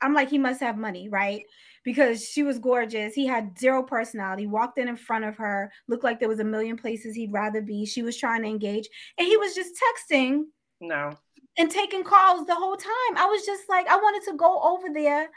i'm 0.01 0.13
like 0.13 0.29
he 0.29 0.37
must 0.37 0.59
have 0.59 0.77
money 0.77 1.09
right? 1.09 1.43
Because 1.83 2.23
she 2.23 2.43
was 2.43 2.59
gorgeous. 2.59 3.15
He 3.15 3.25
had 3.25 3.57
zero 3.57 3.81
personality 3.81 4.45
walked 4.45 4.77
in 4.77 4.87
in 4.87 4.95
front 4.95 5.25
of 5.25 5.35
her 5.37 5.71
looked 5.87 6.03
like 6.03 6.19
there 6.19 6.29
was 6.29 6.39
a 6.39 6.43
million 6.43 6.77
places 6.77 7.15
he'd 7.15 7.33
rather 7.33 7.59
be. 7.59 7.85
She 7.87 8.03
was 8.03 8.17
trying 8.17 8.43
to 8.43 8.47
engage 8.47 8.87
and 9.17 9.27
he 9.27 9.35
was 9.35 9.55
just 9.55 9.73
texting 9.73 10.43
no. 10.79 11.11
and 11.57 11.71
taking 11.71 12.03
calls 12.03 12.45
the 12.45 12.53
whole 12.53 12.75
time. 12.75 13.17
I 13.17 13.25
was 13.25 13.43
just 13.47 13.67
like, 13.67 13.87
I 13.87 13.95
wanted 13.95 14.29
to 14.29 14.37
go 14.37 14.61
over 14.61 14.93
there 14.93 15.29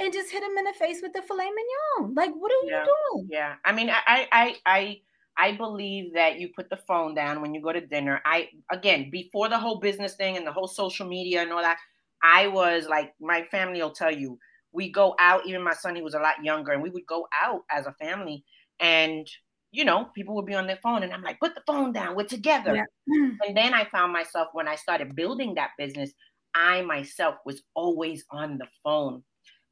and 0.00 0.12
just 0.12 0.30
hit 0.30 0.42
him 0.42 0.56
in 0.58 0.64
the 0.64 0.72
face 0.78 1.00
with 1.02 1.12
the 1.12 1.22
filet 1.22 1.50
mignon. 1.50 2.14
Like, 2.14 2.30
what 2.34 2.50
are 2.50 2.66
yeah. 2.66 2.84
you 2.84 2.94
doing? 3.14 3.28
Yeah. 3.30 3.54
I 3.64 3.72
mean, 3.72 3.90
I, 3.90 4.26
I, 4.32 4.56
I, 4.66 5.00
I 5.36 5.56
believe 5.56 6.14
that 6.14 6.38
you 6.38 6.50
put 6.54 6.70
the 6.70 6.78
phone 6.88 7.14
down 7.14 7.40
when 7.40 7.54
you 7.54 7.62
go 7.62 7.72
to 7.72 7.86
dinner. 7.86 8.20
I, 8.24 8.48
again, 8.72 9.10
before 9.10 9.48
the 9.48 9.58
whole 9.58 9.78
business 9.78 10.14
thing 10.14 10.36
and 10.36 10.46
the 10.46 10.52
whole 10.52 10.68
social 10.68 11.06
media 11.06 11.42
and 11.42 11.52
all 11.52 11.62
that, 11.62 11.78
I 12.22 12.48
was 12.48 12.86
like, 12.88 13.14
my 13.20 13.44
family 13.44 13.80
will 13.82 13.92
tell 13.92 14.14
you, 14.14 14.38
we 14.72 14.90
go 14.90 15.14
out, 15.18 15.46
even 15.46 15.62
my 15.62 15.74
son, 15.74 15.96
he 15.96 16.02
was 16.02 16.14
a 16.14 16.20
lot 16.20 16.44
younger, 16.44 16.72
and 16.72 16.82
we 16.82 16.90
would 16.90 17.06
go 17.06 17.26
out 17.42 17.62
as 17.70 17.86
a 17.86 17.92
family. 17.94 18.44
And 18.78 19.28
you 19.72 19.84
know, 19.84 20.06
people 20.14 20.34
would 20.34 20.46
be 20.46 20.54
on 20.54 20.66
their 20.66 20.78
phone 20.82 21.02
and 21.02 21.12
I'm 21.12 21.22
like, 21.22 21.38
put 21.38 21.54
the 21.54 21.62
phone 21.66 21.92
down, 21.92 22.16
we're 22.16 22.24
together. 22.24 22.74
Yeah. 22.74 23.30
and 23.46 23.56
then 23.56 23.72
I 23.72 23.84
found 23.84 24.12
myself 24.12 24.48
when 24.52 24.68
I 24.68 24.74
started 24.74 25.14
building 25.14 25.54
that 25.54 25.70
business, 25.78 26.12
I 26.54 26.82
myself 26.82 27.36
was 27.44 27.62
always 27.74 28.24
on 28.30 28.58
the 28.58 28.66
phone. 28.82 29.22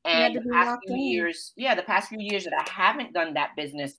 And 0.04 0.36
the 0.36 0.50
past 0.50 0.78
few 0.86 0.94
in. 0.94 1.02
years, 1.02 1.52
yeah, 1.56 1.74
the 1.74 1.82
past 1.82 2.08
few 2.08 2.18
years 2.20 2.44
that 2.44 2.54
I 2.54 2.70
haven't 2.70 3.12
done 3.12 3.34
that 3.34 3.56
business, 3.56 3.94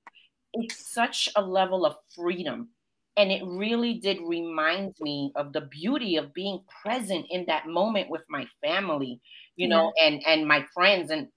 it's 0.54 0.92
such 0.92 1.30
a 1.36 1.42
level 1.42 1.86
of 1.86 1.96
freedom. 2.16 2.70
And 3.18 3.32
it 3.32 3.42
really 3.46 3.96
did 3.96 4.20
remind 4.26 4.96
me 5.02 5.32
of 5.36 5.52
the 5.52 5.62
beauty 5.62 6.16
of 6.16 6.34
being 6.34 6.62
present 6.84 7.26
in 7.30 7.46
that 7.48 7.68
moment 7.68 8.10
with 8.10 8.22
my 8.30 8.48
family, 8.64 9.20
you 9.56 9.68
know, 9.68 9.92
and 10.02 10.22
and 10.26 10.48
my 10.48 10.66
friends. 10.74 11.12
And 11.12 11.28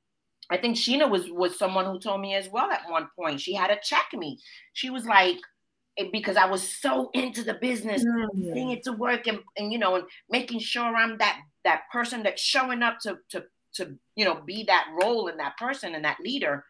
I 0.49 0.59
think 0.59 0.77
Sheena 0.77 1.11
was 1.11 1.29
was 1.29 1.59
someone 1.59 1.87
who 1.87 1.99
told 1.99 2.21
me 2.21 2.35
as 2.35 2.49
well 2.49 2.71
at 2.71 2.89
one 2.89 3.09
point. 3.19 3.41
She 3.41 3.55
had 3.55 3.69
to 3.69 3.79
check 3.83 4.07
me. 4.13 4.39
She 4.75 4.91
was 4.91 5.07
like, 5.07 5.39
because 6.13 6.37
I 6.37 6.47
was 6.47 6.67
so 6.67 7.11
into 7.15 7.43
the 7.43 7.55
business, 7.55 8.05
mm-hmm. 8.05 8.53
bringing 8.53 8.71
it 8.71 8.85
to 8.85 8.93
work 8.93 9.27
and, 9.27 9.41
and 9.57 9.73
you 9.73 9.79
know, 9.79 9.97
and 9.97 10.05
making 10.31 10.61
sure 10.61 10.85
I'm 10.85 11.19
that 11.19 11.41
that 11.65 11.83
person 11.93 12.23
that's 12.23 12.43
showing 12.43 12.83
up 12.83 12.99
to 13.01 13.19
to 13.31 13.45
to 13.75 13.97
you 14.17 14.25
know 14.25 14.41
be 14.47 14.65
that 14.65 14.87
role 15.01 15.29
and 15.29 15.39
that 15.39 15.57
person 15.57 15.95
and 15.95 16.05
that 16.05 16.21
leader 16.21 16.65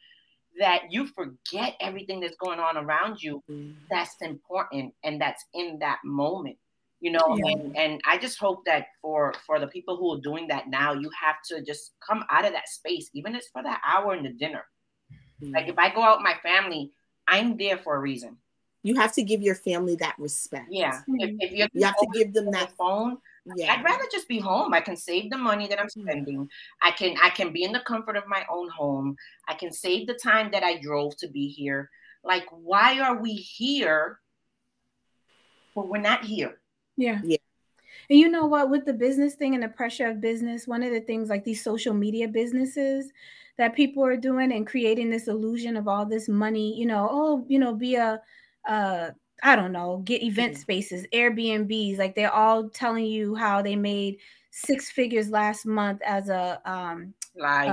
that 0.58 0.82
you 0.90 1.06
forget 1.06 1.74
everything 1.80 2.20
that's 2.20 2.36
going 2.36 2.60
on 2.60 2.76
around 2.76 3.22
you 3.22 3.42
mm-hmm. 3.50 3.72
that's 3.90 4.16
important 4.20 4.92
and 5.04 5.20
that's 5.20 5.44
in 5.54 5.78
that 5.78 5.98
moment 6.04 6.56
you 7.00 7.10
know 7.10 7.36
yeah. 7.36 7.52
and 7.52 7.76
and 7.76 8.00
i 8.06 8.18
just 8.18 8.38
hope 8.38 8.64
that 8.64 8.86
for 9.00 9.34
for 9.46 9.58
the 9.58 9.66
people 9.66 9.96
who 9.96 10.12
are 10.12 10.20
doing 10.20 10.46
that 10.46 10.68
now 10.68 10.92
you 10.92 11.10
have 11.18 11.36
to 11.44 11.62
just 11.62 11.92
come 12.06 12.24
out 12.30 12.44
of 12.44 12.52
that 12.52 12.68
space 12.68 13.10
even 13.14 13.34
if 13.34 13.40
it's 13.40 13.48
for 13.48 13.62
that 13.62 13.80
hour 13.86 14.14
in 14.14 14.22
the 14.22 14.30
dinner 14.30 14.64
mm-hmm. 15.42 15.54
like 15.54 15.68
if 15.68 15.78
i 15.78 15.92
go 15.92 16.02
out 16.02 16.18
with 16.18 16.24
my 16.24 16.36
family 16.42 16.90
i'm 17.28 17.56
there 17.56 17.78
for 17.78 17.96
a 17.96 18.00
reason 18.00 18.36
you 18.84 18.96
have 18.96 19.12
to 19.12 19.22
give 19.22 19.42
your 19.42 19.54
family 19.54 19.96
that 19.96 20.14
respect 20.18 20.66
yeah 20.70 21.00
if, 21.08 21.52
if 21.52 21.70
you 21.72 21.84
have 21.84 21.96
to 21.96 22.06
give 22.14 22.32
them 22.32 22.50
that 22.50 22.70
phone 22.76 23.16
yeah. 23.56 23.72
I'd 23.72 23.84
rather 23.84 24.04
just 24.10 24.28
be 24.28 24.38
home. 24.38 24.72
I 24.72 24.80
can 24.80 24.96
save 24.96 25.30
the 25.30 25.38
money 25.38 25.66
that 25.68 25.80
I'm 25.80 25.86
mm. 25.86 26.02
spending. 26.02 26.48
I 26.80 26.90
can 26.90 27.16
I 27.22 27.30
can 27.30 27.52
be 27.52 27.64
in 27.64 27.72
the 27.72 27.80
comfort 27.80 28.16
of 28.16 28.28
my 28.28 28.44
own 28.50 28.68
home. 28.70 29.16
I 29.48 29.54
can 29.54 29.72
save 29.72 30.06
the 30.06 30.14
time 30.14 30.50
that 30.52 30.62
I 30.62 30.78
drove 30.78 31.16
to 31.18 31.28
be 31.28 31.48
here. 31.48 31.90
Like 32.24 32.46
why 32.50 33.00
are 33.00 33.20
we 33.20 33.34
here 33.34 34.20
but 35.74 35.88
we're 35.88 35.98
not 35.98 36.24
here? 36.24 36.60
Yeah. 36.96 37.20
Yeah. 37.24 37.38
And 38.10 38.18
you 38.18 38.28
know 38.28 38.46
what, 38.46 38.70
with 38.70 38.84
the 38.84 38.92
business 38.92 39.34
thing 39.34 39.54
and 39.54 39.62
the 39.62 39.68
pressure 39.68 40.08
of 40.08 40.20
business, 40.20 40.66
one 40.66 40.82
of 40.82 40.92
the 40.92 41.00
things 41.00 41.28
like 41.28 41.44
these 41.44 41.62
social 41.62 41.94
media 41.94 42.28
businesses 42.28 43.10
that 43.58 43.76
people 43.76 44.04
are 44.04 44.16
doing 44.16 44.52
and 44.52 44.66
creating 44.66 45.10
this 45.10 45.28
illusion 45.28 45.76
of 45.76 45.88
all 45.88 46.04
this 46.04 46.28
money, 46.28 46.78
you 46.78 46.86
know, 46.86 47.08
oh, 47.10 47.44
you 47.48 47.58
know, 47.58 47.74
be 47.74 47.96
a 47.96 48.20
uh 48.68 49.10
I 49.42 49.56
don't 49.56 49.72
know, 49.72 50.02
get 50.04 50.22
event 50.22 50.56
spaces, 50.56 51.06
Airbnbs, 51.12 51.98
like 51.98 52.14
they're 52.14 52.32
all 52.32 52.68
telling 52.68 53.06
you 53.06 53.34
how 53.34 53.60
they 53.60 53.76
made 53.76 54.18
six 54.50 54.90
figures 54.90 55.30
last 55.30 55.66
month 55.66 56.00
as 56.02 56.28
a 56.28 56.60
um 56.64 57.14
like 57.34 57.72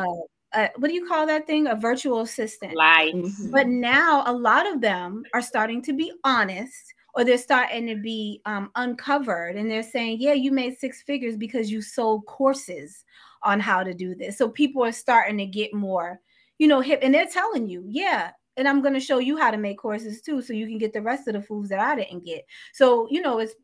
uh, 0.53 0.67
what 0.77 0.87
do 0.87 0.95
you 0.95 1.07
call 1.07 1.27
that 1.27 1.45
thing? 1.45 1.67
A 1.67 1.75
virtual 1.75 2.21
assistant. 2.21 2.75
Like, 2.75 3.13
mm-hmm. 3.13 3.51
but 3.51 3.67
now 3.67 4.23
a 4.25 4.33
lot 4.33 4.67
of 4.67 4.81
them 4.81 5.23
are 5.33 5.41
starting 5.41 5.81
to 5.83 5.93
be 5.93 6.11
honest 6.23 6.93
or 7.13 7.23
they're 7.23 7.37
starting 7.37 7.87
to 7.87 7.95
be 7.95 8.41
um, 8.45 8.71
uncovered 8.75 9.55
and 9.55 9.69
they're 9.69 9.83
saying, 9.83 10.17
yeah, 10.19 10.33
you 10.33 10.51
made 10.51 10.77
six 10.77 11.01
figures 11.01 11.35
because 11.37 11.71
you 11.71 11.81
sold 11.81 12.25
courses 12.25 13.03
on 13.43 13.59
how 13.59 13.83
to 13.83 13.93
do 13.93 14.15
this. 14.15 14.37
So 14.37 14.49
people 14.49 14.83
are 14.83 14.91
starting 14.91 15.37
to 15.37 15.45
get 15.45 15.73
more, 15.73 16.19
you 16.57 16.67
know, 16.67 16.81
hip 16.81 16.99
and 17.01 17.13
they're 17.13 17.25
telling 17.25 17.67
you, 17.67 17.83
yeah, 17.87 18.31
and 18.59 18.67
I'm 18.67 18.81
going 18.81 18.93
to 18.93 18.99
show 18.99 19.19
you 19.19 19.37
how 19.37 19.49
to 19.49 19.57
make 19.57 19.79
courses 19.79 20.21
too, 20.21 20.41
so 20.41 20.53
you 20.53 20.67
can 20.67 20.77
get 20.77 20.93
the 20.93 21.01
rest 21.01 21.27
of 21.27 21.33
the 21.33 21.41
foods 21.41 21.69
that 21.69 21.79
I 21.79 21.95
didn't 21.95 22.25
get. 22.25 22.45
So, 22.73 23.07
you 23.09 23.21
know, 23.21 23.39
it's 23.39 23.55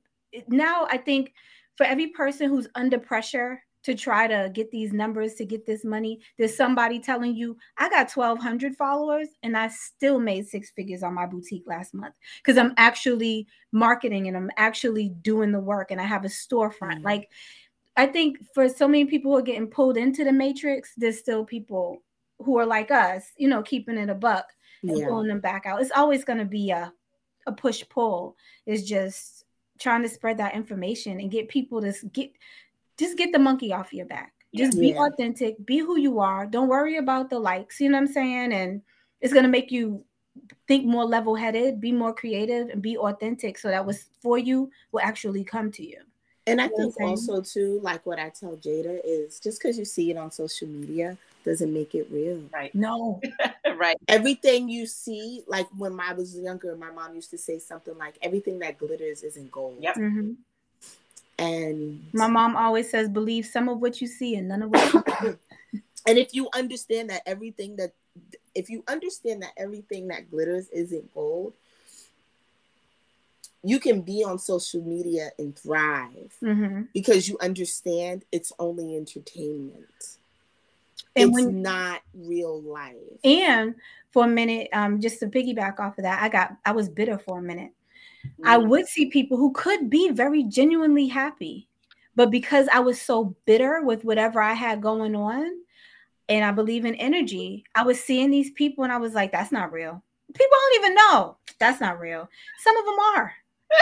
now 0.47 0.87
I 0.89 0.97
think 0.97 1.33
for 1.75 1.85
every 1.85 2.07
person 2.07 2.49
who's 2.49 2.67
under 2.75 2.97
pressure 2.97 3.61
to 3.83 3.93
try 3.93 4.25
to 4.25 4.49
get 4.51 4.71
these 4.71 4.93
numbers 4.93 5.35
to 5.35 5.45
get 5.45 5.65
this 5.65 5.85
money, 5.85 6.19
there's 6.39 6.55
somebody 6.55 6.99
telling 6.99 7.35
you, 7.35 7.55
I 7.77 7.87
got 7.89 8.11
1,200 8.11 8.75
followers 8.75 9.27
and 9.43 9.55
I 9.55 9.67
still 9.67 10.17
made 10.17 10.47
six 10.47 10.71
figures 10.71 11.03
on 11.03 11.13
my 11.13 11.27
boutique 11.27 11.65
last 11.67 11.93
month 11.93 12.15
because 12.37 12.57
I'm 12.57 12.73
actually 12.77 13.45
marketing 13.71 14.27
and 14.27 14.35
I'm 14.35 14.49
actually 14.57 15.09
doing 15.21 15.51
the 15.51 15.59
work 15.59 15.91
and 15.91 16.01
I 16.01 16.05
have 16.05 16.25
a 16.25 16.29
storefront. 16.29 16.95
Mm-hmm. 16.95 17.05
Like, 17.05 17.29
I 17.95 18.07
think 18.07 18.39
for 18.55 18.67
so 18.67 18.87
many 18.87 19.05
people 19.05 19.31
who 19.31 19.37
are 19.37 19.43
getting 19.43 19.67
pulled 19.67 19.97
into 19.97 20.23
the 20.23 20.33
matrix, 20.33 20.93
there's 20.97 21.19
still 21.19 21.45
people 21.45 22.01
who 22.39 22.57
are 22.57 22.65
like 22.65 22.89
us, 22.89 23.31
you 23.37 23.47
know, 23.47 23.61
keeping 23.61 23.97
it 23.97 24.09
a 24.09 24.15
buck 24.15 24.47
and 24.89 24.97
yeah. 24.97 25.07
pulling 25.07 25.27
them 25.27 25.39
back 25.39 25.65
out. 25.65 25.81
It's 25.81 25.91
always 25.95 26.23
going 26.23 26.39
to 26.39 26.45
be 26.45 26.71
a 26.71 26.93
a 27.47 27.51
push 27.51 27.83
pull. 27.89 28.35
It's 28.65 28.83
just 28.83 29.45
trying 29.79 30.03
to 30.03 30.09
spread 30.09 30.37
that 30.37 30.55
information 30.55 31.19
and 31.19 31.31
get 31.31 31.49
people 31.49 31.81
to 31.81 31.93
get 32.13 32.31
just 32.97 33.17
get 33.17 33.31
the 33.31 33.39
monkey 33.39 33.73
off 33.73 33.93
your 33.93 34.05
back. 34.05 34.33
Just 34.55 34.79
be 34.79 34.95
authentic, 34.95 35.63
be 35.65 35.79
who 35.79 35.99
you 35.99 36.19
are. 36.19 36.45
Don't 36.45 36.69
worry 36.69 36.95
about 36.95 37.29
the 37.29 37.37
likes. 37.37 37.81
You 37.81 37.89
know 37.89 37.97
what 37.97 38.07
I'm 38.07 38.13
saying? 38.13 38.53
And 38.53 38.81
it's 39.19 39.33
going 39.33 39.43
to 39.43 39.49
make 39.49 39.69
you 39.69 40.05
think 40.65 40.85
more 40.85 41.03
level 41.03 41.35
headed, 41.35 41.81
be 41.81 41.91
more 41.91 42.13
creative, 42.13 42.69
and 42.69 42.81
be 42.81 42.97
authentic. 42.97 43.57
So 43.57 43.67
that 43.67 43.85
was 43.85 44.05
for 44.21 44.37
you 44.37 44.71
will 44.93 45.01
actually 45.01 45.43
come 45.43 45.71
to 45.73 45.85
you. 45.85 45.99
And 46.47 46.61
I 46.61 46.65
you 46.65 46.93
think 46.97 47.01
also 47.01 47.41
too, 47.41 47.81
like 47.81 48.05
what 48.05 48.17
I 48.17 48.29
tell 48.29 48.55
Jada 48.55 49.01
is 49.03 49.41
just 49.41 49.61
because 49.61 49.77
you 49.77 49.83
see 49.83 50.11
it 50.11 50.15
on 50.15 50.31
social 50.31 50.69
media 50.69 51.17
doesn't 51.45 51.73
make 51.73 51.95
it 51.95 52.07
real. 52.11 52.41
Right. 52.51 52.73
No. 52.73 53.21
right. 53.77 53.95
Everything 54.07 54.67
you 54.67 54.87
see, 54.87 55.43
like 55.47 55.67
when 55.77 55.97
I 55.99 56.13
was 56.13 56.37
younger, 56.37 56.75
my 56.75 56.91
mom 56.91 57.15
used 57.15 57.29
to 57.29 57.37
say 57.37 57.59
something 57.59 57.97
like, 57.97 58.17
"Everything 58.21 58.59
that 58.59 58.77
glitters 58.77 59.23
isn't 59.23 59.51
gold." 59.51 59.77
Yep. 59.79 59.95
Mm-hmm. 59.95 60.31
And 61.37 62.05
my 62.13 62.27
mom 62.27 62.55
always 62.55 62.89
says, 62.89 63.07
"Believe 63.09 63.45
some 63.45 63.69
of 63.69 63.79
what 63.79 64.01
you 64.01 64.07
see 64.07 64.35
and 64.35 64.47
none 64.47 64.63
of 64.63 64.71
what." 64.71 65.07
You 65.23 65.39
and 66.07 66.17
if 66.17 66.33
you 66.33 66.49
understand 66.53 67.11
that 67.11 67.21
everything 67.25 67.75
that, 67.77 67.93
if 68.55 68.69
you 68.69 68.83
understand 68.87 69.43
that 69.43 69.53
everything 69.55 70.07
that 70.07 70.29
glitters 70.31 70.67
isn't 70.69 71.13
gold, 71.13 71.53
you 73.63 73.79
can 73.79 74.01
be 74.01 74.23
on 74.23 74.39
social 74.39 74.81
media 74.81 75.31
and 75.37 75.57
thrive 75.57 76.35
mm-hmm. 76.41 76.83
because 76.93 77.27
you 77.27 77.37
understand 77.39 78.23
it's 78.31 78.51
only 78.59 78.95
entertainment 78.95 80.14
and 81.15 81.29
it's 81.29 81.33
when, 81.33 81.61
not 81.61 82.01
real 82.13 82.61
life. 82.61 82.95
And 83.23 83.75
for 84.11 84.25
a 84.25 84.27
minute, 84.27 84.69
um, 84.73 84.99
just 84.99 85.19
to 85.19 85.27
piggyback 85.27 85.79
off 85.79 85.97
of 85.97 86.03
that, 86.03 86.21
I 86.21 86.29
got 86.29 86.55
I 86.65 86.71
was 86.71 86.89
bitter 86.89 87.17
for 87.17 87.39
a 87.39 87.41
minute. 87.41 87.71
Mm. 88.39 88.47
I 88.47 88.57
would 88.57 88.87
see 88.87 89.07
people 89.07 89.37
who 89.37 89.51
could 89.53 89.89
be 89.89 90.09
very 90.11 90.43
genuinely 90.43 91.07
happy, 91.07 91.67
but 92.15 92.31
because 92.31 92.67
I 92.73 92.79
was 92.79 93.01
so 93.01 93.35
bitter 93.45 93.81
with 93.83 94.03
whatever 94.03 94.41
I 94.41 94.53
had 94.53 94.81
going 94.81 95.15
on, 95.15 95.51
and 96.27 96.43
I 96.43 96.51
believe 96.51 96.85
in 96.85 96.95
energy, 96.95 97.63
I 97.75 97.83
was 97.83 98.03
seeing 98.03 98.31
these 98.31 98.51
people 98.51 98.83
and 98.83 98.91
I 98.91 98.97
was 98.97 99.13
like, 99.13 99.31
that's 99.31 99.51
not 99.51 99.71
real. 99.71 100.03
People 100.33 100.57
don't 100.59 100.83
even 100.83 100.95
know 100.95 101.37
that's 101.59 101.81
not 101.81 101.99
real. 101.99 102.29
Some 102.59 102.77
of 102.77 102.85
them 102.85 102.95
are. 103.15 103.33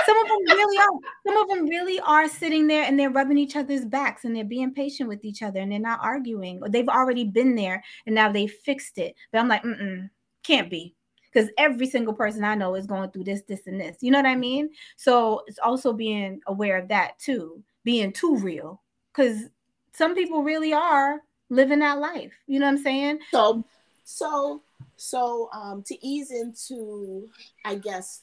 Some 0.05 0.17
of 0.17 0.27
them 0.27 0.57
really 0.57 0.77
are. 0.77 0.99
Some 1.27 1.37
of 1.37 1.49
them 1.49 1.67
really 1.67 1.99
are 1.99 2.27
sitting 2.27 2.67
there 2.67 2.85
and 2.85 2.99
they're 2.99 3.09
rubbing 3.09 3.37
each 3.37 3.55
other's 3.55 3.85
backs 3.85 4.25
and 4.25 4.35
they're 4.35 4.43
being 4.43 4.73
patient 4.73 5.09
with 5.09 5.23
each 5.25 5.41
other 5.41 5.59
and 5.59 5.71
they're 5.71 5.79
not 5.79 5.99
arguing. 6.01 6.59
Or 6.61 6.69
they've 6.69 6.87
already 6.87 7.25
been 7.25 7.55
there 7.55 7.83
and 8.05 8.15
now 8.15 8.31
they 8.31 8.47
fixed 8.47 8.97
it. 8.97 9.15
But 9.31 9.39
I'm 9.39 9.47
like, 9.47 9.63
mm 9.63 10.09
can't 10.43 10.69
be. 10.69 10.93
Because 11.31 11.49
every 11.57 11.87
single 11.87 12.13
person 12.13 12.43
I 12.43 12.53
know 12.53 12.75
is 12.75 12.85
going 12.85 13.09
through 13.09 13.23
this, 13.23 13.41
this, 13.47 13.65
and 13.65 13.79
this. 13.79 13.97
You 14.01 14.11
know 14.11 14.19
what 14.19 14.27
I 14.27 14.35
mean? 14.35 14.69
So 14.97 15.41
it's 15.47 15.57
also 15.57 15.91
being 15.91 16.41
aware 16.47 16.77
of 16.77 16.89
that 16.89 17.17
too, 17.17 17.63
being 17.83 18.11
too 18.11 18.37
real. 18.37 18.81
Because 19.11 19.45
some 19.93 20.13
people 20.13 20.43
really 20.43 20.73
are 20.73 21.21
living 21.49 21.79
that 21.79 21.99
life. 21.99 22.33
You 22.45 22.59
know 22.59 22.67
what 22.67 22.73
I'm 22.73 22.83
saying? 22.83 23.19
So, 23.31 23.63
so, 24.03 24.61
so, 24.97 25.49
um, 25.53 25.81
to 25.83 26.05
ease 26.05 26.29
into, 26.29 27.29
I 27.65 27.75
guess, 27.75 28.21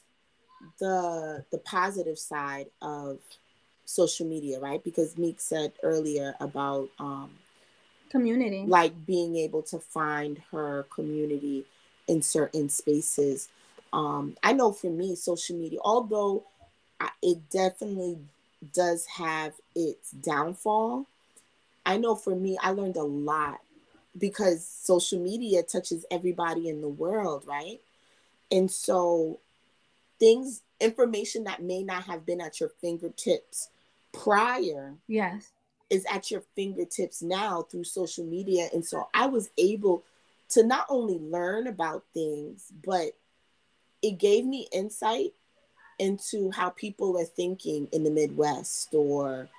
the 0.79 1.43
the 1.51 1.57
positive 1.59 2.17
side 2.19 2.67
of 2.81 3.19
social 3.85 4.25
media, 4.25 4.59
right? 4.59 4.83
Because 4.83 5.17
Meek 5.17 5.41
said 5.41 5.73
earlier 5.83 6.35
about 6.39 6.89
um, 6.99 7.31
community, 8.09 8.65
like 8.67 9.05
being 9.05 9.35
able 9.35 9.61
to 9.63 9.79
find 9.79 10.41
her 10.51 10.85
community 10.93 11.65
in 12.07 12.21
certain 12.21 12.69
spaces. 12.69 13.49
Um, 13.93 14.37
I 14.43 14.53
know 14.53 14.71
for 14.71 14.89
me, 14.89 15.15
social 15.15 15.57
media, 15.57 15.79
although 15.83 16.43
I, 16.99 17.09
it 17.21 17.49
definitely 17.49 18.19
does 18.73 19.05
have 19.07 19.53
its 19.75 20.11
downfall, 20.11 21.07
I 21.85 21.97
know 21.97 22.15
for 22.15 22.35
me, 22.35 22.57
I 22.61 22.71
learned 22.71 22.97
a 22.97 23.03
lot 23.03 23.59
because 24.17 24.65
social 24.65 25.19
media 25.19 25.63
touches 25.63 26.05
everybody 26.11 26.69
in 26.69 26.81
the 26.81 26.87
world, 26.87 27.43
right? 27.45 27.79
And 28.51 28.69
so 28.69 29.39
things 30.21 30.61
information 30.79 31.43
that 31.45 31.63
may 31.63 31.83
not 31.83 32.03
have 32.03 32.25
been 32.25 32.39
at 32.39 32.59
your 32.59 32.69
fingertips 32.79 33.69
prior 34.13 34.93
yes 35.07 35.51
is 35.89 36.05
at 36.09 36.29
your 36.29 36.43
fingertips 36.55 37.21
now 37.23 37.63
through 37.63 37.83
social 37.83 38.23
media 38.23 38.69
and 38.71 38.85
so 38.85 39.07
i 39.15 39.25
was 39.25 39.49
able 39.57 40.03
to 40.47 40.63
not 40.63 40.85
only 40.89 41.17
learn 41.17 41.65
about 41.65 42.03
things 42.13 42.71
but 42.85 43.13
it 44.03 44.19
gave 44.19 44.45
me 44.45 44.67
insight 44.71 45.33
into 45.97 46.51
how 46.51 46.69
people 46.69 47.17
are 47.17 47.25
thinking 47.25 47.87
in 47.91 48.03
the 48.03 48.11
midwest 48.11 48.93
or 48.93 49.49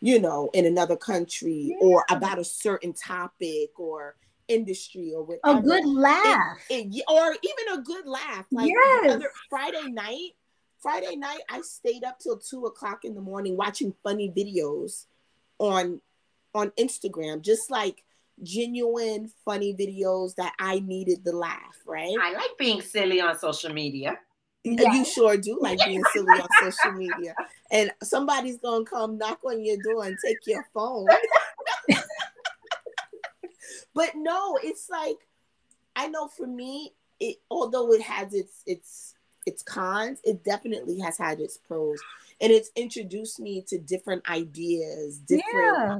you 0.00 0.18
know 0.18 0.48
in 0.54 0.64
another 0.64 0.96
country 0.96 1.76
yeah. 1.78 1.86
or 1.86 2.06
about 2.08 2.38
a 2.38 2.44
certain 2.44 2.94
topic 2.94 3.78
or 3.78 4.14
industry 4.48 5.12
or 5.14 5.22
whatever. 5.24 5.58
A 5.58 5.62
good 5.62 5.86
laugh. 5.86 6.58
It, 6.70 6.86
it, 6.94 7.04
or 7.08 7.36
even 7.42 7.78
a 7.78 7.82
good 7.82 8.06
laugh. 8.06 8.46
Like 8.50 8.70
Yes. 8.70 9.14
other 9.14 9.30
Friday 9.48 9.90
night, 9.90 10.32
Friday 10.80 11.16
night, 11.16 11.40
I 11.50 11.60
stayed 11.62 12.04
up 12.04 12.18
till 12.18 12.38
two 12.38 12.66
o'clock 12.66 13.04
in 13.04 13.14
the 13.14 13.20
morning 13.20 13.56
watching 13.56 13.94
funny 14.02 14.32
videos 14.36 15.06
on 15.58 16.00
on 16.54 16.70
Instagram, 16.78 17.42
just 17.42 17.70
like 17.70 18.04
genuine 18.42 19.30
funny 19.44 19.74
videos 19.74 20.34
that 20.36 20.54
I 20.58 20.80
needed 20.80 21.24
the 21.24 21.32
laugh, 21.32 21.76
right? 21.86 22.16
I 22.20 22.32
like 22.32 22.58
being 22.58 22.80
silly 22.80 23.20
on 23.20 23.38
social 23.38 23.72
media. 23.72 24.18
Uh, 24.66 24.92
you 24.92 25.04
sure 25.04 25.36
do 25.36 25.58
like 25.60 25.78
being 25.84 26.02
silly 26.12 26.40
on 26.40 26.48
social 26.60 26.92
media. 26.92 27.34
And 27.70 27.92
somebody's 28.02 28.58
gonna 28.58 28.84
come 28.84 29.18
knock 29.18 29.40
on 29.44 29.64
your 29.64 29.76
door 29.78 30.04
and 30.04 30.18
take 30.24 30.46
your 30.46 30.66
phone. 30.74 31.08
but 33.96 34.14
no, 34.14 34.58
it's 34.62 34.88
like 34.88 35.16
I 35.96 36.06
know 36.08 36.28
for 36.28 36.46
me, 36.46 36.92
it 37.18 37.38
although 37.50 37.92
it 37.92 38.02
has 38.02 38.32
its 38.34 38.62
its 38.66 39.14
its 39.46 39.62
cons, 39.62 40.20
it 40.24 40.44
definitely 40.44 40.98
has 41.00 41.16
had 41.18 41.40
its 41.40 41.56
pros. 41.56 41.98
And 42.40 42.52
it's 42.52 42.70
introduced 42.76 43.40
me 43.40 43.62
to 43.68 43.78
different 43.78 44.28
ideas, 44.28 45.18
different 45.18 45.78
Yeah. 45.78 45.98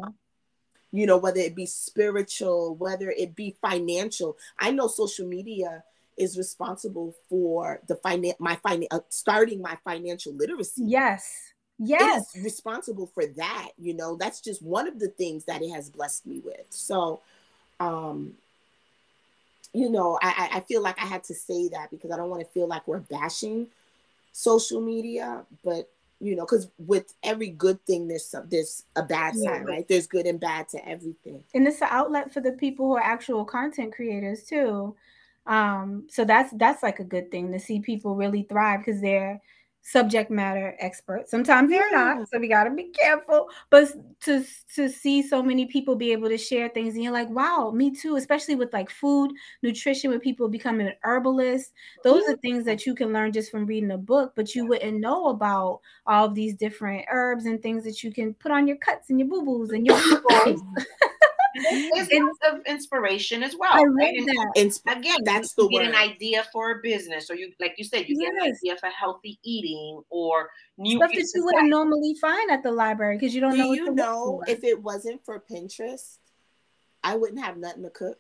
you 0.91 1.07
know, 1.07 1.17
whether 1.17 1.41
it 1.41 1.55
be 1.55 1.67
spiritual, 1.67 2.75
whether 2.77 3.11
it 3.11 3.35
be 3.35 3.57
financial. 3.63 4.37
I 4.59 4.71
know 4.73 4.89
social 4.89 5.27
media 5.27 5.85
is 6.17 6.37
responsible 6.39 7.15
for 7.29 7.81
the 7.87 7.97
finan- 7.97 8.39
my 8.41 8.57
finan- 8.57 8.87
uh, 8.91 9.01
starting 9.09 9.61
my 9.63 9.77
financial 9.85 10.33
literacy. 10.35 10.83
Yes. 10.85 11.53
Yes. 11.79 12.35
is 12.35 12.43
responsible 12.43 13.07
for 13.07 13.27
that. 13.27 13.73
You 13.79 13.95
know, 13.95 14.17
that's 14.17 14.41
just 14.41 14.63
one 14.63 14.89
of 14.89 14.99
the 14.99 15.09
things 15.09 15.45
that 15.45 15.63
it 15.63 15.71
has 15.71 15.91
blessed 15.91 16.27
me 16.27 16.41
with. 16.41 16.67
So, 16.71 17.21
um, 17.81 18.35
you 19.72 19.91
know, 19.91 20.18
I, 20.22 20.49
I 20.55 20.61
feel 20.61 20.83
like 20.83 20.99
I 20.99 21.07
had 21.07 21.24
to 21.24 21.35
say 21.35 21.68
that 21.68 21.91
because 21.91 22.11
I 22.11 22.16
don't 22.16 22.31
want 22.31 22.43
to 22.43 22.49
feel 22.49 22.66
like 22.66 22.87
we're 22.89 23.01
bashing 23.01 23.66
social 24.33 24.81
media, 24.81 25.45
but 25.64 25.91
you 26.18 26.35
know, 26.35 26.45
because 26.47 26.68
with 26.79 27.12
every 27.22 27.49
good 27.51 27.85
thing, 27.85 28.09
there's 28.09 28.24
some 28.24 28.47
there's 28.51 28.85
a 28.97 29.03
bad 29.03 29.35
Yeah. 29.35 29.59
side, 29.59 29.66
right? 29.66 29.87
There's 29.89 30.07
good 30.07 30.27
and 30.27 30.41
bad 30.41 30.68
to 30.70 30.89
everything. 30.89 31.45
and 31.55 31.66
it's 31.66 31.83
an 31.83 31.89
outlet 31.91 32.33
for 32.33 32.41
the 32.41 32.53
people 32.53 32.87
who 32.87 32.97
are 32.97 33.03
actual 33.03 33.45
content 33.45 33.93
creators 33.95 34.45
too 34.45 34.95
um 35.47 36.05
so 36.11 36.24
that's 36.24 36.53
that's 36.55 36.83
like 36.83 36.99
a 36.99 37.05
good 37.05 37.31
thing 37.31 37.53
to 37.53 37.59
see 37.61 37.79
people 37.79 38.16
really 38.16 38.43
thrive 38.43 38.81
because 38.81 39.01
they're 39.01 39.41
subject 39.89 40.32
matter 40.32 40.74
experts 40.80 41.30
sometimes 41.30 41.70
they're 41.70 41.93
not 41.93 42.28
so 42.28 42.41
we 42.41 42.49
got 42.49 42.64
to 42.64 42.70
be 42.70 42.91
careful 42.91 43.49
but 43.70 43.89
to 44.20 44.45
to 44.74 44.89
see 44.89 45.22
so 45.22 45.41
many 45.41 45.64
people 45.66 45.95
be 45.95 46.11
able 46.11 46.28
to 46.28 46.37
share 46.37 46.68
things 46.68 46.95
and 46.95 47.05
you're 47.05 47.12
like 47.12 47.30
wow 47.30 47.70
me 47.72 47.89
too 47.95 48.16
especially 48.16 48.57
with 48.57 48.72
like 48.72 48.91
food 48.91 49.30
nutrition 49.62 50.11
with 50.11 50.20
people 50.20 50.49
becoming 50.49 50.89
an 50.89 50.95
herbalist 51.05 51.72
those 52.03 52.24
Yeah. 52.26 52.34
are 52.34 52.37
things 52.39 52.64
that 52.64 52.84
you 52.84 52.97
can 52.97 53.12
learn 53.12 53.30
just 53.30 53.49
from 53.49 53.64
reading 53.64 53.93
a 53.93 53.97
book 53.99 54.32
but 54.34 54.57
you 54.57 54.66
wouldn't 54.66 54.99
know 54.99 55.26
about 55.28 55.80
all 56.05 56.26
of 56.26 56.34
these 56.34 56.55
different 56.55 57.05
herbs 57.09 57.47
and 57.47 57.62
things 57.62 57.84
that 57.84 58.03
you 58.03 58.12
can 58.12 58.34
put 58.34 58.51
on 58.51 58.66
your 58.66 58.78
cuts 58.78 59.11
and 59.11 59.20
your 59.20 59.28
boo-boos 59.28 59.70
and 59.70 59.87
your. 59.87 59.97
It's 61.59 62.13
And- 62.13 62.31
of 62.55 62.65
inspiration 62.67 63.43
as 63.43 63.57
well. 63.59 63.71
I 63.73 63.79
love 63.81 63.95
right? 63.95 64.15
And 64.15 64.29
that. 64.29 64.53
And 64.57 64.99
Again, 64.99 65.17
That's 65.25 65.55
you 65.57 65.69
the 65.69 65.79
get 65.79 65.89
an 65.89 65.95
idea 65.95 66.45
for 66.53 66.71
a 66.73 66.75
business, 66.83 67.31
or 67.31 67.35
you, 67.37 67.53
like 67.61 67.75
you 67.79 67.85
said, 67.85 68.09
you 68.09 68.19
get 68.19 68.33
an 68.33 68.43
idea 68.43 68.77
for 68.79 68.89
healthy 68.89 69.39
eating 69.45 70.01
or 70.11 70.51
new 70.79 70.99
stuff 70.99 71.11
that 71.13 71.33
you 71.35 71.45
wouldn't 71.45 71.69
normally 71.69 72.15
find 72.21 72.51
at 72.51 72.63
the 72.63 72.71
library 72.73 73.17
because 73.19 73.35
you 73.35 73.41
don't 73.41 73.53
do 73.53 73.59
know. 73.59 73.69
what 73.69 73.77
you 73.79 73.87
to 73.87 73.95
know 73.95 74.43
if 74.47 74.65
it 74.65 74.83
wasn't 74.83 75.25
for 75.25 75.43
Pinterest, 75.51 76.19
I 77.03 77.17
wouldn't 77.17 77.41
have 77.43 77.57
nothing 77.57 77.83
to 77.85 77.91
cook. 77.91 78.17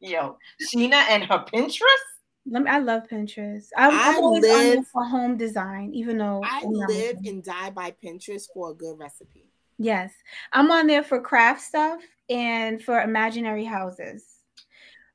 Yo, 0.00 0.36
Sheena 0.74 1.04
and 1.10 1.24
her 1.24 1.44
Pinterest. 1.52 2.08
Let 2.44 2.64
me, 2.64 2.70
I 2.70 2.78
love 2.78 3.02
Pinterest. 3.10 3.66
I'm, 3.76 3.92
I 3.92 4.16
I'm 4.16 4.24
always 4.24 4.42
on 4.44 4.48
there 4.50 4.76
live- 4.76 4.86
for 4.88 5.04
home 5.04 5.36
design, 5.36 5.92
even 5.94 6.18
though 6.18 6.42
I 6.44 6.64
live 6.64 7.18
and 7.24 7.42
die 7.42 7.70
by 7.70 7.94
Pinterest 8.04 8.46
for 8.52 8.72
a 8.72 8.74
good 8.74 8.98
recipe. 8.98 9.46
Yes, 9.82 10.12
I'm 10.52 10.70
on 10.70 10.86
there 10.86 11.02
for 11.02 11.20
craft 11.20 11.60
stuff 11.60 12.00
and 12.30 12.80
for 12.80 13.00
imaginary 13.00 13.64
houses. 13.64 14.24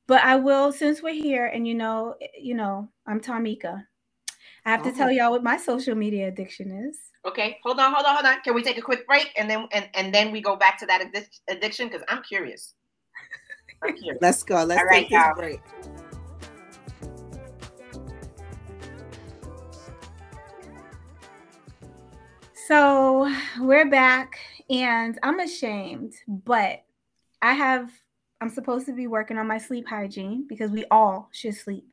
But 0.07 0.22
I 0.24 0.36
will, 0.36 0.74
since 0.74 1.01
we're 1.01 1.13
here, 1.13 1.45
and 1.45 1.65
you 1.65 1.74
know, 1.74 2.15
you 2.38 2.53
know, 2.53 2.89
I'm 3.07 3.22
Tamika. 3.22 3.86
I 4.65 4.70
have 4.72 4.84
to 4.84 4.91
tell 4.91 5.07
Oh. 5.07 5.11
y'all 5.11 5.32
what 5.32 5.43
my 5.43 5.55
social 5.55 5.95
media 5.95 6.28
addiction 6.28 6.72
is. 6.89 6.99
Okay, 7.26 7.57
hold 7.63 7.80
on, 7.80 7.93
hold 7.93 8.05
on, 8.05 8.15
hold 8.15 8.26
on. 8.26 8.41
Can 8.41 8.55
we 8.55 8.61
take 8.61 8.78
a 8.78 8.82
quick 8.82 9.07
break 9.07 9.32
and 9.38 9.49
then 9.49 9.70
and, 9.72 9.89
and 9.93 10.13
then 10.13 10.34
we 10.34 10.41
go 10.41 10.57
back 10.57 10.78
to 10.80 10.86
that 10.86 11.01
addic- 11.01 11.39
addiction 11.49 11.88
because 11.88 12.03
I'm 12.09 12.22
curious. 12.24 12.74
I'm 13.82 13.95
curious. 13.97 14.22
Let's 14.22 14.43
go. 14.43 14.63
Let's 14.65 14.82
All 14.82 14.86
right, 14.86 15.07
take 15.07 15.09
this 15.09 15.18
y'all. 15.24 15.36
break. 15.36 15.61
So 22.68 23.34
we're 23.61 23.89
back, 23.89 24.38
and 24.70 25.18
I'm 25.24 25.39
ashamed, 25.39 26.13
but 26.28 26.84
I 27.41 27.53
have, 27.53 27.91
I'm 28.41 28.49
supposed 28.49 28.86
to 28.88 28.93
be 28.93 29.07
working 29.07 29.38
on 29.38 29.47
my 29.47 29.57
sleep 29.57 29.88
hygiene 29.88 30.45
because 30.47 30.72
we 30.72 30.86
all 30.91 31.30
should 31.32 31.55
sleep. 31.55 31.86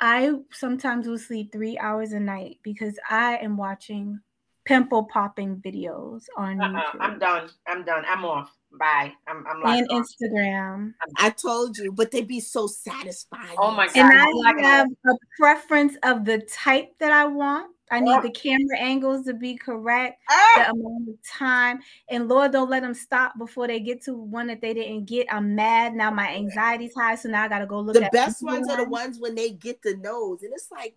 I 0.00 0.32
sometimes 0.50 1.06
will 1.06 1.18
sleep 1.18 1.52
three 1.52 1.78
hours 1.78 2.12
a 2.12 2.20
night 2.20 2.58
because 2.62 2.98
I 3.08 3.36
am 3.36 3.56
watching 3.56 4.20
pimple 4.64 5.04
popping 5.04 5.56
videos 5.64 6.24
on 6.36 6.60
Uh-uh, 6.60 6.68
YouTube 6.68 6.96
I'm 7.00 7.18
done. 7.18 7.50
I'm 7.66 7.84
done. 7.84 8.04
I'm 8.08 8.24
off. 8.24 8.56
Bye. 8.78 9.12
I'm 9.28 9.44
I'm 9.46 9.60
locked 9.60 9.78
and 9.78 9.90
off. 9.90 10.06
Instagram. 10.06 10.94
I 11.18 11.30
told 11.30 11.76
you, 11.78 11.92
but 11.92 12.10
they'd 12.10 12.26
be 12.26 12.40
so 12.40 12.66
satisfying. 12.66 13.56
Oh 13.58 13.70
my 13.70 13.84
And 13.84 13.94
God, 13.94 14.14
I 14.14 14.32
I'm 14.46 14.58
have 14.58 14.88
a 15.06 15.14
preference 15.38 15.96
of 16.02 16.24
the 16.24 16.38
type 16.38 16.92
that 16.98 17.12
I 17.12 17.26
want. 17.26 17.70
I 17.92 18.00
need 18.00 18.22
the 18.22 18.30
camera 18.30 18.78
angles 18.78 19.26
to 19.26 19.34
be 19.34 19.56
correct. 19.56 20.20
Ah! 20.30 20.52
the 20.56 20.70
amount 20.70 21.08
of 21.10 21.14
time. 21.28 21.80
And 22.08 22.28
Lord, 22.28 22.52
don't 22.52 22.70
let 22.70 22.82
them 22.82 22.94
stop 22.94 23.36
before 23.38 23.66
they 23.66 23.80
get 23.80 24.02
to 24.04 24.14
one 24.14 24.46
that 24.46 24.60
they 24.60 24.72
didn't 24.72 25.04
get. 25.04 25.26
I'm 25.32 25.54
mad 25.54 25.94
now. 25.94 26.10
My 26.10 26.28
anxiety's 26.28 26.94
high, 26.94 27.14
so 27.16 27.28
now 27.28 27.44
I 27.44 27.48
gotta 27.48 27.66
go 27.66 27.80
look 27.80 27.94
The 27.94 28.06
at 28.06 28.12
best 28.12 28.42
another 28.42 28.58
ones 28.58 28.70
are 28.70 28.84
the 28.84 28.90
ones 28.90 29.18
when 29.20 29.34
they 29.34 29.50
get 29.50 29.82
the 29.82 29.96
nose, 29.98 30.42
and 30.42 30.52
it's 30.52 30.70
like, 30.72 30.94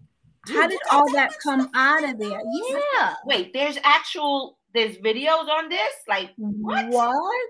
How 0.47 0.67
did 0.67 0.79
all 0.91 1.11
that 1.13 1.31
much 1.31 1.39
come 1.43 1.69
out 1.75 2.03
of 2.03 2.17
there? 2.17 2.41
Yeah. 2.69 3.15
Wait, 3.25 3.53
there's 3.53 3.77
actual 3.83 4.57
there's 4.73 4.97
videos 4.97 5.47
on 5.47 5.69
this? 5.69 5.95
Like 6.07 6.31
what? 6.37 6.87
What? 6.89 7.49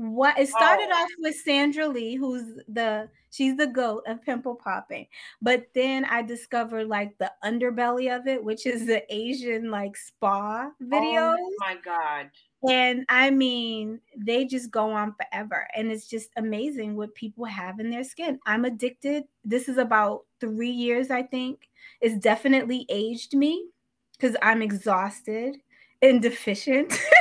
What? 0.00 0.38
It 0.38 0.48
started 0.48 0.88
Oh. 0.90 1.02
off 1.02 1.10
with 1.18 1.34
Sandra 1.36 1.86
Lee, 1.86 2.14
who's 2.14 2.54
the 2.68 3.10
she's 3.30 3.56
the 3.58 3.66
goat 3.66 4.02
of 4.06 4.22
pimple 4.22 4.54
popping. 4.54 5.06
But 5.42 5.66
then 5.74 6.06
I 6.06 6.22
discovered 6.22 6.88
like 6.88 7.18
the 7.18 7.30
underbelly 7.44 8.14
of 8.14 8.26
it, 8.26 8.42
which 8.42 8.64
is 8.64 8.86
the 8.86 9.02
Asian 9.14 9.70
like 9.70 9.96
spa 9.98 10.70
oh 10.70 10.84
videos. 10.84 11.36
Oh 11.38 11.54
my 11.60 11.76
god. 11.84 12.30
And 12.70 13.04
I 13.10 13.30
mean, 13.30 14.00
they 14.16 14.46
just 14.46 14.70
go 14.70 14.90
on 14.90 15.14
forever. 15.14 15.68
And 15.76 15.90
it's 15.92 16.06
just 16.06 16.30
amazing 16.36 16.96
what 16.96 17.14
people 17.14 17.44
have 17.44 17.78
in 17.78 17.90
their 17.90 18.04
skin. 18.04 18.38
I'm 18.46 18.64
addicted. 18.64 19.24
This 19.44 19.68
is 19.68 19.76
about 19.76 20.24
three 20.40 20.70
years, 20.70 21.10
I 21.10 21.22
think. 21.24 21.68
It's 22.00 22.16
definitely 22.16 22.86
aged 22.88 23.34
me 23.34 23.66
because 24.12 24.34
I'm 24.42 24.62
exhausted 24.62 25.56
and 26.02 26.22
deficient 26.22 26.98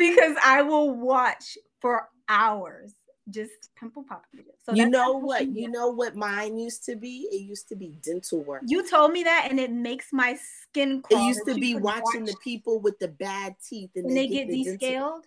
because 0.00 0.36
I 0.42 0.62
will 0.62 0.90
watch 0.90 1.56
for 1.80 2.08
hours 2.28 2.94
just 3.28 3.70
pimple 3.78 4.02
pop 4.02 4.24
videos. 4.34 4.56
So 4.64 4.74
you 4.74 4.88
know 4.88 5.12
what? 5.12 5.46
You 5.46 5.70
know 5.70 5.90
what 5.90 6.16
mine 6.16 6.58
used 6.58 6.84
to 6.86 6.96
be? 6.96 7.28
It 7.30 7.42
used 7.42 7.68
to 7.68 7.76
be 7.76 7.96
dental 8.02 8.42
work. 8.42 8.62
You 8.66 8.88
told 8.88 9.12
me 9.12 9.22
that, 9.24 9.48
and 9.50 9.60
it 9.60 9.70
makes 9.70 10.12
my 10.12 10.38
skin 10.62 11.02
it 11.10 11.14
crawl. 11.14 11.28
used 11.28 11.46
to 11.46 11.54
be 11.54 11.74
watching 11.74 12.22
watch 12.22 12.30
the 12.30 12.36
people 12.42 12.80
with 12.80 12.98
the 12.98 13.08
bad 13.08 13.54
teeth 13.66 13.90
and 13.94 14.06
when 14.06 14.14
they 14.14 14.26
get 14.26 14.48
the 14.48 14.64
dental- 14.64 14.78
descaled. 14.78 15.24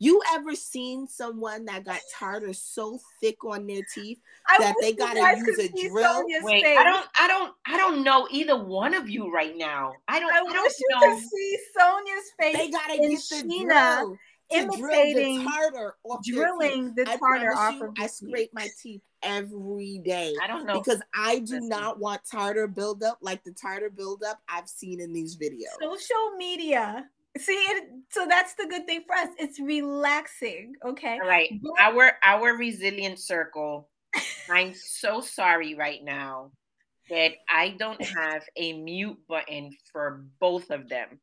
You 0.00 0.20
ever 0.32 0.54
seen 0.54 1.06
someone 1.06 1.64
that 1.66 1.84
got 1.84 2.00
tartar 2.18 2.52
so 2.52 2.98
thick 3.20 3.44
on 3.44 3.66
their 3.66 3.82
teeth? 3.94 4.18
I 4.48 4.58
that 4.58 4.74
they 4.80 4.92
gotta 4.92 5.20
use 5.38 5.58
a 5.58 5.68
drill? 5.88 6.24
Wait, 6.42 6.64
face. 6.64 6.78
I 6.78 6.84
don't 6.84 7.06
I 7.18 7.28
don't 7.28 7.54
I 7.66 7.76
don't 7.76 8.02
know 8.04 8.26
either 8.30 8.62
one 8.62 8.92
of 8.94 9.08
you 9.08 9.32
right 9.32 9.56
now. 9.56 9.92
I 10.08 10.18
don't 10.20 10.32
I 10.32 10.38
I, 10.38 10.42
wish 10.42 10.52
don't 10.52 10.74
you 10.80 10.88
know. 10.90 11.14
could 11.14 11.24
see 11.28 11.58
Sonia's 11.78 12.24
face 12.40 12.56
They 12.56 12.70
gotta 12.70 12.92
and 12.94 13.02
get 13.02 13.20
the 13.30 13.42
drill 13.64 14.18
to 14.50 14.66
drill 14.76 14.92
imitating, 14.92 15.38
the 15.38 15.44
tartar 15.44 15.94
off 16.04 16.20
their 16.24 16.34
teeth. 16.34 16.34
drilling 16.34 16.94
the 16.96 17.04
tartar 17.04 17.18
promise 17.18 17.56
off 17.56 17.74
you, 17.74 17.84
of 17.84 17.94
I 17.98 18.02
the 18.02 18.08
scrape 18.08 18.50
my 18.52 18.68
teeth 18.82 19.02
every 19.22 20.02
day 20.04 20.34
I 20.42 20.46
don't 20.46 20.66
know. 20.66 20.80
because 20.80 21.00
I 21.14 21.38
do 21.38 21.54
Listen. 21.54 21.68
not 21.68 21.98
want 21.98 22.20
tartar 22.30 22.66
buildup 22.66 23.18
like 23.22 23.42
the 23.44 23.52
tartar 23.52 23.90
buildup 23.90 24.38
I've 24.48 24.68
seen 24.68 25.00
in 25.00 25.12
these 25.12 25.36
videos. 25.36 25.80
social 25.80 26.36
media. 26.36 27.08
See, 27.36 27.52
it, 27.52 27.88
so 28.10 28.26
that's 28.28 28.54
the 28.54 28.66
good 28.66 28.86
thing 28.86 29.02
for 29.06 29.16
us. 29.16 29.28
It's 29.38 29.58
relaxing. 29.58 30.74
Okay. 30.84 31.18
All 31.20 31.28
right. 31.28 31.50
But- 31.60 31.72
Our 31.80 32.12
our 32.22 32.56
resilient 32.56 33.18
circle. 33.18 33.88
I'm 34.48 34.72
so 34.74 35.20
sorry 35.20 35.74
right 35.74 36.02
now 36.04 36.52
that 37.10 37.32
I 37.48 37.70
don't 37.78 38.02
have 38.18 38.42
a 38.56 38.72
mute 38.74 39.18
button 39.28 39.70
for 39.92 40.24
both 40.40 40.70
of 40.70 40.88
them. 40.88 41.20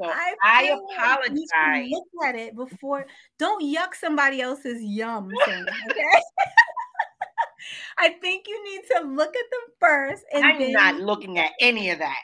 So 0.00 0.10
I, 0.10 0.70
like 0.70 0.80
apologize. 0.96 1.90
Look 1.90 2.26
at 2.26 2.34
it 2.34 2.56
before. 2.56 3.06
Don't 3.38 3.62
yuck 3.62 3.94
somebody 3.94 4.40
else's 4.40 4.82
yum. 4.82 5.30
Sonia, 5.44 5.64
okay. 5.90 6.02
I 7.98 8.08
think 8.20 8.46
you 8.48 8.64
need 8.64 8.82
to 8.90 9.06
look 9.06 9.36
at 9.36 9.50
them 9.50 9.74
first. 9.78 10.24
And 10.32 10.44
I'm 10.44 10.58
then... 10.58 10.72
not 10.72 10.96
looking 10.96 11.38
at 11.38 11.52
any 11.60 11.90
of 11.90 11.98
that. 11.98 12.22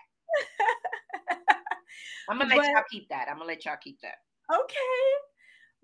I'm 2.29 2.39
gonna 2.39 2.55
let 2.55 2.59
but, 2.59 2.67
y'all 2.67 2.85
keep 2.91 3.09
that. 3.09 3.29
I'm 3.29 3.39
gonna 3.39 3.49
let 3.49 3.65
y'all 3.65 3.77
keep 3.83 4.01
that. 4.03 4.17
Okay. 4.53 5.09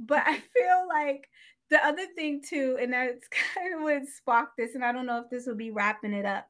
But 0.01 0.23
I 0.27 0.35
feel 0.55 0.89
like 0.89 1.29
the 1.71 1.85
other 1.85 2.07
thing 2.15 2.43
too, 2.47 2.79
and 2.81 2.93
that's 2.93 3.27
kind 3.55 3.75
of 3.75 3.83
what 3.83 4.07
sparked 4.07 4.57
this, 4.57 4.75
and 4.75 4.85
I 4.85 4.93
don't 4.93 5.07
know 5.07 5.21
if 5.21 5.31
this 5.31 5.47
will 5.47 5.55
be 5.55 5.71
wrapping 5.71 6.13
it 6.13 6.27
up, 6.27 6.47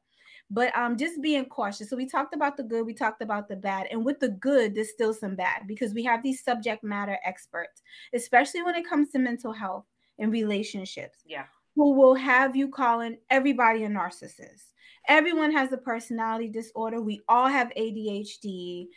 but 0.49 0.75
um, 0.77 0.97
just 0.97 1.21
being 1.21 1.45
cautious. 1.45 1.89
So 1.89 1.97
we 1.97 2.07
talked 2.07 2.35
about 2.35 2.57
the 2.57 2.63
good, 2.63 2.85
we 2.85 2.93
talked 2.93 3.21
about 3.21 3.47
the 3.47 3.55
bad, 3.55 3.87
and 3.91 4.05
with 4.05 4.19
the 4.19 4.29
good, 4.29 4.75
there's 4.75 4.91
still 4.91 5.13
some 5.13 5.35
bad 5.35 5.63
because 5.67 5.93
we 5.93 6.03
have 6.03 6.23
these 6.23 6.43
subject 6.43 6.83
matter 6.83 7.17
experts, 7.25 7.81
especially 8.13 8.63
when 8.63 8.75
it 8.75 8.87
comes 8.87 9.11
to 9.11 9.19
mental 9.19 9.53
health 9.53 9.85
and 10.19 10.31
relationships. 10.31 11.19
Yeah. 11.25 11.45
Who 11.75 11.93
will 11.93 12.15
have 12.15 12.55
you 12.55 12.69
calling 12.69 13.17
everybody 13.29 13.83
a 13.83 13.89
narcissist? 13.89 14.71
Everyone 15.07 15.51
has 15.51 15.71
a 15.71 15.77
personality 15.77 16.47
disorder. 16.47 17.01
We 17.01 17.21
all 17.27 17.47
have 17.47 17.71
ADHD 17.77 18.87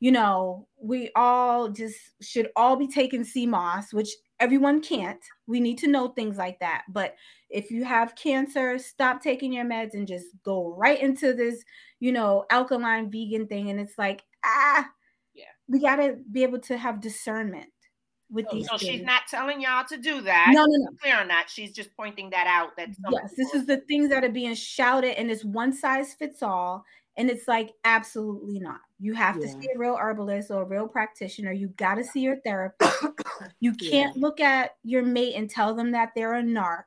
you 0.00 0.12
know, 0.12 0.66
we 0.80 1.10
all 1.16 1.68
just 1.68 1.96
should 2.22 2.50
all 2.54 2.76
be 2.76 2.86
taking 2.86 3.24
sea 3.24 3.46
moss, 3.46 3.92
which 3.92 4.10
everyone 4.38 4.80
can't. 4.80 5.22
We 5.46 5.60
need 5.60 5.78
to 5.78 5.88
know 5.88 6.08
things 6.08 6.36
like 6.36 6.60
that. 6.60 6.84
But 6.88 7.16
if 7.50 7.70
you 7.70 7.84
have 7.84 8.14
cancer, 8.14 8.78
stop 8.78 9.22
taking 9.22 9.52
your 9.52 9.64
meds 9.64 9.94
and 9.94 10.06
just 10.06 10.26
go 10.44 10.74
right 10.76 11.00
into 11.00 11.32
this, 11.32 11.64
you 11.98 12.12
know, 12.12 12.44
alkaline 12.50 13.10
vegan 13.10 13.46
thing. 13.48 13.70
And 13.70 13.80
it's 13.80 13.98
like, 13.98 14.22
ah, 14.44 14.88
yeah, 15.34 15.44
we 15.66 15.80
got 15.80 15.96
to 15.96 16.16
be 16.30 16.44
able 16.44 16.60
to 16.60 16.78
have 16.78 17.00
discernment 17.00 17.70
with 18.30 18.46
so, 18.50 18.56
these. 18.56 18.68
So 18.68 18.78
things. 18.78 18.92
she's 18.92 19.02
not 19.02 19.22
telling 19.28 19.60
y'all 19.60 19.84
to 19.88 19.96
do 19.96 20.20
that. 20.20 20.50
No, 20.52 20.64
no, 20.64 20.76
no. 20.76 20.90
Clear 21.02 21.18
on 21.18 21.28
that. 21.28 21.48
She's 21.48 21.72
just 21.72 21.90
pointing 21.96 22.30
that 22.30 22.46
out. 22.46 22.76
That 22.76 22.90
yes, 23.10 23.32
this 23.36 23.54
is 23.54 23.66
the 23.66 23.78
things 23.88 24.10
that 24.10 24.22
are 24.22 24.28
being 24.28 24.54
shouted, 24.54 25.18
and 25.18 25.30
it's 25.30 25.44
one 25.44 25.72
size 25.72 26.14
fits 26.14 26.42
all. 26.42 26.84
And 27.18 27.28
it's 27.28 27.48
like, 27.48 27.72
absolutely 27.84 28.60
not. 28.60 28.80
You 29.00 29.12
have 29.14 29.36
yeah. 29.36 29.42
to 29.42 29.48
see 29.48 29.68
a 29.74 29.78
real 29.78 29.96
herbalist 29.96 30.52
or 30.52 30.62
a 30.62 30.66
real 30.66 30.86
practitioner. 30.86 31.52
You 31.52 31.68
got 31.76 31.96
to 31.96 32.04
see 32.04 32.20
your 32.20 32.36
therapist. 32.36 32.96
you 33.60 33.74
can't 33.74 34.16
yeah. 34.16 34.22
look 34.22 34.40
at 34.40 34.76
your 34.84 35.02
mate 35.02 35.34
and 35.34 35.50
tell 35.50 35.74
them 35.74 35.90
that 35.92 36.10
they're 36.14 36.36
a 36.36 36.42
narc. 36.42 36.84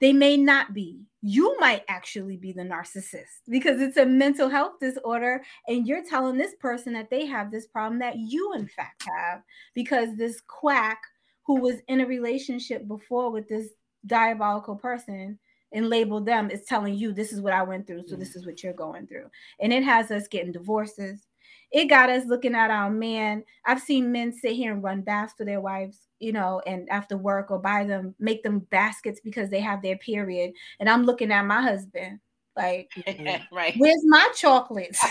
They 0.00 0.12
may 0.12 0.36
not 0.36 0.72
be. 0.72 1.02
You 1.20 1.58
might 1.58 1.82
actually 1.88 2.36
be 2.36 2.52
the 2.52 2.62
narcissist 2.62 3.42
because 3.48 3.80
it's 3.80 3.98
a 3.98 4.06
mental 4.06 4.48
health 4.48 4.74
disorder. 4.80 5.42
And 5.66 5.86
you're 5.86 6.08
telling 6.08 6.38
this 6.38 6.54
person 6.60 6.92
that 6.94 7.10
they 7.10 7.26
have 7.26 7.50
this 7.50 7.66
problem 7.66 7.98
that 7.98 8.16
you, 8.16 8.54
in 8.54 8.68
fact, 8.68 9.04
have 9.06 9.42
because 9.74 10.16
this 10.16 10.40
quack 10.46 11.02
who 11.44 11.60
was 11.60 11.76
in 11.88 12.00
a 12.00 12.06
relationship 12.06 12.86
before 12.86 13.30
with 13.30 13.48
this 13.48 13.66
diabolical 14.06 14.76
person 14.76 15.38
and 15.72 15.88
label 15.88 16.20
them 16.20 16.50
as 16.50 16.64
telling 16.64 16.94
you 16.94 17.12
this 17.12 17.32
is 17.32 17.40
what 17.40 17.52
I 17.52 17.62
went 17.62 17.86
through, 17.86 18.06
so 18.06 18.16
this 18.16 18.36
is 18.36 18.44
what 18.44 18.62
you're 18.62 18.72
going 18.72 19.06
through. 19.06 19.30
And 19.60 19.72
it 19.72 19.82
has 19.84 20.10
us 20.10 20.28
getting 20.28 20.52
divorces. 20.52 21.26
It 21.72 21.84
got 21.84 22.10
us 22.10 22.26
looking 22.26 22.54
at 22.54 22.70
our 22.70 22.90
man. 22.90 23.44
I've 23.64 23.80
seen 23.80 24.10
men 24.10 24.32
sit 24.32 24.52
here 24.52 24.72
and 24.72 24.82
run 24.82 25.02
baths 25.02 25.34
for 25.36 25.44
their 25.44 25.60
wives, 25.60 25.98
you 26.18 26.32
know, 26.32 26.60
and 26.66 26.90
after 26.90 27.16
work 27.16 27.50
or 27.50 27.58
buy 27.58 27.84
them, 27.84 28.14
make 28.18 28.42
them 28.42 28.60
baskets 28.70 29.20
because 29.22 29.50
they 29.50 29.60
have 29.60 29.80
their 29.80 29.96
period. 29.98 30.52
And 30.80 30.88
I'm 30.88 31.04
looking 31.04 31.30
at 31.30 31.46
my 31.46 31.62
husband 31.62 32.18
like, 32.56 32.90
right. 33.52 33.74
Where's 33.76 34.02
my 34.04 34.28
chocolates? 34.34 35.04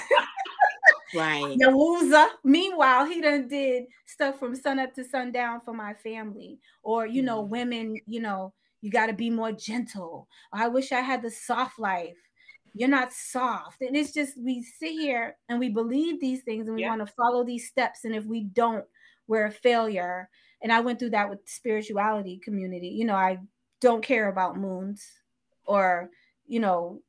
right. 1.15 1.55
The 1.57 1.71
loser. 1.71 2.27
Meanwhile, 2.43 3.05
he 3.05 3.21
done 3.21 3.47
did 3.47 3.85
stuff 4.05 4.39
from 4.39 4.55
sun 4.55 4.79
up 4.79 4.93
to 4.95 5.03
sundown 5.03 5.61
for 5.63 5.73
my 5.73 5.93
family. 5.93 6.59
Or, 6.83 7.05
you 7.05 7.21
know, 7.21 7.43
mm. 7.43 7.49
women, 7.49 7.95
you 8.05 8.21
know, 8.21 8.53
you 8.81 8.91
got 8.91 9.07
to 9.07 9.13
be 9.13 9.29
more 9.29 9.51
gentle. 9.51 10.27
I 10.53 10.67
wish 10.67 10.91
I 10.91 11.01
had 11.01 11.21
the 11.21 11.31
soft 11.31 11.79
life. 11.79 12.17
You're 12.73 12.89
not 12.89 13.11
soft. 13.11 13.81
And 13.81 13.95
it's 13.95 14.13
just 14.13 14.37
we 14.37 14.63
sit 14.63 14.91
here 14.91 15.35
and 15.49 15.59
we 15.59 15.69
believe 15.69 16.19
these 16.19 16.43
things 16.43 16.67
and 16.67 16.75
we 16.75 16.83
yeah. 16.83 16.89
want 16.89 17.05
to 17.05 17.13
follow 17.13 17.43
these 17.43 17.67
steps. 17.67 18.05
And 18.05 18.15
if 18.15 18.25
we 18.25 18.43
don't, 18.43 18.85
we're 19.27 19.47
a 19.47 19.51
failure. 19.51 20.29
And 20.61 20.71
I 20.71 20.79
went 20.81 20.99
through 20.99 21.11
that 21.11 21.29
with 21.29 21.39
spirituality 21.45 22.39
community. 22.43 22.89
You 22.89 23.05
know, 23.05 23.15
I 23.15 23.39
don't 23.81 24.03
care 24.03 24.29
about 24.29 24.57
moons 24.57 25.03
or, 25.65 26.09
you 26.47 26.59
know, 26.59 27.01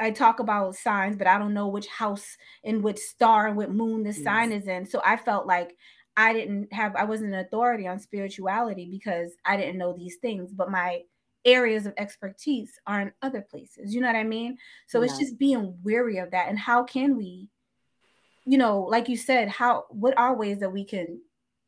I 0.00 0.10
talk 0.10 0.40
about 0.40 0.76
signs, 0.76 1.16
but 1.16 1.26
I 1.26 1.38
don't 1.38 1.54
know 1.54 1.68
which 1.68 1.86
house 1.86 2.36
and 2.64 2.82
which 2.82 2.98
star 2.98 3.46
and 3.48 3.56
what 3.56 3.70
moon 3.70 4.02
the 4.02 4.12
yes. 4.12 4.22
sign 4.22 4.52
is 4.52 4.66
in. 4.66 4.86
So 4.86 5.02
I 5.04 5.16
felt 5.16 5.46
like 5.46 5.76
I 6.16 6.32
didn't 6.32 6.72
have 6.72 6.94
I 6.96 7.04
wasn't 7.04 7.34
an 7.34 7.40
authority 7.40 7.86
on 7.86 7.98
spirituality 7.98 8.86
because 8.90 9.32
I 9.44 9.56
didn't 9.56 9.78
know 9.78 9.92
these 9.92 10.16
things, 10.16 10.52
but 10.52 10.70
my 10.70 11.02
areas 11.44 11.86
of 11.86 11.94
expertise 11.96 12.78
are 12.86 13.00
in 13.00 13.12
other 13.22 13.40
places. 13.40 13.94
You 13.94 14.00
know 14.00 14.06
what 14.08 14.16
I 14.16 14.24
mean? 14.24 14.58
So 14.86 15.00
yeah. 15.00 15.06
it's 15.06 15.18
just 15.18 15.38
being 15.38 15.74
weary 15.82 16.18
of 16.18 16.30
that. 16.32 16.48
And 16.48 16.58
how 16.58 16.84
can 16.84 17.16
we, 17.16 17.48
you 18.44 18.58
know, 18.58 18.80
like 18.80 19.08
you 19.08 19.16
said, 19.16 19.48
how 19.48 19.86
what 19.90 20.16
are 20.18 20.34
ways 20.34 20.60
that 20.60 20.72
we 20.72 20.84
can 20.84 21.20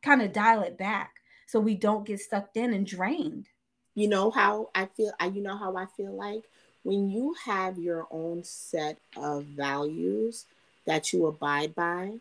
kind 0.02 0.22
of 0.22 0.32
dial 0.32 0.62
it 0.62 0.78
back 0.78 1.14
so 1.46 1.58
we 1.58 1.74
don't 1.74 2.06
get 2.06 2.20
sucked 2.20 2.56
in 2.56 2.74
and 2.74 2.86
drained? 2.86 3.48
You 3.94 4.08
know 4.08 4.30
how 4.30 4.70
I 4.74 4.86
feel 4.86 5.12
I 5.20 5.26
you 5.26 5.42
know 5.42 5.56
how 5.56 5.76
I 5.76 5.86
feel 5.96 6.14
like 6.14 6.44
when 6.82 7.08
you 7.08 7.34
have 7.44 7.78
your 7.78 8.06
own 8.10 8.44
set 8.44 8.98
of 9.16 9.44
values 9.44 10.44
that 10.86 11.12
you 11.12 11.26
abide 11.26 11.74
by, 11.74 12.18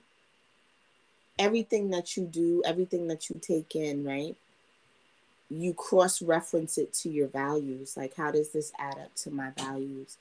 everything 1.39 1.89
that 1.91 2.15
you 2.15 2.25
do, 2.25 2.61
everything 2.65 3.07
that 3.07 3.29
you 3.29 3.39
take 3.41 3.75
in, 3.75 4.03
right? 4.03 4.36
you 5.53 5.73
cross 5.73 6.21
reference 6.21 6.77
it 6.77 6.93
to 6.93 7.09
your 7.09 7.27
values. 7.27 7.95
Like, 7.95 8.15
how 8.15 8.31
does 8.31 8.49
this 8.49 8.71
add 8.77 8.97
up 8.97 9.13
to 9.15 9.31
my 9.31 9.51
values? 9.57 10.17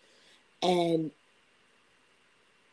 And 0.62 1.10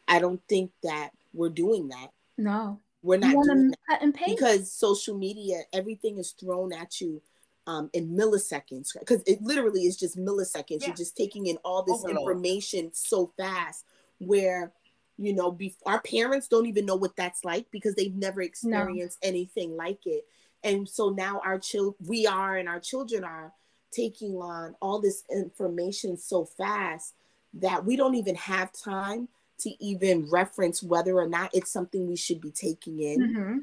I 0.07 0.19
don't 0.19 0.41
think 0.47 0.71
that 0.83 1.11
we're 1.33 1.49
doing 1.49 1.89
that. 1.89 2.09
No, 2.37 2.79
we're 3.03 3.17
not 3.17 3.31
doing 3.31 3.73
that 3.89 4.01
because 4.25 4.71
social 4.71 5.17
media, 5.17 5.61
everything 5.73 6.17
is 6.17 6.31
thrown 6.31 6.73
at 6.73 6.99
you 6.99 7.21
um, 7.67 7.89
in 7.93 8.09
milliseconds. 8.09 8.97
Because 8.97 9.23
it 9.25 9.41
literally 9.41 9.81
is 9.81 9.97
just 9.97 10.17
milliseconds. 10.17 10.81
Yeah. 10.81 10.87
You're 10.87 10.95
just 10.95 11.15
taking 11.15 11.47
in 11.47 11.57
all 11.57 11.83
this 11.83 12.03
Overload. 12.03 12.19
information 12.19 12.91
so 12.93 13.31
fast. 13.37 13.85
Where 14.19 14.71
you 15.19 15.33
know, 15.33 15.51
be- 15.51 15.75
our 15.85 16.01
parents 16.01 16.47
don't 16.47 16.67
even 16.67 16.85
know 16.85 16.95
what 16.95 17.15
that's 17.15 17.43
like 17.43 17.65
because 17.71 17.95
they've 17.95 18.15
never 18.15 18.41
experienced 18.41 19.17
no. 19.21 19.29
anything 19.29 19.75
like 19.75 20.05
it 20.05 20.25
and 20.63 20.87
so 20.87 21.09
now 21.09 21.41
our 21.43 21.59
child 21.59 21.95
we 22.05 22.27
are 22.27 22.57
and 22.57 22.67
our 22.67 22.79
children 22.79 23.23
are 23.23 23.53
taking 23.91 24.35
on 24.35 24.75
all 24.81 24.99
this 24.99 25.23
information 25.31 26.17
so 26.17 26.45
fast 26.45 27.15
that 27.53 27.85
we 27.85 27.95
don't 27.95 28.15
even 28.15 28.35
have 28.35 28.71
time 28.71 29.27
to 29.59 29.83
even 29.83 30.29
reference 30.29 30.83
whether 30.83 31.17
or 31.17 31.27
not 31.27 31.49
it's 31.53 31.71
something 31.71 32.07
we 32.07 32.15
should 32.15 32.39
be 32.39 32.51
taking 32.51 32.99
in 32.99 33.19
mm-hmm. 33.19 33.57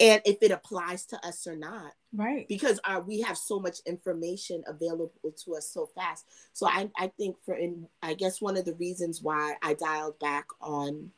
and 0.00 0.22
if 0.24 0.38
it 0.42 0.50
applies 0.50 1.04
to 1.06 1.26
us 1.26 1.46
or 1.46 1.56
not 1.56 1.92
right 2.14 2.46
because 2.48 2.80
our, 2.84 3.00
we 3.00 3.20
have 3.20 3.36
so 3.36 3.58
much 3.58 3.78
information 3.86 4.62
available 4.66 5.32
to 5.36 5.54
us 5.56 5.68
so 5.68 5.86
fast 5.94 6.24
so 6.52 6.66
i, 6.66 6.88
I 6.96 7.08
think 7.18 7.36
for 7.44 7.54
in 7.54 7.86
i 8.02 8.14
guess 8.14 8.40
one 8.40 8.56
of 8.56 8.64
the 8.64 8.74
reasons 8.74 9.20
why 9.20 9.54
i 9.62 9.74
dialed 9.74 10.18
back 10.18 10.46
on 10.60 11.10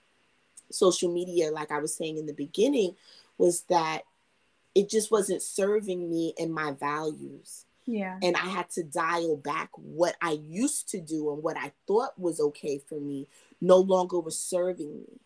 social 0.71 1.13
media 1.13 1.51
like 1.51 1.71
i 1.71 1.79
was 1.79 1.95
saying 1.95 2.19
in 2.19 2.27
the 2.27 2.33
beginning 2.33 2.97
was 3.39 3.63
that 3.69 4.03
it 4.77 4.91
just 4.91 5.11
wasn't 5.11 5.41
serving 5.41 6.09
me 6.11 6.35
and 6.39 6.53
my 6.53 6.71
values. 6.73 7.65
Yeah. 7.87 8.19
And 8.23 8.37
I 8.37 8.47
had 8.47 8.69
to 8.73 8.83
dial 8.83 9.37
back 9.37 9.71
what 9.73 10.17
I 10.21 10.33
used 10.33 10.91
to 10.91 11.01
do 11.01 11.33
and 11.33 11.43
what 11.43 11.57
I 11.57 11.73
thought 11.87 12.19
was 12.19 12.41
okay 12.41 12.79
for 12.87 13.01
me 13.01 13.27
no 13.59 13.79
longer 13.79 14.21
was 14.21 14.39
serving 14.39 15.01
me. 15.01 15.21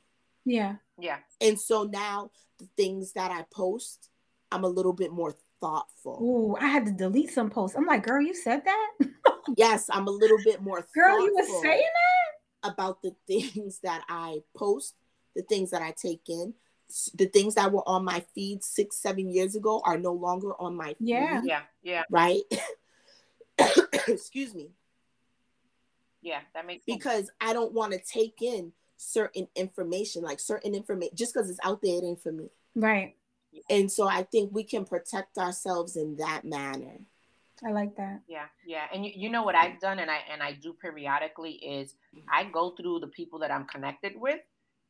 Yeah. 0.45 0.77
Yeah. 1.01 1.18
And 1.41 1.59
so 1.59 1.83
now 1.83 2.31
the 2.59 2.68
things 2.77 3.12
that 3.14 3.33
I 3.33 3.45
post, 3.53 4.09
I'm 4.53 4.62
a 4.62 4.68
little 4.68 4.93
bit 4.93 5.11
more 5.11 5.35
thoughtful. 5.61 6.18
Ooh, 6.22 6.56
I 6.56 6.68
had 6.68 6.86
to 6.86 6.92
delete 6.92 7.30
some 7.30 7.50
posts. 7.50 7.76
I'm 7.76 7.86
like, 7.86 8.04
girl, 8.04 8.20
you 8.20 8.34
said 8.34 8.62
that? 8.64 8.90
yes, 9.56 9.88
I'm 9.90 10.06
a 10.06 10.11
little 10.11 10.38
bit 10.44 10.62
more 10.62 10.86
Girl, 10.94 11.24
you 11.24 11.34
were 11.34 11.62
saying 11.62 11.82
that? 11.82 12.70
About 12.72 13.02
the 13.02 13.14
things 13.26 13.80
that 13.82 14.02
I 14.08 14.42
post, 14.56 14.94
the 15.34 15.42
things 15.42 15.70
that 15.70 15.82
I 15.82 15.92
take 15.92 16.22
in, 16.28 16.54
the 17.14 17.26
things 17.26 17.54
that 17.54 17.72
were 17.72 17.88
on 17.88 18.04
my 18.04 18.24
feed 18.34 18.64
six, 18.64 18.96
seven 18.96 19.30
years 19.30 19.54
ago 19.54 19.80
are 19.84 19.98
no 19.98 20.12
longer 20.12 20.52
on 20.61 20.76
my 20.76 20.88
feed. 20.88 20.96
Yeah. 21.00 21.40
Yeah. 21.44 21.62
Yeah. 21.82 22.02
Right. 22.11 22.42
Excuse 24.08 24.54
me. 24.54 24.70
Yeah, 26.22 26.40
that 26.54 26.66
makes 26.66 26.84
sense. 26.84 26.98
Because 26.98 27.30
I 27.40 27.52
don't 27.52 27.72
want 27.72 27.92
to 27.92 27.98
take 27.98 28.42
in 28.42 28.72
certain 28.96 29.48
information, 29.54 30.22
like 30.22 30.40
certain 30.40 30.74
information, 30.74 31.16
just 31.16 31.32
because 31.32 31.48
it's 31.48 31.61
out 31.64 31.80
there, 31.82 31.98
it 31.98 32.04
ain't 32.04 32.22
for 32.22 32.32
me. 32.32 32.50
Right. 32.74 33.14
And 33.68 33.90
so 33.90 34.07
I 34.07 34.22
think 34.22 34.53
we 34.53 34.64
can 34.64 34.84
protect 34.84 35.38
ourselves 35.38 35.96
in 35.96 36.16
that 36.16 36.44
manner. 36.44 36.98
I 37.64 37.72
like 37.72 37.96
that. 37.96 38.22
Yeah, 38.26 38.46
yeah. 38.66 38.84
And 38.92 39.05
you, 39.05 39.12
you 39.14 39.30
know 39.30 39.42
what 39.42 39.55
I've 39.55 39.80
done 39.80 39.98
and 39.98 40.11
I 40.11 40.20
and 40.32 40.42
I 40.42 40.53
do 40.53 40.72
periodically 40.72 41.53
is 41.53 41.94
I 42.32 42.44
go 42.44 42.70
through 42.70 43.01
the 43.01 43.09
people 43.09 43.38
that 43.40 43.51
I'm 43.51 43.66
connected 43.66 44.12
with 44.16 44.40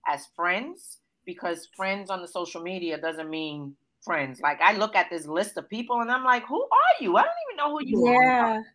as 0.07 0.27
friends 0.37 0.99
because 1.27 1.69
friends 1.77 2.11
on 2.11 2.23
the 2.23 2.29
social 2.29 2.63
media 2.63 2.99
doesn't 2.99 3.29
mean 3.29 3.75
friends. 4.03 4.41
Like 4.41 4.61
I 4.61 4.77
look 4.77 4.95
at 4.95 5.11
this 5.11 5.27
list 5.27 5.57
of 5.57 5.69
people 5.69 6.01
and 6.01 6.11
I'm 6.11 6.25
like, 6.25 6.47
who 6.47 6.63
are 6.63 7.03
you? 7.03 7.17
I 7.17 7.23
don't 7.23 7.33
even 7.51 7.57
know 7.57 7.77
who 7.77 7.85
you 7.85 8.13
yeah. 8.13 8.57
are. 8.57 8.67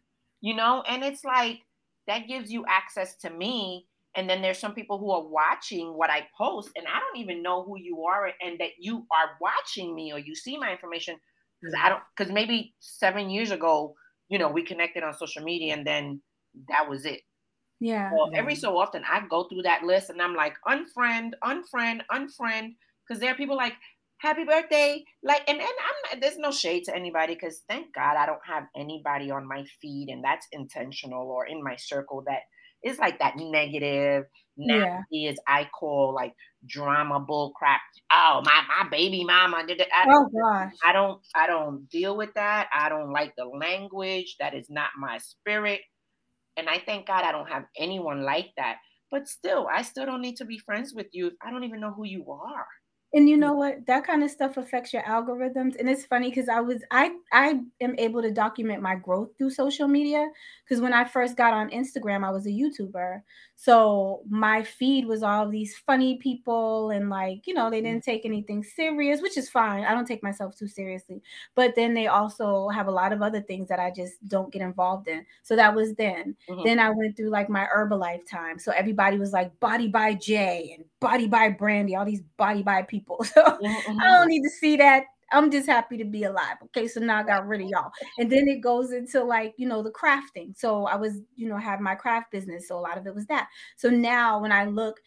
You 0.42 0.56
know, 0.56 0.84
and 0.88 1.04
it's 1.04 1.24
like 1.24 1.62
that 2.08 2.28
gives 2.28 2.52
you 2.52 2.66
access 2.68 3.16
to 3.18 3.30
me 3.30 3.86
and 4.16 4.30
then 4.30 4.42
there's 4.42 4.60
some 4.60 4.74
people 4.74 4.98
who 4.98 5.12
are 5.12 5.28
watching 5.28 5.98
what 5.98 6.10
I 6.10 6.28
post, 6.38 6.70
and 6.76 6.86
I 6.88 7.00
don't 7.00 7.22
even 7.22 7.42
know 7.42 7.64
who 7.64 7.78
you 7.78 8.04
are, 8.04 8.32
and 8.42 8.60
that 8.60 8.72
you 8.80 9.06
are 9.12 9.38
watching 9.42 9.96
me 9.96 10.12
or 10.12 10.20
you 10.20 10.36
see 10.36 10.58
my 10.58 10.72
information 10.72 11.18
because 11.62 11.76
I 11.82 11.90
don't 11.90 12.02
because 12.16 12.32
maybe 12.34 12.74
seven 12.80 13.30
years 13.30 13.52
ago, 13.52 13.96
you 14.30 14.40
know, 14.40 14.50
we 14.50 14.64
connected 14.64 15.04
on 15.04 15.14
social 15.14 15.44
media, 15.44 15.74
and 15.74 15.86
then 15.86 16.22
that 16.70 16.90
was 16.90 17.06
it. 17.06 17.22
Yeah. 17.80 18.12
Well, 18.14 18.32
every 18.34 18.56
so 18.56 18.78
often 18.78 19.04
I 19.10 19.22
go 19.30 19.44
through 19.44 19.64
that 19.64 19.84
list, 19.84 20.10
and 20.10 20.22
I'm 20.22 20.36
like 20.36 20.56
unfriend, 20.68 21.32
unfriend, 21.44 22.02
unfriend, 22.12 22.76
because 23.08 23.20
there 23.20 23.32
are 23.32 23.36
people 23.36 23.58
like 23.58 23.74
happy 24.20 24.44
birthday 24.44 25.04
like 25.24 25.42
and, 25.48 25.60
and 25.60 25.68
i'm 26.12 26.20
there's 26.20 26.38
no 26.38 26.50
shade 26.50 26.84
to 26.84 26.96
anybody 26.96 27.36
because 27.36 27.64
thank 27.68 27.94
god 27.94 28.16
i 28.16 28.26
don't 28.26 28.40
have 28.46 28.64
anybody 28.76 29.30
on 29.30 29.46
my 29.46 29.64
feed 29.82 30.08
and 30.10 30.24
that's 30.24 30.48
intentional 30.52 31.28
or 31.30 31.46
in 31.46 31.62
my 31.62 31.76
circle 31.76 32.24
that 32.26 32.44
it's 32.86 33.00
like 33.00 33.18
that 33.20 33.34
negative, 33.36 34.26
nasty 34.56 35.06
yeah. 35.12 35.32
as 35.32 35.38
I 35.48 35.68
call 35.78 36.14
like 36.14 36.34
drama 36.68 37.20
bull 37.20 37.52
crap. 37.58 37.82
Oh, 38.12 38.42
my 38.46 38.62
my 38.70 38.88
baby 38.90 39.24
mama. 39.26 39.58
I, 39.68 40.06
oh 40.08 40.30
gosh. 40.32 40.72
I 40.86 40.94
don't 40.94 41.20
I 41.36 41.48
don't 41.48 41.90
deal 41.90 42.16
with 42.16 42.30
that. 42.36 42.68
I 42.72 42.88
don't 42.90 43.12
like 43.12 43.34
the 43.36 43.46
language. 43.46 44.36
That 44.40 44.54
is 44.54 44.70
not 44.70 44.90
my 45.00 45.18
spirit. 45.18 45.82
And 46.58 46.70
I 46.70 46.80
thank 46.86 47.08
God 47.08 47.24
I 47.24 47.32
don't 47.32 47.50
have 47.50 47.66
anyone 47.78 48.24
like 48.24 48.52
that. 48.56 48.78
But 49.12 49.28
still, 49.28 49.68
I 49.72 49.82
still 49.82 50.06
don't 50.06 50.22
need 50.22 50.38
to 50.38 50.46
be 50.46 50.60
friends 50.60 50.94
with 50.96 51.08
you 51.12 51.32
I 51.42 51.50
don't 51.50 51.64
even 51.64 51.80
know 51.80 51.92
who 51.92 52.06
you 52.06 52.32
are 52.32 52.68
and 53.16 53.30
you 53.30 53.38
know 53.38 53.54
what? 53.54 53.86
That 53.88 54.06
kind 54.06 54.26
of 54.26 54.30
stuff 54.30 54.58
affects 54.58 54.92
your 54.92 55.02
algorithms. 55.04 55.80
And 55.80 55.90
it's 55.90 56.06
funny 56.06 56.30
because 56.30 56.50
i 56.50 56.60
was 56.60 56.84
i 56.92 57.12
i 57.32 57.62
am 57.80 57.96
able 57.98 58.22
to 58.22 58.30
document 58.30 58.82
my 58.82 58.96
growth 58.96 59.30
through 59.38 59.52
social 59.52 59.88
media. 59.88 60.28
Because 60.64 60.82
when 60.82 60.94
i 60.94 61.06
first 61.06 61.38
got 61.38 61.54
on 61.54 61.70
instagram 61.70 62.26
i 62.26 62.30
was 62.30 62.46
a 62.46 62.50
youtuber. 62.50 63.22
So 63.56 64.24
my 64.30 64.64
feed 64.64 65.06
was 65.06 65.24
all 65.24 65.48
these 65.48 65.78
funny 65.78 66.18
people 66.18 66.90
and 66.90 67.10
like 67.10 67.48
you 67.48 67.54
know 67.54 67.70
they 67.70 67.80
didn't 67.80 68.04
take 68.04 68.26
anything 68.26 68.64
serious 68.64 69.22
which 69.22 69.38
is 69.38 69.50
fine. 69.50 69.86
I 69.86 69.94
don't 69.94 70.08
take 70.08 70.22
myself 70.22 70.58
too 70.58 70.68
seriously. 70.68 71.22
But 71.56 71.74
then 71.76 71.94
they 71.94 72.08
also 72.08 72.68
have 72.68 72.88
a 72.88 72.92
lot 72.92 73.14
of 73.14 73.22
other 73.22 73.42
things 73.42 73.70
that 73.70 73.80
i 73.80 73.92
just 73.92 74.16
don't 74.28 74.52
get 74.52 74.62
involved 74.62 75.08
in. 75.08 75.26
So 75.42 75.56
that 75.56 75.74
was 75.74 75.94
then. 75.94 76.36
Mm-hmm. 76.50 76.64
then 76.66 76.80
i 76.80 76.90
went 76.90 77.16
through 77.16 77.30
like 77.30 77.50
my 77.50 77.66
herbalife 77.74 78.30
time. 78.30 78.60
So 78.60 78.74
everybody 78.74 79.18
was 79.18 79.32
like 79.32 79.58
body 79.62 79.88
by 79.88 80.16
jay 80.16 80.76
and 80.76 80.86
body 81.00 81.28
by 81.28 81.50
brandy 81.50 81.96
all 81.96 82.04
these 82.04 82.24
body 82.36 82.64
by 82.64 82.82
people 82.82 82.95
people. 82.96 83.26
So 83.36 83.44
mm-hmm. 83.44 84.00
I 84.00 84.12
don't 84.12 84.28
need 84.28 84.44
to 84.44 84.50
see 84.50 84.78
that. 84.78 85.06
I'm 85.32 85.52
just 85.52 85.68
happy 85.68 85.98
to 85.98 86.06
be 86.06 86.24
alive. 86.24 86.58
Okay, 86.66 86.88
so 86.88 87.00
now 87.00 87.20
I 87.20 87.24
got 87.24 87.48
rid 87.48 87.62
of 87.62 87.68
y'all. 87.68 87.92
And 88.20 88.32
then 88.32 88.48
it 88.48 88.62
goes 88.62 88.92
into 88.92 89.24
like, 89.24 89.54
you 89.58 89.68
know, 89.68 89.82
the 89.82 89.92
crafting. 89.92 90.56
So 90.56 90.86
I 90.86 90.96
was, 90.96 91.20
you 91.36 91.50
know, 91.50 91.58
have 91.58 91.80
my 91.82 91.96
craft 91.96 92.32
business. 92.32 92.68
So 92.68 92.78
a 92.78 92.80
lot 92.80 92.98
of 92.98 93.08
it 93.08 93.16
was 93.16 93.26
that. 93.28 93.48
So 93.76 93.90
now 93.90 94.40
when 94.40 94.52
I 94.52 94.66
look, 94.66 95.00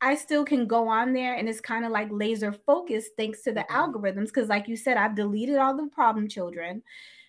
I 0.00 0.14
still 0.14 0.44
can 0.44 0.66
go 0.66 0.88
on 0.88 1.12
there 1.12 1.34
and 1.34 1.48
it's 1.48 1.60
kind 1.60 1.84
of 1.84 1.90
like 1.90 2.08
laser 2.10 2.52
focused 2.52 3.10
thanks 3.16 3.42
to 3.42 3.52
the 3.52 3.66
algorithms. 3.70 4.32
Cause 4.32 4.48
like 4.48 4.68
you 4.68 4.76
said, 4.76 4.96
I've 4.96 5.16
deleted 5.16 5.56
all 5.56 5.76
the 5.76 5.88
problem 5.88 6.28
children 6.28 6.82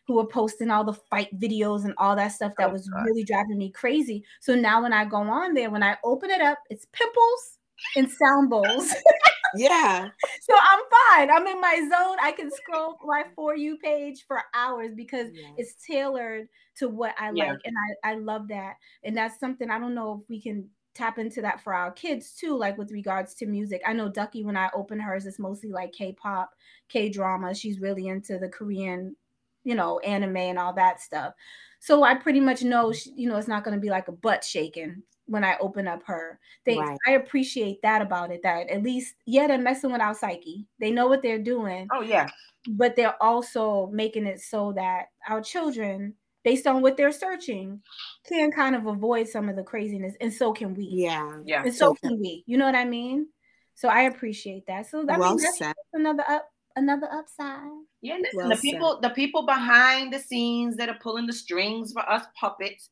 who 0.05 0.15
were 0.15 0.27
posting 0.27 0.69
all 0.69 0.83
the 0.83 0.93
fight 0.93 1.37
videos 1.39 1.83
and 1.83 1.93
all 1.97 2.15
that 2.15 2.31
stuff 2.31 2.53
that 2.57 2.69
oh, 2.69 2.73
was 2.73 2.87
God. 2.87 3.03
really 3.05 3.23
driving 3.23 3.57
me 3.57 3.71
crazy. 3.71 4.23
So 4.39 4.55
now 4.55 4.83
when 4.83 4.93
I 4.93 5.05
go 5.05 5.17
on 5.17 5.53
there, 5.53 5.69
when 5.69 5.83
I 5.83 5.97
open 6.03 6.29
it 6.29 6.41
up, 6.41 6.59
it's 6.69 6.85
pimples 6.93 7.57
and 7.95 8.09
sound 8.09 8.49
bowls. 8.49 8.93
yeah. 9.55 10.07
So 10.41 10.53
I'm 10.55 10.79
fine. 11.17 11.31
I'm 11.31 11.47
in 11.47 11.61
my 11.61 11.75
zone. 11.79 12.17
I 12.21 12.31
can 12.31 12.51
scroll 12.51 12.97
my 13.05 13.23
for 13.35 13.55
you 13.55 13.77
page 13.77 14.25
for 14.27 14.41
hours 14.53 14.91
because 14.95 15.29
yeah. 15.33 15.49
it's 15.57 15.75
tailored 15.85 16.47
to 16.77 16.89
what 16.89 17.15
I 17.19 17.31
yeah. 17.33 17.51
like. 17.51 17.59
And 17.65 17.75
I, 18.03 18.11
I 18.11 18.15
love 18.15 18.47
that. 18.49 18.75
And 19.03 19.15
that's 19.15 19.39
something 19.39 19.69
I 19.69 19.79
don't 19.79 19.95
know 19.95 20.21
if 20.21 20.29
we 20.29 20.41
can 20.41 20.69
tap 20.95 21.19
into 21.19 21.41
that 21.41 21.61
for 21.61 21.73
our 21.73 21.91
kids 21.91 22.33
too, 22.33 22.57
like 22.57 22.77
with 22.77 22.91
regards 22.91 23.35
to 23.35 23.45
music. 23.45 23.81
I 23.85 23.93
know 23.93 24.09
Ducky, 24.09 24.43
when 24.43 24.57
I 24.57 24.69
open 24.73 24.99
hers, 24.99 25.25
it's 25.25 25.39
mostly 25.39 25.71
like 25.71 25.93
K-pop, 25.93 26.51
K-drama. 26.89 27.53
She's 27.53 27.79
really 27.79 28.07
into 28.07 28.39
the 28.39 28.49
Korean, 28.49 29.15
you 29.63 29.75
know, 29.75 29.99
anime 29.99 30.37
and 30.37 30.57
all 30.57 30.73
that 30.73 30.99
stuff. 30.99 31.33
So 31.79 32.03
I 32.03 32.15
pretty 32.15 32.39
much 32.39 32.63
know, 32.63 32.87
mm-hmm. 32.87 32.97
she, 32.97 33.13
you 33.15 33.29
know, 33.29 33.37
it's 33.37 33.47
not 33.47 33.63
going 33.63 33.75
to 33.75 33.81
be 33.81 33.91
like 33.91 34.07
a 34.07 34.13
butt 34.13 34.43
shaking 34.43 35.03
when 35.28 35.43
I 35.43 35.57
open 35.59 35.88
up 35.88 36.03
her 36.05 36.39
things. 36.65 36.80
Right. 36.80 36.97
I 37.07 37.11
appreciate 37.11 37.82
that 37.84 38.01
about 38.01 38.32
it. 38.32 38.41
That 38.43 38.69
at 38.69 38.84
least, 38.84 39.15
yeah, 39.25 39.47
they're 39.47 39.57
messing 39.57 39.91
with 39.91 40.01
our 40.01 40.15
psyche. 40.15 40.65
They 40.80 40.91
know 40.91 41.07
what 41.07 41.21
they're 41.21 41.38
doing. 41.38 41.88
Oh 41.93 42.01
yeah. 42.01 42.30
But 42.69 42.95
they're 42.95 43.21
also 43.21 43.89
making 43.93 44.25
it 44.25 44.41
so 44.41 44.73
that 44.73 45.07
our 45.30 45.41
children, 45.41 46.15
based 46.43 46.67
on 46.67 46.82
what 46.82 46.97
they're 46.97 47.11
searching, 47.11 47.82
can 48.28 48.51
kind 48.51 48.75
of 48.75 48.88
avoid 48.88 49.28
some 49.28 49.47
of 49.47 49.55
the 49.55 49.63
craziness, 49.63 50.15
and 50.19 50.34
so 50.34 50.51
can 50.53 50.73
we. 50.73 50.86
Yeah, 50.86 51.39
yeah. 51.45 51.63
And 51.63 51.73
so 51.73 51.93
can 51.93 52.19
we. 52.19 52.43
You 52.45 52.57
know 52.57 52.65
what 52.65 52.75
I 52.75 52.86
mean? 52.86 53.28
So 53.75 53.89
I 53.89 54.03
appreciate 54.03 54.65
that. 54.67 54.88
So 54.88 55.05
I 55.07 55.17
well 55.17 55.36
mean, 55.36 55.43
that's 55.43 55.59
said. 55.59 55.75
another 55.93 56.23
up, 56.28 56.49
another 56.75 57.07
upside. 57.11 57.69
Yeah, 58.01 58.15
listen, 58.15 58.38
well 58.38 58.49
the 58.49 58.57
people, 58.57 58.99
said. 59.01 59.09
the 59.09 59.13
people 59.13 59.45
behind 59.45 60.11
the 60.11 60.19
scenes 60.19 60.75
that 60.78 60.89
are 60.89 60.97
pulling 61.01 61.28
the 61.28 61.34
strings 61.34 61.93
for 61.93 62.01
us 62.09 62.25
puppets 62.39 62.89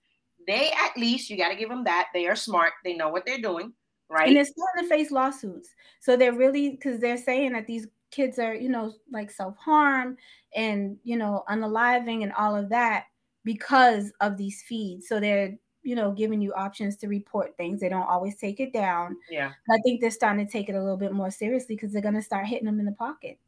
they 0.47 0.71
at 0.71 0.97
least 0.97 1.29
you 1.29 1.37
got 1.37 1.49
to 1.49 1.55
give 1.55 1.69
them 1.69 1.83
that. 1.85 2.07
They 2.13 2.27
are 2.27 2.35
smart. 2.35 2.73
They 2.83 2.95
know 2.95 3.09
what 3.09 3.25
they're 3.25 3.41
doing 3.41 3.73
right? 4.09 4.27
And 4.27 4.35
they're 4.35 4.45
starting 4.45 4.83
to 4.83 4.87
face 4.87 5.11
lawsuits. 5.11 5.69
So 5.99 6.15
they're 6.15 6.33
really 6.33 6.71
because 6.71 6.99
they're 6.99 7.17
saying 7.17 7.53
that 7.53 7.67
these 7.67 7.87
kids 8.11 8.39
are 8.39 8.53
you 8.53 8.69
know 8.69 8.93
like 9.11 9.29
self-harm 9.29 10.15
and 10.55 10.97
you 11.03 11.17
know 11.17 11.43
unaliving 11.49 12.23
and 12.23 12.31
all 12.33 12.55
of 12.55 12.69
that 12.69 13.05
because 13.43 14.11
of 14.21 14.37
these 14.37 14.63
feeds. 14.67 15.07
So 15.07 15.19
they're 15.19 15.55
you 15.83 15.95
know 15.95 16.11
giving 16.11 16.41
you 16.41 16.53
options 16.53 16.95
to 16.97 17.07
report 17.07 17.55
things. 17.57 17.81
They 17.81 17.89
don't 17.89 18.07
always 18.07 18.37
take 18.37 18.59
it 18.59 18.73
down. 18.73 19.17
Yeah. 19.29 19.51
I 19.69 19.77
think 19.83 20.01
they're 20.01 20.11
starting 20.11 20.45
to 20.45 20.51
take 20.51 20.69
it 20.69 20.75
a 20.75 20.81
little 20.81 20.97
bit 20.97 21.13
more 21.13 21.31
seriously 21.31 21.75
because 21.75 21.91
they're 21.91 22.01
going 22.01 22.15
to 22.15 22.21
start 22.21 22.47
hitting 22.47 22.65
them 22.65 22.79
in 22.79 22.85
the 22.85 22.91
pockets. 22.93 23.39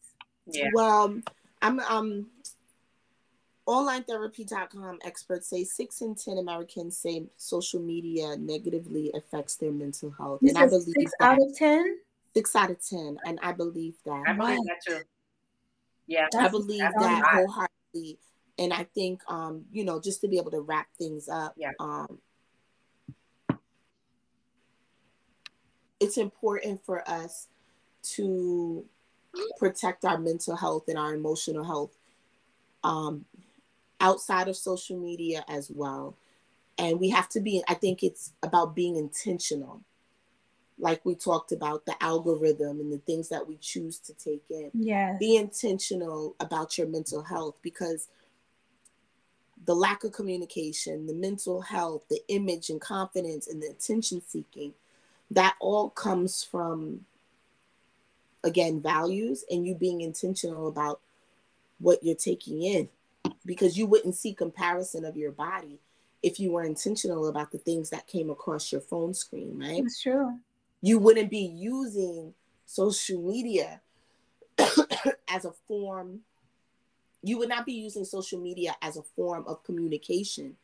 Yeah. 0.47 0.69
Well 0.73 1.19
i'm 1.63 1.79
um 1.89 2.27
OnlineTherapy.com 3.67 4.99
experts 5.03 5.49
say 5.49 5.65
six 5.65 6.01
in 6.01 6.15
10 6.15 6.37
Americans 6.37 6.97
say 6.97 7.25
social 7.35 7.81
media 7.81 8.37
negatively 8.37 9.11
affects 9.13 9.57
their 9.57 9.73
mental 9.73 10.09
health. 10.11 10.41
and 10.41 10.57
I 10.57 10.67
believe 10.67 10.95
six 10.97 11.11
that, 11.19 11.31
out 11.33 11.41
of 11.41 11.55
10? 11.55 11.97
Six 12.33 12.55
out 12.55 12.71
of 12.71 12.87
10. 12.87 13.17
And 13.25 13.39
I 13.43 13.51
believe 13.51 13.95
that. 14.05 14.23
I 14.25 14.33
believe 14.33 14.59
that 14.65 14.81
too. 14.87 15.01
Yeah. 16.07 16.27
I 16.37 16.47
believe 16.47 16.79
that 16.79 17.23
wholeheartedly. 17.25 18.19
And 18.57 18.73
I 18.73 18.85
think, 18.95 19.21
um, 19.27 19.65
you 19.71 19.83
know, 19.83 19.99
just 19.99 20.21
to 20.21 20.29
be 20.29 20.37
able 20.37 20.51
to 20.51 20.61
wrap 20.61 20.87
things 20.97 21.27
up, 21.27 21.53
yeah. 21.57 21.73
um, 21.79 22.19
it's 25.99 26.17
important 26.17 26.83
for 26.85 27.07
us 27.07 27.47
to 28.15 28.85
protect 29.59 30.05
our 30.05 30.17
mental 30.17 30.55
health 30.55 30.85
and 30.87 30.97
our 30.97 31.13
emotional 31.13 31.65
health 31.65 31.91
um, 32.83 33.25
outside 33.99 34.47
of 34.47 34.55
social 34.55 34.97
media 34.97 35.43
as 35.47 35.71
well. 35.73 36.15
And 36.77 36.99
we 36.99 37.09
have 37.09 37.29
to 37.29 37.39
be, 37.39 37.63
I 37.67 37.73
think 37.73 38.03
it's 38.03 38.33
about 38.43 38.75
being 38.75 38.95
intentional. 38.95 39.81
Like 40.79 41.03
we 41.03 41.15
talked 41.15 41.51
about 41.51 41.85
the 41.85 42.01
algorithm 42.03 42.79
and 42.79 42.93
the 42.93 42.99
things 42.99 43.29
that 43.29 43.47
we 43.47 43.57
choose 43.57 43.97
to 43.99 44.13
take 44.13 44.43
in. 44.49 44.69
Yeah. 44.73 45.17
Be 45.19 45.35
intentional 45.35 46.35
about 46.39 46.77
your 46.77 46.87
mental 46.87 47.23
health 47.23 47.55
because 47.63 48.07
the 49.65 49.73
lack 49.73 50.03
of 50.03 50.11
communication, 50.11 51.07
the 51.07 51.15
mental 51.15 51.61
health, 51.61 52.03
the 52.09 52.21
image 52.27 52.69
and 52.69 52.79
confidence, 52.79 53.47
and 53.47 53.61
the 53.61 53.67
attention 53.67 54.21
seeking, 54.25 54.73
that 55.31 55.55
all 55.59 55.89
comes 55.89 56.43
from, 56.43 57.05
again, 58.43 58.79
values 58.79 59.43
and 59.49 59.65
you 59.65 59.73
being 59.73 60.01
intentional 60.01 60.67
about 60.67 61.01
what 61.79 62.03
you're 62.03 62.15
taking 62.15 62.61
in 62.61 62.87
because 63.47 63.77
you 63.77 63.87
wouldn't 63.87 64.15
see 64.15 64.33
comparison 64.33 65.05
of 65.05 65.17
your 65.17 65.31
body 65.31 65.79
if 66.21 66.39
you 66.39 66.51
were 66.51 66.63
intentional 66.63 67.27
about 67.27 67.51
the 67.51 67.57
things 67.57 67.89
that 67.89 68.05
came 68.05 68.29
across 68.29 68.71
your 68.71 68.81
phone 68.81 69.13
screen, 69.13 69.57
right? 69.57 69.81
That's 69.81 70.01
true. 70.01 70.37
You 70.81 70.99
wouldn't 70.99 71.31
be 71.31 71.39
using 71.55 72.33
social 72.65 73.21
media 73.21 73.81
as 75.29 75.45
a 75.45 75.51
form, 75.67 76.19
you 77.23 77.37
would 77.37 77.49
not 77.49 77.65
be 77.65 77.73
using 77.73 78.05
social 78.05 78.39
media 78.39 78.75
as 78.81 78.97
a 78.97 79.03
form 79.03 79.45
of 79.47 79.63
communication 79.63 80.55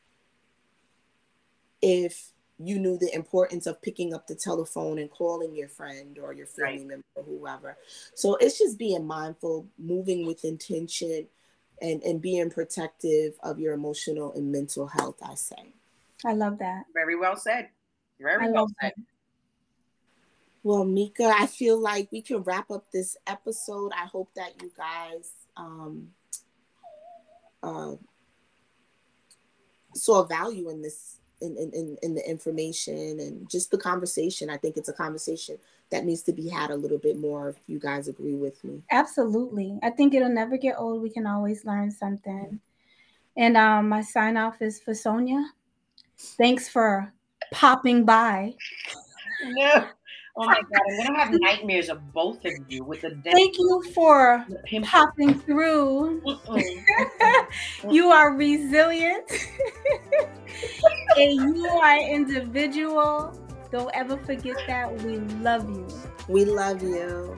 if 1.81 2.31
you 2.59 2.79
knew 2.79 2.97
the 2.97 3.13
importance 3.13 3.65
of 3.65 3.81
picking 3.81 4.13
up 4.13 4.27
the 4.27 4.35
telephone 4.35 4.99
and 4.99 5.09
calling 5.09 5.55
your 5.55 5.67
friend 5.67 6.17
or 6.19 6.33
your 6.33 6.45
family 6.45 6.79
right. 6.79 6.87
member 6.87 7.05
or 7.15 7.23
whoever. 7.23 7.77
So 8.15 8.35
it's 8.35 8.57
just 8.57 8.77
being 8.77 9.05
mindful, 9.05 9.67
moving 9.77 10.25
with 10.25 10.45
intention, 10.45 11.27
and 11.83 12.01
and 12.01 12.19
being 12.21 12.49
protective 12.49 13.35
of 13.43 13.59
your 13.59 13.73
emotional 13.73 14.33
and 14.33 14.51
mental 14.51 14.87
health 14.87 15.17
i 15.21 15.35
say. 15.35 15.73
I 16.25 16.31
love 16.33 16.57
that. 16.59 16.85
Very 16.93 17.17
well 17.17 17.35
said. 17.35 17.67
Very 18.19 18.47
I 18.47 18.49
well 18.49 18.69
said. 18.81 18.93
that. 18.97 19.03
well 20.63 20.85
mika 20.85 21.31
i 21.37 21.45
feel 21.45 21.77
like 21.77 22.09
we 22.11 22.21
can 22.21 22.41
wrap 22.43 22.71
up 22.71 22.85
this 22.91 23.15
episode. 23.27 23.91
I 23.93 24.05
hope 24.07 24.29
that 24.35 24.61
you 24.61 24.71
guys 24.75 25.31
um 25.57 26.09
uh 27.61 27.95
saw 29.93 30.23
value 30.23 30.69
in 30.69 30.81
this 30.81 31.19
in, 31.51 31.71
in, 31.73 31.97
in 32.01 32.15
the 32.15 32.29
information 32.29 33.19
and 33.19 33.49
just 33.49 33.71
the 33.71 33.77
conversation. 33.77 34.49
I 34.49 34.57
think 34.57 34.77
it's 34.77 34.89
a 34.89 34.93
conversation 34.93 35.57
that 35.89 36.05
needs 36.05 36.23
to 36.23 36.33
be 36.33 36.49
had 36.49 36.71
a 36.71 36.75
little 36.75 36.97
bit 36.97 37.17
more 37.17 37.49
if 37.49 37.57
you 37.67 37.79
guys 37.79 38.07
agree 38.07 38.35
with 38.35 38.63
me. 38.63 38.81
Absolutely. 38.91 39.79
I 39.83 39.89
think 39.89 40.13
it'll 40.13 40.29
never 40.29 40.57
get 40.57 40.75
old. 40.77 41.01
We 41.01 41.09
can 41.09 41.27
always 41.27 41.65
learn 41.65 41.91
something. 41.91 42.59
And 43.35 43.57
um, 43.57 43.89
my 43.89 44.01
sign 44.01 44.37
off 44.37 44.61
is 44.61 44.79
for 44.79 44.93
Sonia. 44.93 45.43
Thanks 46.17 46.69
for 46.69 47.11
popping 47.51 48.05
by. 48.05 48.55
No. 49.45 49.87
Oh 50.35 50.47
my 50.47 50.61
god, 50.61 50.81
I'm 50.89 50.97
gonna 50.97 51.19
have 51.19 51.33
nightmares 51.39 51.89
of 51.89 52.11
both 52.11 52.43
of 52.45 52.53
you 52.67 52.83
with 52.83 53.01
the 53.01 53.11
death. 53.11 53.33
Thank 53.33 53.57
you 53.59 53.83
for 53.93 54.45
popping 54.83 55.39
through. 55.39 56.21
you 57.91 58.07
are 58.09 58.33
resilient 58.33 59.29
and 61.17 61.55
you 61.55 61.67
are 61.67 61.99
individual. 61.99 63.39
Don't 63.71 63.91
ever 63.93 64.17
forget 64.17 64.57
that. 64.67 64.91
We 65.03 65.17
love 65.17 65.69
you. 65.69 65.87
We 66.27 66.45
love 66.45 66.81
you. 66.81 67.35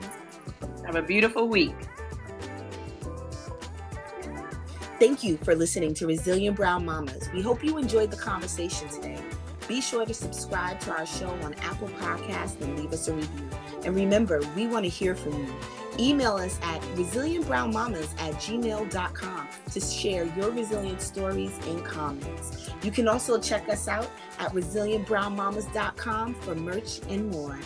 Have 0.86 0.96
a 0.96 1.02
beautiful 1.02 1.48
week. 1.48 1.74
Thank 4.98 5.22
you 5.22 5.36
for 5.38 5.54
listening 5.54 5.92
to 5.94 6.06
Resilient 6.06 6.56
Brown 6.56 6.86
Mommas. 6.86 7.30
We 7.34 7.42
hope 7.42 7.62
you 7.62 7.76
enjoyed 7.76 8.10
the 8.10 8.16
conversation 8.16 8.88
today. 8.88 9.22
Be 9.68 9.80
sure 9.80 10.06
to 10.06 10.14
subscribe 10.14 10.80
to 10.80 10.92
our 10.92 11.06
show 11.06 11.28
on 11.42 11.54
Apple 11.54 11.88
Podcasts 12.00 12.60
and 12.60 12.78
leave 12.78 12.92
us 12.92 13.08
a 13.08 13.14
review. 13.14 13.48
And 13.84 13.94
remember, 13.94 14.40
we 14.54 14.66
want 14.66 14.84
to 14.84 14.88
hear 14.88 15.14
from 15.14 15.32
you. 15.32 15.54
Email 15.98 16.34
us 16.36 16.58
at 16.62 16.80
resilientbrownmommas 16.94 18.20
at 18.20 18.34
gmail.com 18.34 19.48
to 19.72 19.80
share 19.80 20.26
your 20.36 20.50
resilient 20.50 21.00
stories 21.00 21.58
and 21.66 21.84
comments. 21.84 22.70
You 22.82 22.90
can 22.90 23.08
also 23.08 23.40
check 23.40 23.68
us 23.68 23.88
out 23.88 24.10
at 24.38 24.52
resilientbrownmommas.com 24.52 26.34
for 26.34 26.54
merch 26.54 27.00
and 27.08 27.30
more. 27.30 27.58